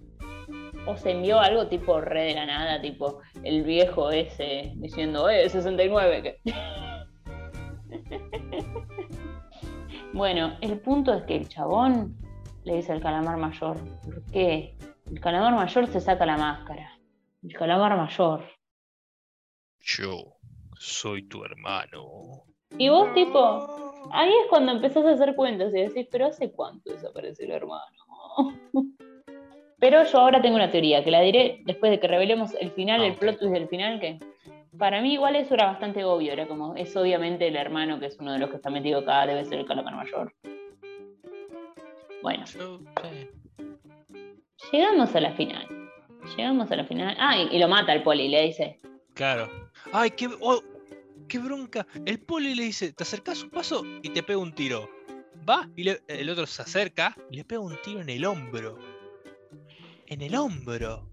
[0.87, 5.49] O se envió algo tipo re de la nada, tipo el viejo ese diciendo, eh,
[5.49, 6.23] 69.
[6.23, 6.39] que-".
[10.13, 12.15] bueno, el punto es que el chabón
[12.63, 14.75] le dice al calamar mayor, ¿por qué?
[15.11, 16.89] El calamar mayor se saca la máscara.
[17.43, 18.45] El calamar mayor.
[19.81, 20.35] Yo
[20.77, 22.43] soy tu hermano.
[22.77, 26.91] Y vos, tipo, ahí es cuando empezás a hacer cuentas y decís, pero ¿hace cuánto
[26.91, 27.83] desapareció el hermano?
[29.79, 32.99] Pero yo ahora tengo una teoría, que la diré después de que revelemos el final,
[33.01, 34.19] Ah, el plot twist del final, que
[34.77, 38.19] para mí igual eso era bastante obvio, era como, es obviamente el hermano que es
[38.19, 40.33] uno de los que está metido acá, debe ser el calamar mayor.
[42.21, 42.43] Bueno,
[44.71, 45.65] llegamos a la final.
[46.35, 47.15] Llegamos a la final.
[47.17, 48.81] Ah, y, y lo mata el poli, le dice,
[49.19, 49.49] claro.
[49.91, 50.63] ¡Ay, qué, oh,
[51.27, 51.85] qué bronca!
[52.05, 54.89] El poli le dice: Te acercás un paso y te pega un tiro.
[55.47, 58.77] Va y le- el otro se acerca y le pega un tiro en el hombro.
[60.07, 61.05] En el hombro.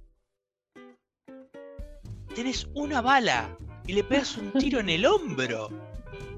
[2.34, 3.56] Tenés una bala
[3.86, 5.68] y le pegas un tiro en el hombro.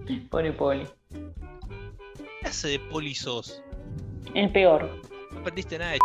[0.30, 0.86] pobre poli.
[1.10, 3.62] ¿Qué clase de poli sos?
[4.34, 4.88] El peor.
[5.32, 5.98] No aprendiste nada de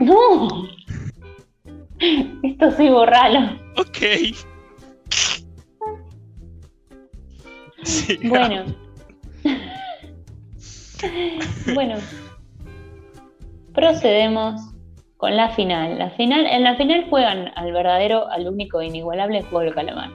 [0.00, 0.68] ¡No!
[2.42, 3.58] Esto sí, borralo.
[3.76, 3.98] Ok.
[7.82, 8.64] Sí, Bueno.
[11.74, 11.96] bueno.
[13.72, 14.60] Procedemos
[15.16, 15.98] con la final.
[15.98, 16.46] La final.
[16.46, 20.10] En la final juegan al verdadero, al único e inigualable juego del calamar.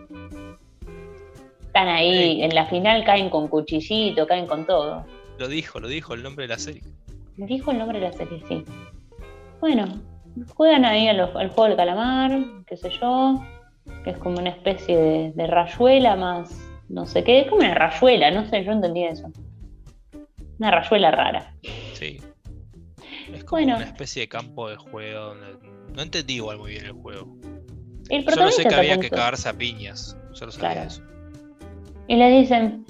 [1.61, 2.41] Están ahí, Sí.
[2.43, 5.05] en la final caen con cuchillito, caen con todo.
[5.39, 6.83] Lo dijo, lo dijo el nombre de la serie.
[7.37, 8.63] Dijo el nombre de la serie, sí.
[9.59, 9.85] Bueno,
[10.55, 13.43] juegan ahí a los- al juego del calamar, qué sé yo,
[14.03, 16.57] que es como una especie de, de rayuela más,
[16.89, 19.29] no sé qué, es como una rayuela, no sé, yo entendí eso.
[20.59, 21.53] Una rayuela rara.
[21.93, 22.19] Sí.
[23.33, 23.77] Es como Bueno.
[23.77, 25.47] una especie de campo de juego donde.
[25.95, 27.35] No entendí igual muy bien el juego.
[28.09, 30.17] El Solo sé que había que cagarse a piñas.
[30.33, 30.87] Solo sabía Claro.
[30.87, 31.01] eso.
[32.07, 32.85] Y le dicen,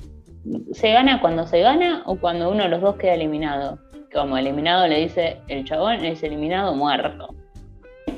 [0.73, 3.79] ¿se gana cuando se gana o cuando uno de los dos queda eliminado?
[4.13, 7.35] Como eliminado le dice el chabón, es eliminado muerto.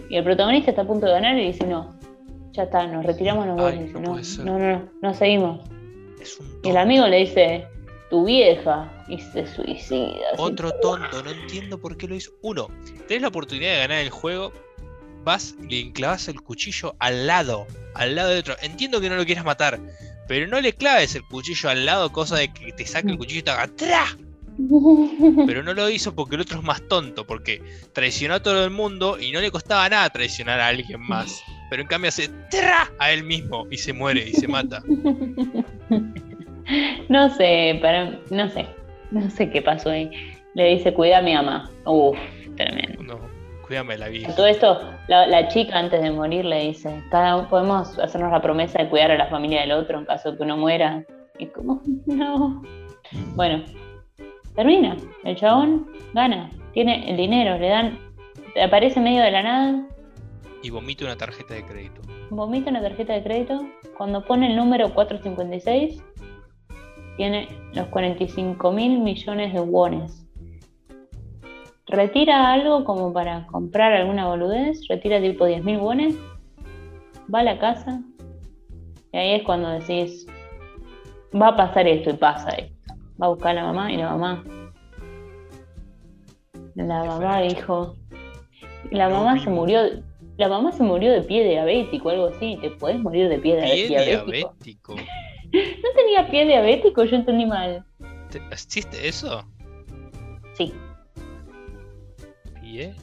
[0.09, 1.97] Y el protagonista está a punto de ganar y dice, no,
[2.51, 3.71] ya está, nos retiramos dos.
[3.71, 5.61] Ay, no no, no, no, no, no seguimos.
[6.21, 7.67] Es un Y el amigo le dice,
[8.09, 10.31] tu vieja, y se suicida.
[10.33, 10.41] así.
[10.41, 12.31] Otro tonto, no entiendo por qué lo hizo.
[12.41, 12.67] Uno,
[13.07, 14.51] tenés la oportunidad de ganar el juego
[15.23, 18.55] vas y le enclavas el cuchillo al lado, al lado de otro.
[18.61, 19.79] Entiendo que no lo quieras matar,
[20.27, 23.39] pero no le claves el cuchillo al lado, cosa de que te saque el cuchillo
[23.39, 24.17] y te haga ¡tra!
[25.45, 27.61] Pero no lo hizo porque el otro es más tonto, porque
[27.93, 31.43] traicionó a todo el mundo y no le costaba nada traicionar a alguien más.
[31.69, 32.91] Pero en cambio hace ¡tra!
[32.99, 34.81] a él mismo y se muere y se mata.
[37.09, 38.65] No sé, para, no sé,
[39.11, 40.09] no sé qué pasó ahí.
[40.55, 41.69] Le dice, cuida a mi mamá.
[41.85, 42.17] Uf,
[42.55, 43.03] tremendo.
[43.03, 43.19] No,
[43.67, 44.33] cuídame la vida.
[44.35, 48.81] Todo esto, la, la chica antes de morir le dice, cada, podemos hacernos la promesa
[48.81, 51.03] de cuidar a la familia del otro en caso de que uno muera.
[51.37, 52.63] Y como, no.
[53.35, 53.63] Bueno,
[54.55, 54.97] termina.
[55.23, 57.99] El chabón gana, tiene el dinero, le dan,
[58.61, 59.87] aparece en medio de la nada,
[60.63, 62.01] Y vomita una tarjeta de crédito.
[62.29, 63.65] vomita una tarjeta de crédito.
[63.97, 66.03] Cuando pone el número 456,
[67.17, 70.21] tiene los 45 mil millones de wones.
[71.87, 76.15] Retira algo como para comprar alguna boludez, retira tipo 10 mil wones,
[77.33, 78.01] va a la casa,
[79.13, 80.25] y ahí es cuando decís,
[81.39, 82.74] va a pasar esto y pasa esto.
[83.21, 84.43] Va a buscar a la mamá y la mamá.
[86.75, 87.47] La Qué mamá feo.
[87.47, 87.95] dijo,
[88.91, 89.81] la No mamá se murió,
[90.37, 93.87] la mamá se murió de pie diabético, algo así, te podés morir de pie, Pie
[93.87, 94.25] diabético.
[94.31, 94.95] diabético.
[95.53, 97.05] ¿No tenía pie diabético?
[97.05, 97.85] Yo entendí mal.
[98.29, 99.45] ¿Te- ¿Existe eso?
[100.55, 100.73] Sí.
[102.61, 102.93] Pie.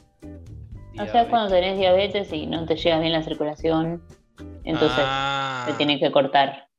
[0.99, 4.03] O sea, cuando tenés diabetes y no te llega bien la circulación,
[4.63, 6.69] entonces ah, te tienen que cortar.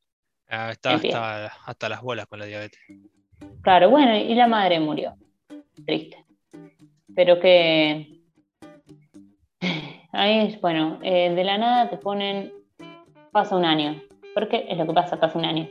[0.48, 2.78] ah, está hasta, hasta las bolas con la diabetes.
[3.62, 5.14] Claro, bueno, y la madre murió.
[5.86, 6.24] Triste.
[7.14, 8.20] Pero que.
[10.12, 12.52] Ahí es, bueno, eh, de la nada te ponen.
[13.32, 14.00] Pasa un año.
[14.34, 15.68] Porque es lo que pasa, pasa un año.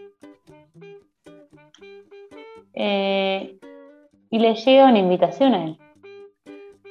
[2.73, 3.57] Eh,
[4.29, 5.77] y le llega una invitación a él.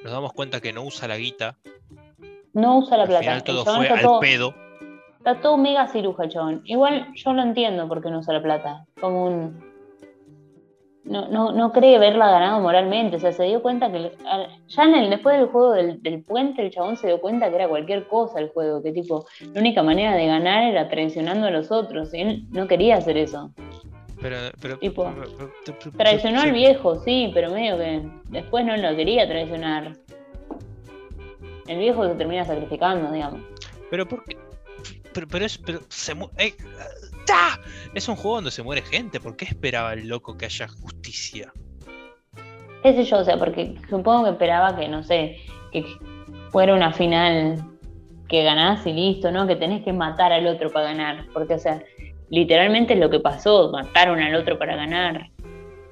[0.03, 1.59] Nos damos cuenta que no usa la guita.
[2.55, 3.23] No usa la Al plata.
[3.23, 4.55] final todo fue al todo- pedo.
[5.19, 6.63] Está todo mega ciruja chabón.
[6.65, 8.85] Igual yo lo entiendo porque no usa la plata.
[9.01, 9.72] Como un.
[11.05, 13.17] No, no, no cree haberla ganado moralmente.
[13.17, 14.13] O sea, se dio cuenta que.
[14.69, 17.57] Ya en el, después del juego del, del puente, el chabón se dio cuenta que
[17.57, 18.83] era cualquier cosa el juego.
[18.83, 22.15] Que tipo, la única manera de ganar era traicionando a los otros.
[22.15, 23.51] Y él no quería hacer eso.
[24.21, 25.13] Pero, pero, Tipo,
[25.65, 29.95] pero- Traicionó al viejo, sí, pero medio que después no lo quería traicionar.
[31.67, 33.41] El viejo se termina sacrificando, digamos.
[33.91, 34.37] Pero por qué?
[35.13, 35.59] Pero, pero es.
[35.59, 36.15] Pero se
[37.27, 37.61] ¡ta!
[37.95, 39.21] Es un juego donde se muere gente.
[39.21, 41.53] ¿Por qué esperaba el loco que haya justicia?
[42.83, 45.37] qué sé yo, o sea, porque supongo que esperaba que, no sé,
[45.71, 45.85] que
[46.51, 47.65] fuera una final
[48.29, 49.47] que ganás y listo, ¿no?
[49.47, 51.27] Que tenés que matar al otro para ganar.
[51.33, 51.83] Porque, o sea,
[52.31, 55.31] literalmente es lo que pasó, mataron al otro para ganar.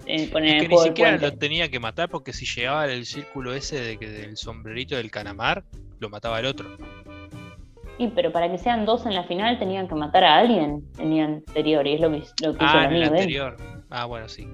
[0.07, 2.83] eh, poner Es el que ni juego siquiera lo tenía que matar porque si llegaba
[2.83, 5.65] al círculo ese de que del sombrerito del calamar,
[6.01, 6.77] lo mataba el otro.
[8.01, 11.13] Y pero para que sean dos en la final tenían que matar a alguien en
[11.13, 13.07] el anterior, y es lo que, lo que hizo Ah, el en el amigo de
[13.07, 13.13] él.
[13.43, 13.57] anterior.
[13.91, 14.49] Ah, bueno, sí.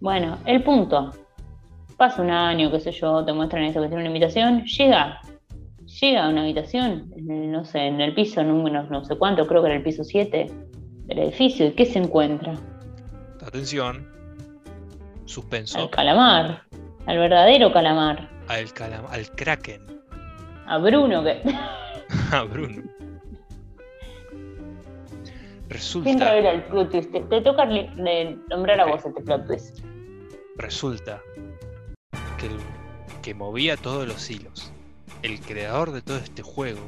[0.00, 1.10] Bueno, el punto.
[1.98, 5.20] Pasa un año, qué sé yo, te muestran esto que tiene una invitación, llega.
[6.00, 9.46] Llega a una habitación, en el- no sé, en el piso número no sé cuánto,
[9.46, 10.46] creo que era el piso 7
[11.04, 12.54] del edificio, ¿y qué se encuentra?
[13.46, 14.08] Atención.
[15.26, 15.78] Suspenso.
[15.78, 16.62] Al calamar,
[17.06, 19.82] al verdadero calamar, Al, calam- al Kraken.
[20.66, 21.42] a Bruno que...
[22.32, 22.82] A Bruno.
[24.32, 27.12] ¿Quién Resulta, revela el plot twist?
[27.12, 27.64] Te, te toca
[28.48, 29.78] nombrar a vos este plot twist.
[30.56, 31.22] resulta
[32.38, 32.56] que el
[33.22, 34.72] que movía todos los hilos,
[35.22, 36.80] el creador de todo este juego,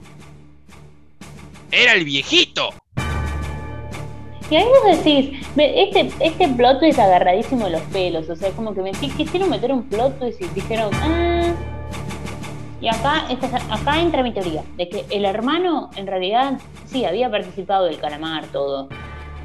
[1.70, 2.70] era el viejito.
[4.51, 8.74] Y ahí vos decís, este, este plot twist agarradísimo de los pelos, o sea, como
[8.74, 11.55] que me qui- quisieron meter un plot twist y dijeron, ah.
[12.83, 17.05] Y acá, esta es- acá entra mi teoría, de que el hermano en realidad sí
[17.05, 18.89] había participado del calamar, todo.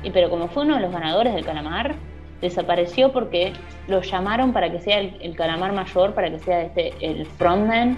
[0.03, 1.93] Y pero como fue uno de los ganadores del calamar,
[2.41, 3.53] desapareció porque
[3.87, 7.97] lo llamaron para que sea el, el calamar mayor, para que sea este, el frontman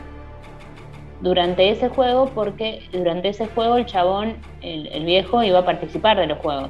[1.22, 6.18] durante ese juego, porque durante ese juego el chabón, el, el viejo, iba a participar
[6.18, 6.70] de los juegos.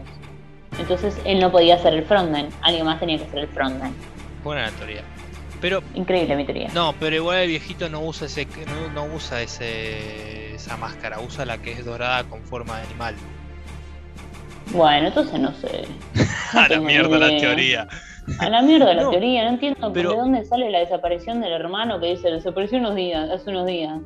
[0.79, 3.93] Entonces él no podía ser el frontman, alguien más tenía que ser el frontman.
[4.43, 5.01] Buena teoría.
[5.61, 6.69] Pero Increíble mi teoría.
[6.73, 11.45] no, pero igual el viejito no usa ese no, no usa ese esa máscara, usa
[11.45, 13.15] la que es dorada con forma de animal.
[14.71, 15.85] Bueno, entonces no sé.
[16.53, 17.87] No A la mierda la teoría.
[18.39, 21.51] A la mierda la No, teoría, no entiendo pero- de dónde sale la desaparición del
[21.53, 23.97] hermano que dice desapareció unos días, hace unos días.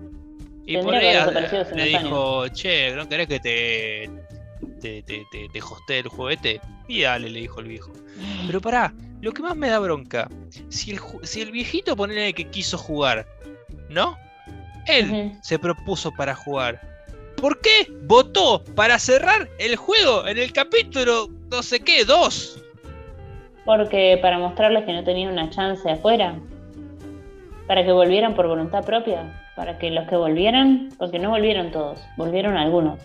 [0.65, 4.09] Y Tendría por ahí le dijo, che, ¿no querés que te
[4.83, 6.59] te, te, te, te hostee el juguete?
[6.89, 7.91] Y dale, le dijo el viejo.
[8.45, 10.29] Pero pará, lo que más me da bronca,
[10.67, 13.25] si el, si el viejito ponele que quiso jugar,
[13.89, 14.17] ¿no?
[14.87, 16.81] Él se propuso para jugar.
[17.37, 22.63] ¿Por qué votó para cerrar el juego en el capítulo no sé qué, 2?
[23.63, 26.35] Porque para mostrarles que no tenían una chance afuera.
[27.67, 29.41] Para que volvieran por voluntad propia.
[29.55, 32.99] Para que los que volvieran, porque no volvieron todos, volvieron algunos.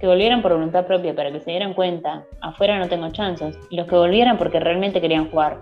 [0.00, 3.58] Que volvieran por voluntad propia, para que se dieran cuenta, afuera no tengo chances.
[3.70, 5.60] Y los que volvieran porque realmente querían jugar.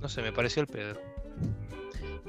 [0.00, 0.94] No sé, me pareció el pedo.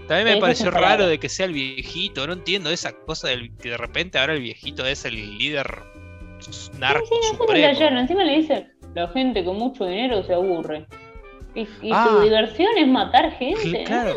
[0.07, 3.69] También me pareció raro de que sea el viejito, no entiendo esa cosa del que
[3.69, 5.67] de repente ahora el viejito es el líder
[6.79, 7.99] narco Sí, sí, supremo.
[7.99, 10.85] Encima le dice, la gente con mucho dinero se aburre.
[11.55, 12.07] Y, y Ah.
[12.09, 13.83] su diversión es matar gente.
[13.85, 14.15] Claro.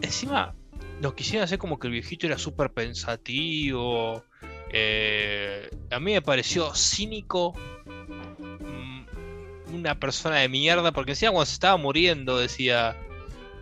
[0.00, 0.54] Encima,
[1.00, 4.24] nos quisieron hacer como que el viejito era súper pensativo.
[4.72, 7.54] eh, a mí me pareció cínico.
[7.86, 10.92] mm, Una persona de mierda.
[10.92, 12.96] Porque encima cuando se estaba muriendo decía.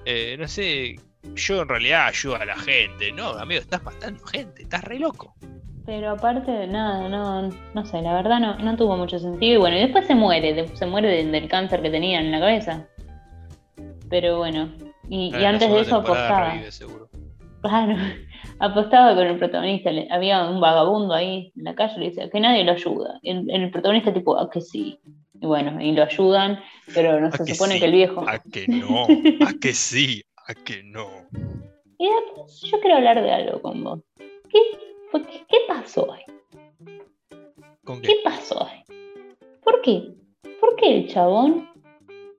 [0.04, 0.96] eh, no sé.
[1.34, 3.10] Yo en realidad ayudo a la gente.
[3.12, 4.62] No, amigo, estás matando gente.
[4.62, 5.34] Estás re loco.
[5.84, 9.54] Pero aparte, nada, no, no sé, la verdad no, no tuvo mucho sentido.
[9.54, 12.30] Y bueno, y después se muere, de- se muere de- del cáncer que tenía en
[12.32, 12.86] la cabeza.
[14.08, 14.72] Pero bueno,
[15.08, 16.50] y, antes de eso apostaba.
[16.52, 17.05] revive, seguro.
[17.68, 17.96] Claro,
[18.60, 19.90] apostaba con el protagonista.
[20.10, 23.18] había un vagabundo ahí en la calle, le decía que nadie lo ayuda.
[23.22, 24.98] El, el protagonista tipo, a que sí.
[25.40, 26.60] Y bueno, y lo ayudan,
[26.94, 27.80] pero no ¿A se que supone sí?
[27.80, 28.24] que el viejo.
[28.28, 29.04] A que no.
[29.46, 30.22] A que sí.
[30.48, 31.08] A que no.
[31.98, 34.00] Y después yo quiero hablar de algo con vos.
[34.18, 34.58] ¿Qué,
[35.12, 36.22] qué, qué pasó ahí?
[37.84, 38.16] ¿Con ¿Qué qué?
[38.24, 38.82] pasó ahí?
[39.62, 40.14] ¿Por qué?
[40.60, 41.68] ¿Por qué el chabón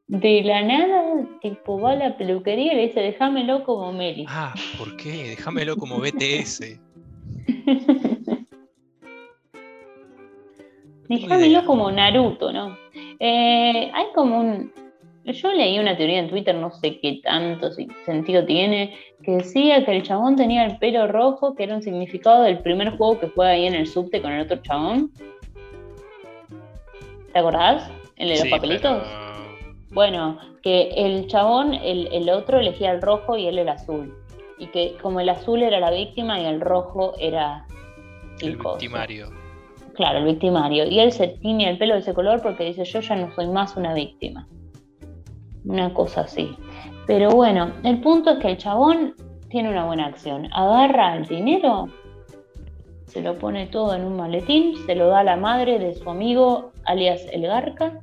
[0.08, 4.26] de la nada tipo va a la peluquería y le dice déjamelo como Meli?
[4.28, 5.30] Ah, ¿por qué?
[5.30, 6.80] Déjamelo como BTS.
[11.10, 12.78] déjamelo como Naruto, ¿no?
[13.20, 14.72] Eh, hay como un...
[15.26, 17.70] Yo leí una teoría en Twitter, no sé qué tanto
[18.06, 22.44] sentido tiene, que decía que el chabón tenía el pelo rojo, que era un significado
[22.44, 25.12] del primer juego que juega ahí en el subte con el otro chabón.
[27.34, 27.92] ¿Te acordás?
[28.16, 29.04] El de los Sí, papelitos.
[29.04, 29.27] pero-
[29.98, 34.16] Bueno, que el chabón, el, el otro elegía el rojo y él el azul.
[34.60, 37.66] Y que como el azul era la víctima y el rojo era
[38.42, 39.32] el, El victimario.
[39.96, 40.86] Claro, el victimario.
[40.86, 43.48] Y él se tiñe el pelo de ese color porque dice, yo ya no soy
[43.48, 44.48] más una víctima.
[45.66, 46.56] Una cosa así.
[47.08, 49.16] Pero bueno, el punto es que el chabón
[49.50, 50.48] tiene una buena acción.
[50.54, 51.88] Agarra el dinero,
[53.08, 56.08] se lo pone todo en un maletín, se lo da a la madre de su
[56.08, 58.00] amigo, alias el Garca.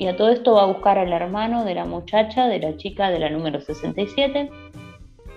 [0.00, 3.10] Y a todo esto va a buscar al hermano de la muchacha, de la chica
[3.10, 4.48] de la número 67.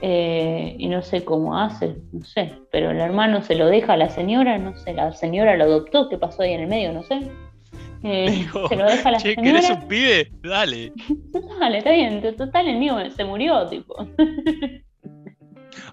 [0.02, 3.98] Eh, y no sé cómo hace, no sé, pero el hermano se lo deja a
[3.98, 6.94] la señora, no sé, la señora lo adoptó, ¿qué pasó ahí en el medio?
[6.94, 7.30] No sé.
[8.04, 9.82] Eh, se lo deja a la Che, ¿querés señora.
[9.82, 10.32] un pibe?
[10.44, 10.94] Dale.
[11.60, 14.08] Dale, está bien, total el mío se murió, tipo.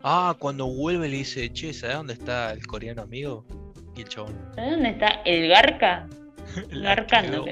[0.04, 3.44] Ah, cuando vuelve le dice, che, ¿sabes dónde está el coreano amigo?
[3.96, 4.38] Y el chabón.
[4.54, 6.06] ¿Sabes dónde está el garca?
[6.70, 7.44] La Garcando.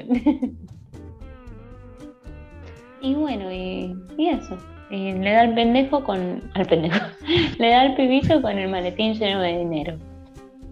[3.01, 4.57] Y bueno, y, eso.
[4.89, 6.41] Y le da al pendejo con.
[6.53, 7.05] al pendejo.
[7.59, 9.97] le da al pibito con el maletín lleno de dinero.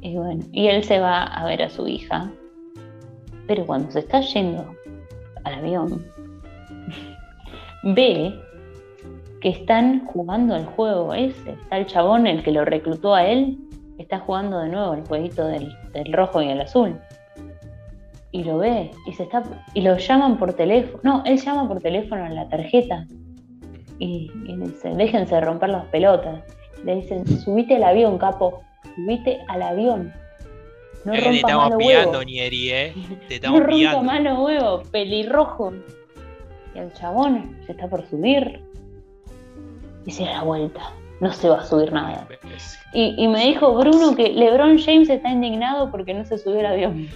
[0.02, 2.32] Y bueno, y él se va a ver a su hija.
[3.48, 4.66] Pero cuando se está yendo
[5.44, 6.06] al avión,
[7.84, 8.34] ve
[9.42, 11.52] que están jugando al juego ese.
[11.52, 13.58] Está el chabón, el que lo reclutó a él,
[13.98, 17.00] está jugando de nuevo el jueguito del, del rojo y el azul.
[18.38, 19.42] Y lo ve, y se está,
[19.74, 21.00] y lo llaman por teléfono.
[21.02, 23.08] No, él llama por teléfono a la tarjeta.
[23.98, 26.44] Y, y dice, déjense de romper las pelotas.
[26.86, 28.62] Le dicen, subite al avión, capo,
[28.96, 30.14] subite al avión.
[31.04, 32.24] No Eh, te rompa estamos malo pillando.
[32.24, 32.94] Nieri, eh.
[33.28, 34.04] Te No estamos rompa pillando.
[34.04, 35.74] malo huevo, pelirrojo.
[36.76, 38.62] Y el chabón se está por subir.
[40.06, 40.92] Y se da la vuelta.
[41.22, 42.28] No se va a subir nada.
[42.94, 47.08] Y me dijo Bruno que LeBron James está indignado porque no se subió al avión.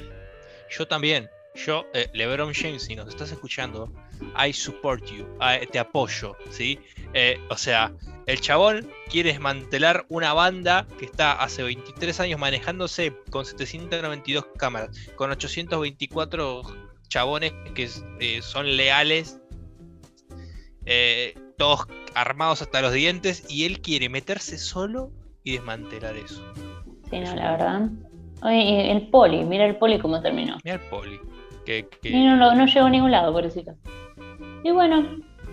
[0.71, 1.29] Yo también.
[1.53, 3.91] Yo, eh, LeBron James, si nos estás escuchando,
[4.37, 5.27] I support you.
[5.39, 6.79] ah, te apoyo, ¿sí?
[7.13, 7.91] Eh, o sea,
[8.25, 14.89] el chabón quiere desmantelar una banda que está hace 23 años manejándose con 792 cámaras,
[15.15, 16.61] con 824
[17.09, 17.89] chabones que
[18.19, 19.41] eh, son leales,
[20.85, 25.11] eh, todos armados hasta los dientes, y él quiere meterse solo
[25.43, 26.41] y desmantelar eso.
[27.09, 27.89] Sí, no, la verdad.
[28.43, 30.57] Oye, y el poli, mira el poli cómo terminó.
[30.63, 31.19] Mira el poli.
[31.65, 33.73] Que, que- Y no, lo- no llegó a ningún lado, pobrecito.
[34.63, 35.05] Y bueno,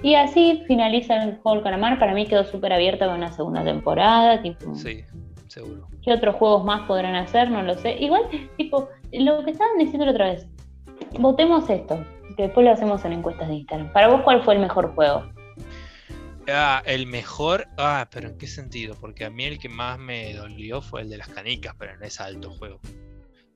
[0.02, 1.98] y así finaliza el juego del calamar.
[1.98, 4.40] Para mí quedó súper abierta para una segunda temporada.
[4.40, 5.04] Tipo, Sí,
[5.48, 5.86] seguro.
[6.02, 7.50] ¿Qué otros juegos más podrán hacer?
[7.50, 7.96] No lo sé.
[8.00, 8.22] Igual,
[8.56, 10.46] tipo, lo que estaban diciendo la otra vez.
[11.18, 11.98] Votemos esto,
[12.36, 13.92] que después lo hacemos en encuestas de Instagram.
[13.92, 15.24] Para vos, ¿cuál fue el mejor juego?
[16.50, 17.66] Ah, el mejor.
[17.76, 18.96] Ah, pero ¿en qué sentido?
[18.98, 22.04] Porque a mí el que más me dolió fue el de las canicas, pero no
[22.04, 22.80] es alto juego.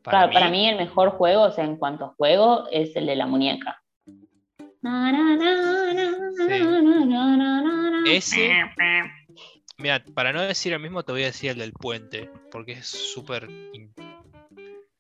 [0.03, 3.07] Para, claro, para mí el mejor juego, o sea, en cuanto a juego, es el
[3.07, 3.83] de la muñeca.
[8.05, 8.51] Ese.
[9.79, 12.87] Mira, para no decir el mismo, te voy a decir el del puente, porque es
[12.87, 13.49] súper.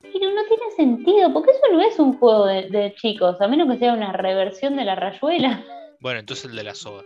[0.00, 3.70] Pero no tiene sentido, porque eso no es un juego de, de chicos, a menos
[3.70, 5.64] que sea una reversión de la rayuela.
[6.00, 7.04] Bueno, entonces el de la soga.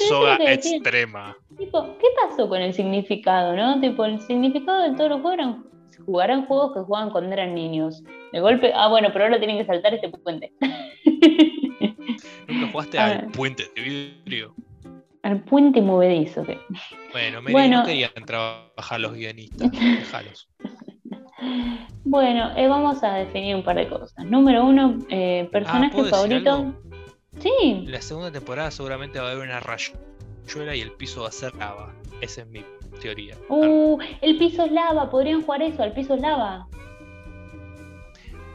[0.00, 1.36] Soga extrema.
[1.56, 3.80] Tipo, ¿qué pasó con el significado, no?
[3.80, 5.72] Tipo, el significado de todos los juegos eran
[6.04, 8.02] jugarán juegos que jugaban cuando eran niños.
[8.32, 10.52] De golpe, ah, bueno, pero ahora tienen que saltar este puente.
[12.48, 14.54] Nunca jugaste al puente de vidrio.
[15.22, 16.44] Al puente movedizo.
[16.44, 16.58] ¿qué?
[17.12, 19.70] Bueno, me bueno, no querían trabajar los guionistas.
[19.70, 20.48] Déjalos.
[22.04, 24.24] Bueno, eh, vamos a definir un par de cosas.
[24.26, 26.72] Número uno, eh, personaje ah, favorito.
[27.40, 27.84] Sí.
[27.86, 31.54] La segunda temporada seguramente va a haber una rayuela y el piso va a ser
[31.56, 31.94] lava.
[32.20, 32.64] Ese es mi
[33.00, 33.36] teoría.
[33.48, 36.68] Uh, el piso es lava, podrían jugar eso, el piso es lava.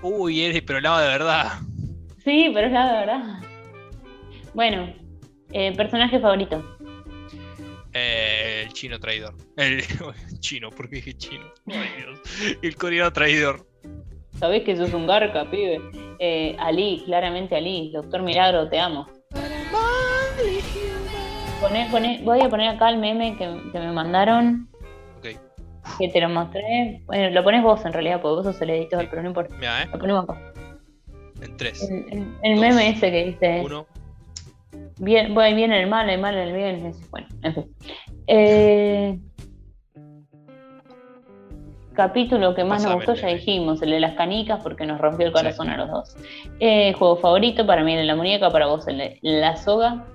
[0.01, 1.59] Uy, eres, pero lava de verdad.
[2.23, 3.39] Sí, pero es lava de verdad.
[4.53, 4.93] Bueno,
[5.51, 6.77] eh, personaje favorito.
[7.93, 9.35] Eh, el chino traidor.
[9.55, 9.83] El
[10.39, 11.45] chino, ¿por qué dije chino?
[11.65, 12.57] Ay, Dios.
[12.61, 13.66] El coreano traidor.
[14.37, 15.79] Sabés que sos un garca, pibe.
[16.19, 17.91] Eh, Ali, claramente Ali.
[17.91, 19.07] Doctor Milagro, te amo
[22.23, 24.69] voy a poner acá el meme que, me mandaron.
[25.17, 25.27] Ok.
[25.99, 27.01] Que te lo mostré.
[27.05, 29.55] Bueno, lo pones vos en realidad, porque vos sos el editor, pero no importa.
[29.55, 29.87] Mira, ¿eh?
[29.91, 30.53] Lo ponemos acá.
[31.41, 31.89] En tres.
[31.89, 33.61] El, meme ese que dice.
[33.65, 33.85] Uno.
[34.99, 36.91] Bien, bueno, bien el mal, el mal el bien.
[37.11, 37.75] Bueno, en fin.
[38.27, 39.19] Eh,
[41.97, 45.33] capítulo que más nos gustó, ya dijimos, el de las canicas, porque nos rompió el
[45.33, 46.15] corazón a los dos.
[46.59, 50.05] Eh, juego favorito, para mí el de la muñeca, para vos el de la soga.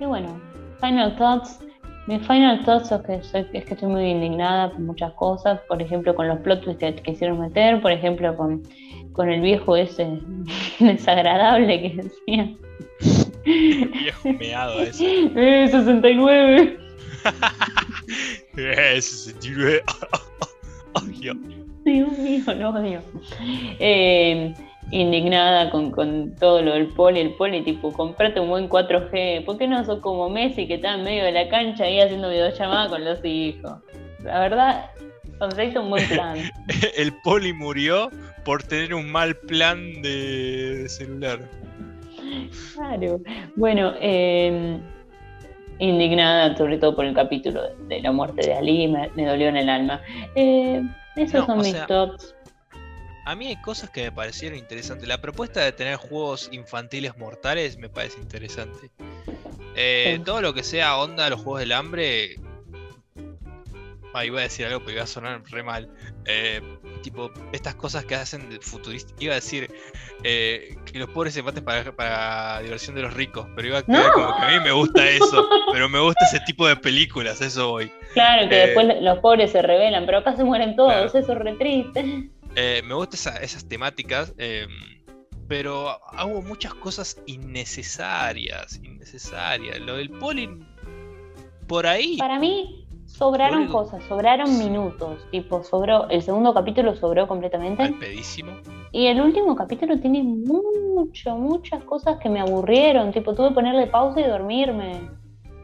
[0.00, 0.40] Y bueno,
[0.80, 1.60] final thoughts.
[2.06, 6.14] Mi final thoughts es que, es que estoy muy indignada por muchas cosas, por ejemplo
[6.14, 8.62] con los plot twists que quisieron meter, por ejemplo con,
[9.12, 10.18] con el viejo ese
[10.80, 12.56] desagradable que decía.
[13.44, 15.04] viejo meado ese.
[15.36, 16.78] Eh, 69.
[18.56, 19.82] eh, 69.
[21.84, 23.00] Dios mío, lo odio.
[23.78, 24.54] Eh,
[24.90, 29.66] indignada con, todo lo del poli, el poli, tipo, comprate un buen 4G, ¿por qué
[29.66, 33.04] no sos como Messi que está en medio de la cancha ahí haciendo videollamada con
[33.04, 33.72] los hijos?
[34.22, 34.90] La verdad,
[35.38, 36.38] conseguiste un buen plan.
[36.96, 38.10] el poli murió
[38.44, 41.40] por tener un mal plan de celular.
[42.74, 43.20] Claro.
[43.56, 44.80] Bueno, em,
[45.82, 49.68] indignada sobre todo por el capítulo de la muerte de Ali, me, dolió en el
[49.68, 50.00] alma.
[50.34, 50.82] Eh,
[51.16, 52.34] esos son mis tops
[53.24, 55.06] a mí hay cosas que me parecieron interesantes.
[55.06, 58.90] La propuesta de tener juegos infantiles mortales me parece interesante.
[59.76, 62.36] Eh, todo lo que sea onda los juegos del hambre.
[64.14, 65.88] Ah, iba a decir algo, pero iba a sonar re mal.
[66.26, 66.60] Eh,
[67.02, 69.14] tipo, estas cosas que hacen futuristas.
[69.18, 69.72] Iba a decir
[70.22, 73.46] eh, que los pobres se maten para, para diversión de los ricos.
[73.56, 75.48] Pero iba a quedar como que a mí me gusta eso.
[75.72, 77.90] pero me gusta ese tipo de películas, eso voy.
[78.12, 81.54] Claro, que después los pobres se rebelan, pero acá se mueren todos, eso es re
[81.54, 82.30] triste.
[82.54, 84.68] Eh, me gustan esas temáticas, em,
[85.48, 89.78] pero hago muchas cosas innecesarias, innecesarias.
[89.80, 90.50] Lo del poli,
[91.66, 92.18] por ahí.
[92.18, 95.26] Para mí, sobraron cosas, sobraron minutos.
[95.30, 97.92] Tipo, sobró, el segundo capítulo sobró completamente.
[98.00, 98.52] Pedísimo.
[98.90, 103.12] Y el último capítulo tiene mucho, muchas cosas que me aburrieron.
[103.12, 105.10] Tipo, tuve que ponerle pausa y dormirme.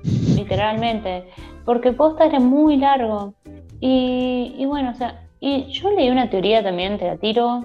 [0.36, 1.28] literalmente.
[1.64, 3.34] Porque posta era muy largo.
[3.80, 7.64] Y, y bueno, o sea, y yo leí una teoría también, te la tiro,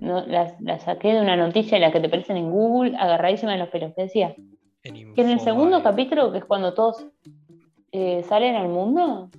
[0.00, 3.58] no, la, saqué de una noticia en la que te aparecen en Google, agarradísima de
[3.58, 4.34] los pelos, que decía
[4.82, 7.06] que en el segundo capítulo, que es cuando todos
[7.96, 9.30] eh, salen al mundo,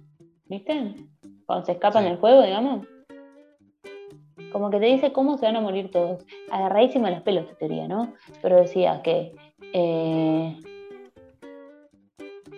[0.45, 0.95] ¿viste?
[1.45, 2.87] Cuando se escapan del juego, digamos.
[4.53, 6.25] Como que te dice cómo se van a morir todos.
[6.49, 8.13] Agarradísima los pelos esta teoría, ¿no?
[8.41, 9.33] Pero decía que
[9.73, 10.57] eh,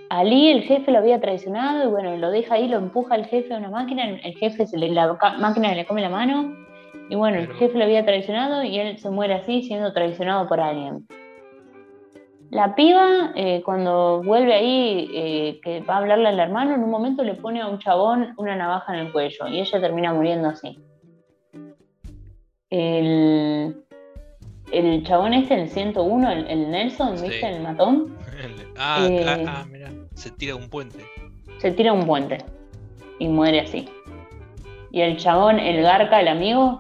[0.10, 3.56] Ali, el jefe, lo había traicionado y bueno, lo deja ahí, lo empuja el jefe
[3.56, 6.54] a una máquina, el jefe, se le, la máquina le come la mano
[7.10, 10.60] y bueno, el jefe lo había traicionado y él se muere así siendo traicionado por
[10.60, 11.08] alguien.
[12.50, 16.90] La piba, eh, cuando vuelve ahí, eh, que va a hablarle al hermano, en un
[16.90, 20.48] momento le pone a un chabón una navaja en el cuello y ella termina muriendo
[20.48, 20.80] así.
[22.70, 23.84] El,
[24.72, 27.50] el chabón este, el 101, el, Nelson, ¿viste?
[27.50, 28.16] El matón.
[28.78, 31.04] ah, eh, ah, mira, se tira un puente.
[31.58, 32.38] Se tira un puente
[33.20, 33.90] y muere así.
[34.92, 36.80] Y el chabón, el Garca, el amigo,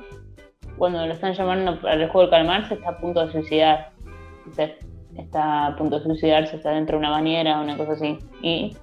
[0.78, 3.92] cuando lo están llamando para el juego del calmar, se está a punto de suicidar.
[4.46, 4.87] Entonces,
[5.18, 8.76] está a punto de suicidarse, está dentro de una bañera, una cosa así, y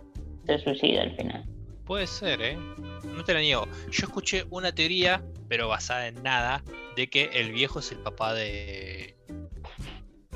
[0.47, 1.45] se suicida al final.
[1.87, 2.57] Puede ser, ¿eh?
[3.05, 3.67] No te la niego.
[3.91, 6.63] Yo escuché una teoría, pero basada en nada,
[6.97, 9.15] de que el viejo es el papá de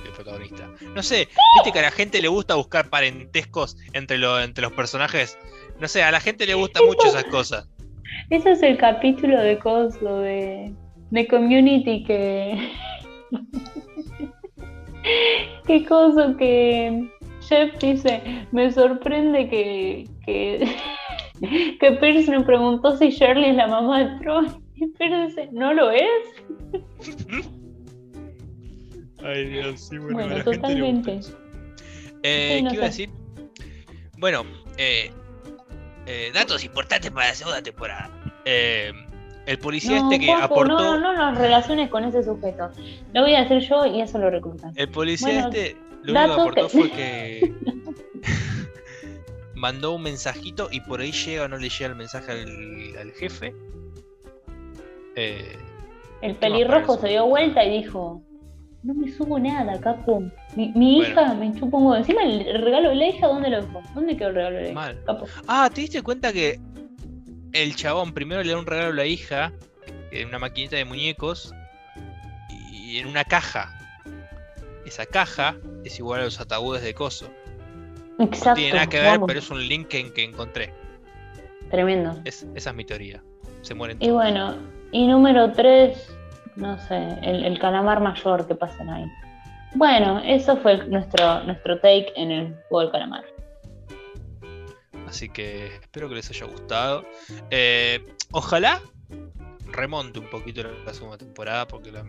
[0.03, 0.71] del protagonista.
[0.95, 4.73] No sé, viste que a la gente le gusta buscar parentescos entre, lo- entre los
[4.73, 5.37] personajes.
[5.81, 7.69] No sé, a la gente le gusta mucho esas cosas.
[8.31, 10.73] Ese es el capítulo de Coso, de,
[11.11, 12.71] de Community que.
[15.67, 17.11] Qué cosa que
[17.49, 18.23] Jeff dice,
[18.53, 20.77] me sorprende que, que,
[21.81, 24.49] que Pierce me preguntó si Shirley es la mamá de Troy.
[24.75, 26.05] Y Pierce dice, ¿no lo es?
[29.23, 31.21] Ay, Dios, sí, Bueno, le totalmente.
[32.23, 33.11] Eh, Sí, no ¿Qué iba a decir?
[34.19, 34.45] Bueno,
[34.77, 35.11] eh,
[36.07, 38.11] eh, datos importantes para la segunda temporada.
[38.45, 38.93] Eh,
[39.49, 40.79] el policía No, este que Juanjo, aportó.
[40.79, 42.71] no, no nos relaciones con ese sujeto.
[43.15, 44.73] Lo voy a hacer yo y eso lo reclutan.
[44.77, 47.55] El policía Bueno, este lo único que aportó que- fue que
[49.55, 53.11] mandó un mensajito y por ahí llega o no le llega el mensaje al, al
[53.13, 53.55] jefe.
[55.17, 55.57] Eh,
[56.21, 58.23] El ¿Qué más pelirrojo se dio vuelta y dijo,
[58.83, 60.23] no me subo nada, capo.
[60.57, 61.11] Mi, mi Bueno.
[61.23, 61.97] hija me chupa un huevo.
[61.97, 63.83] Encima el regalo de la hija, ¿dónde lo dejó?
[63.95, 64.75] ¿Dónde quedó el regalo de la hija?
[64.75, 65.03] Mal.
[65.05, 65.27] Capo.
[65.49, 66.61] Ah, ¿te diste cuenta que
[67.53, 69.53] el chabón primero le da un regalo a la hija
[70.11, 71.55] en una maquinita de muñecos
[72.71, 73.75] y en una caja?
[74.87, 77.29] Esa caja es igual a los ataúdes de coso.
[78.19, 78.51] Exacto.
[78.51, 79.27] No tiene nada que ver, vamos.
[79.29, 80.73] pero es un link que, que encontré.
[81.71, 82.21] Tremendo.
[82.25, 83.23] Es- esa es mi teoría.
[83.63, 84.15] Se mueren Y todos.
[84.15, 84.57] bueno,
[84.93, 86.11] y número 3,
[86.57, 89.05] no sé, el, el calamar mayor que pasan ahí.
[89.75, 93.25] Bueno, eso fue nuestro, nuestro take en el juego del calamar.
[95.09, 97.05] Así que espero que les haya gustado.
[97.51, 98.81] Eh, ojalá
[99.73, 102.05] remonte un poquito la, segunda temporada porque la-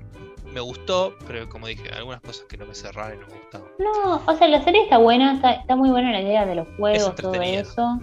[0.53, 3.67] me gustó, pero como dije, algunas cosas que no me cerraron y no me gustaban.
[3.80, 6.67] No, o sea, la serie está buena, está, está muy buena la idea de los
[6.77, 7.99] juegos, todo eso.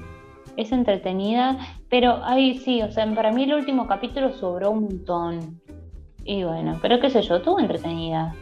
[0.56, 1.58] Es entretenida,
[1.90, 5.60] pero ahí sí, o sea, para mí el último capítulo sobró un montón.
[6.24, 8.34] Y bueno, pero qué sé yo, estuvo entretenida.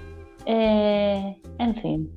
[0.46, 2.10] Eh, en fin.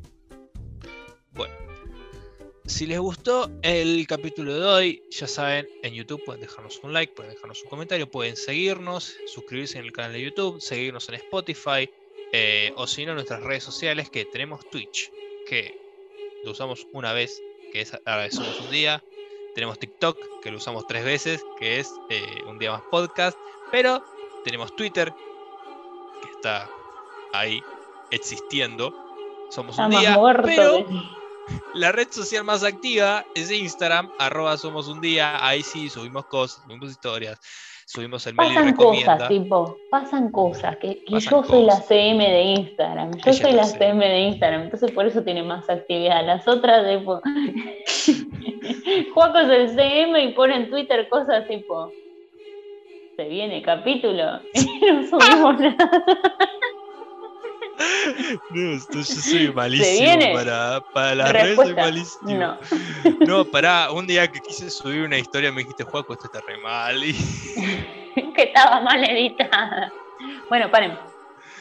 [2.68, 7.14] Si les gustó el capítulo de hoy, ya saben, en YouTube pueden dejarnos un like,
[7.14, 11.90] pueden dejarnos un comentario, pueden seguirnos, suscribirse en el canal de YouTube, seguirnos en Spotify,
[12.34, 15.10] eh, o si no, nuestras redes sociales, que tenemos Twitch,
[15.48, 15.80] que
[16.44, 17.42] lo usamos una vez,
[17.72, 17.94] que es
[18.32, 19.02] Somos un Día.
[19.56, 23.38] Tenemos TikTok, que lo usamos tres veces, que es eh, un día más podcast.
[23.72, 24.04] Pero
[24.44, 25.14] tenemos Twitter,
[26.22, 26.70] que está
[27.32, 27.64] ahí
[28.12, 28.94] existiendo.
[29.50, 30.86] Somos Está un día, pero
[31.74, 35.46] la red social más activa es Instagram, arroba somos un día.
[35.46, 37.40] Ahí sí subimos cosas, subimos historias,
[37.86, 41.82] subimos el mail Pasan cosas, tipo, pasan cosas, que, que Pasan yo soy la.
[41.82, 43.66] CM de Instagram, yo Ella soy la.
[43.66, 46.26] CM de Instagram, entonces por eso tiene más actividad.
[46.26, 47.22] Las otras, tipo,
[49.14, 51.92] Juaco es el CM y pone en Twitter cosas tipo,
[53.16, 56.06] se viene capítulo y no subimos nada.
[58.50, 62.32] No, yo soy malísimo para, para las redes, soy malísimo.
[62.32, 62.58] no.
[63.26, 66.58] No, pará, un día que quise subir una historia me dijiste, Juaco, esto está re
[66.58, 67.04] mal.
[67.04, 67.14] Y...
[68.36, 69.92] que estaba mal editada.
[70.50, 70.98] Bueno, paren.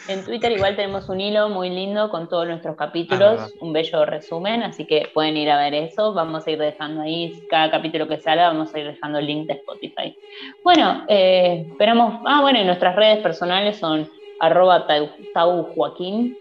[0.08, 3.50] En Twitter igual tenemos un hilo muy lindo con todos nuestros capítulos, verdad.
[3.58, 6.12] un bello resumen, así que pueden ir a ver eso.
[6.14, 9.48] Vamos a ir dejando ahí, cada capítulo que salga, vamos a ir dejando el link
[9.48, 10.16] de Spotify.
[10.62, 12.20] Bueno, eh, esperamos.
[12.24, 14.08] Ah, bueno, y nuestras redes personales son
[14.40, 16.36] arroba tau, Tau Joaquín.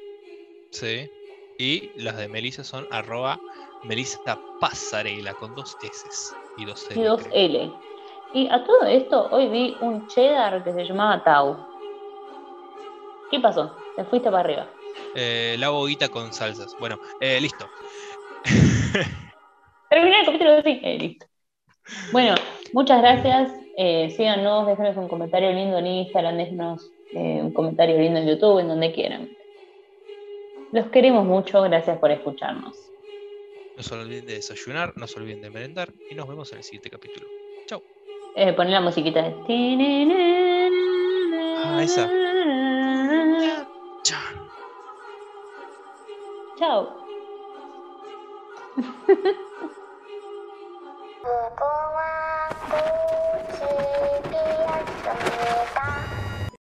[0.71, 1.09] Sí.
[1.57, 3.39] Y las de Melissa son arroba
[3.83, 7.01] Melissa Pasarela con dos S y dos L.
[7.01, 7.21] y dos.
[7.31, 7.71] L.
[8.33, 11.57] Y a todo esto, hoy vi un cheddar que se llamaba Tau.
[13.31, 13.75] ¿Qué pasó?
[13.95, 14.67] Te fuiste para arriba.
[15.15, 16.75] Eh, la boguita con salsas.
[16.79, 17.65] Bueno, eh, listo.
[19.89, 20.79] Terminé el capítulo así.
[20.83, 21.25] Eh, listo.
[22.11, 22.35] Bueno,
[22.73, 23.51] muchas gracias.
[23.77, 28.59] Eh, síganos, déjenos un comentario lindo en Instagram, déjenos eh, un comentario lindo en YouTube,
[28.59, 29.29] en donde quieran.
[30.71, 32.91] Los queremos mucho, gracias por escucharnos.
[33.77, 36.63] No se olviden de desayunar, no se olviden de merendar y nos vemos en el
[36.63, 37.27] siguiente capítulo.
[37.65, 37.81] Chau.
[38.35, 40.69] Eh, la musiquita de...
[41.57, 42.09] Ah, esa.
[44.03, 44.49] Chao.
[46.57, 47.05] Chao.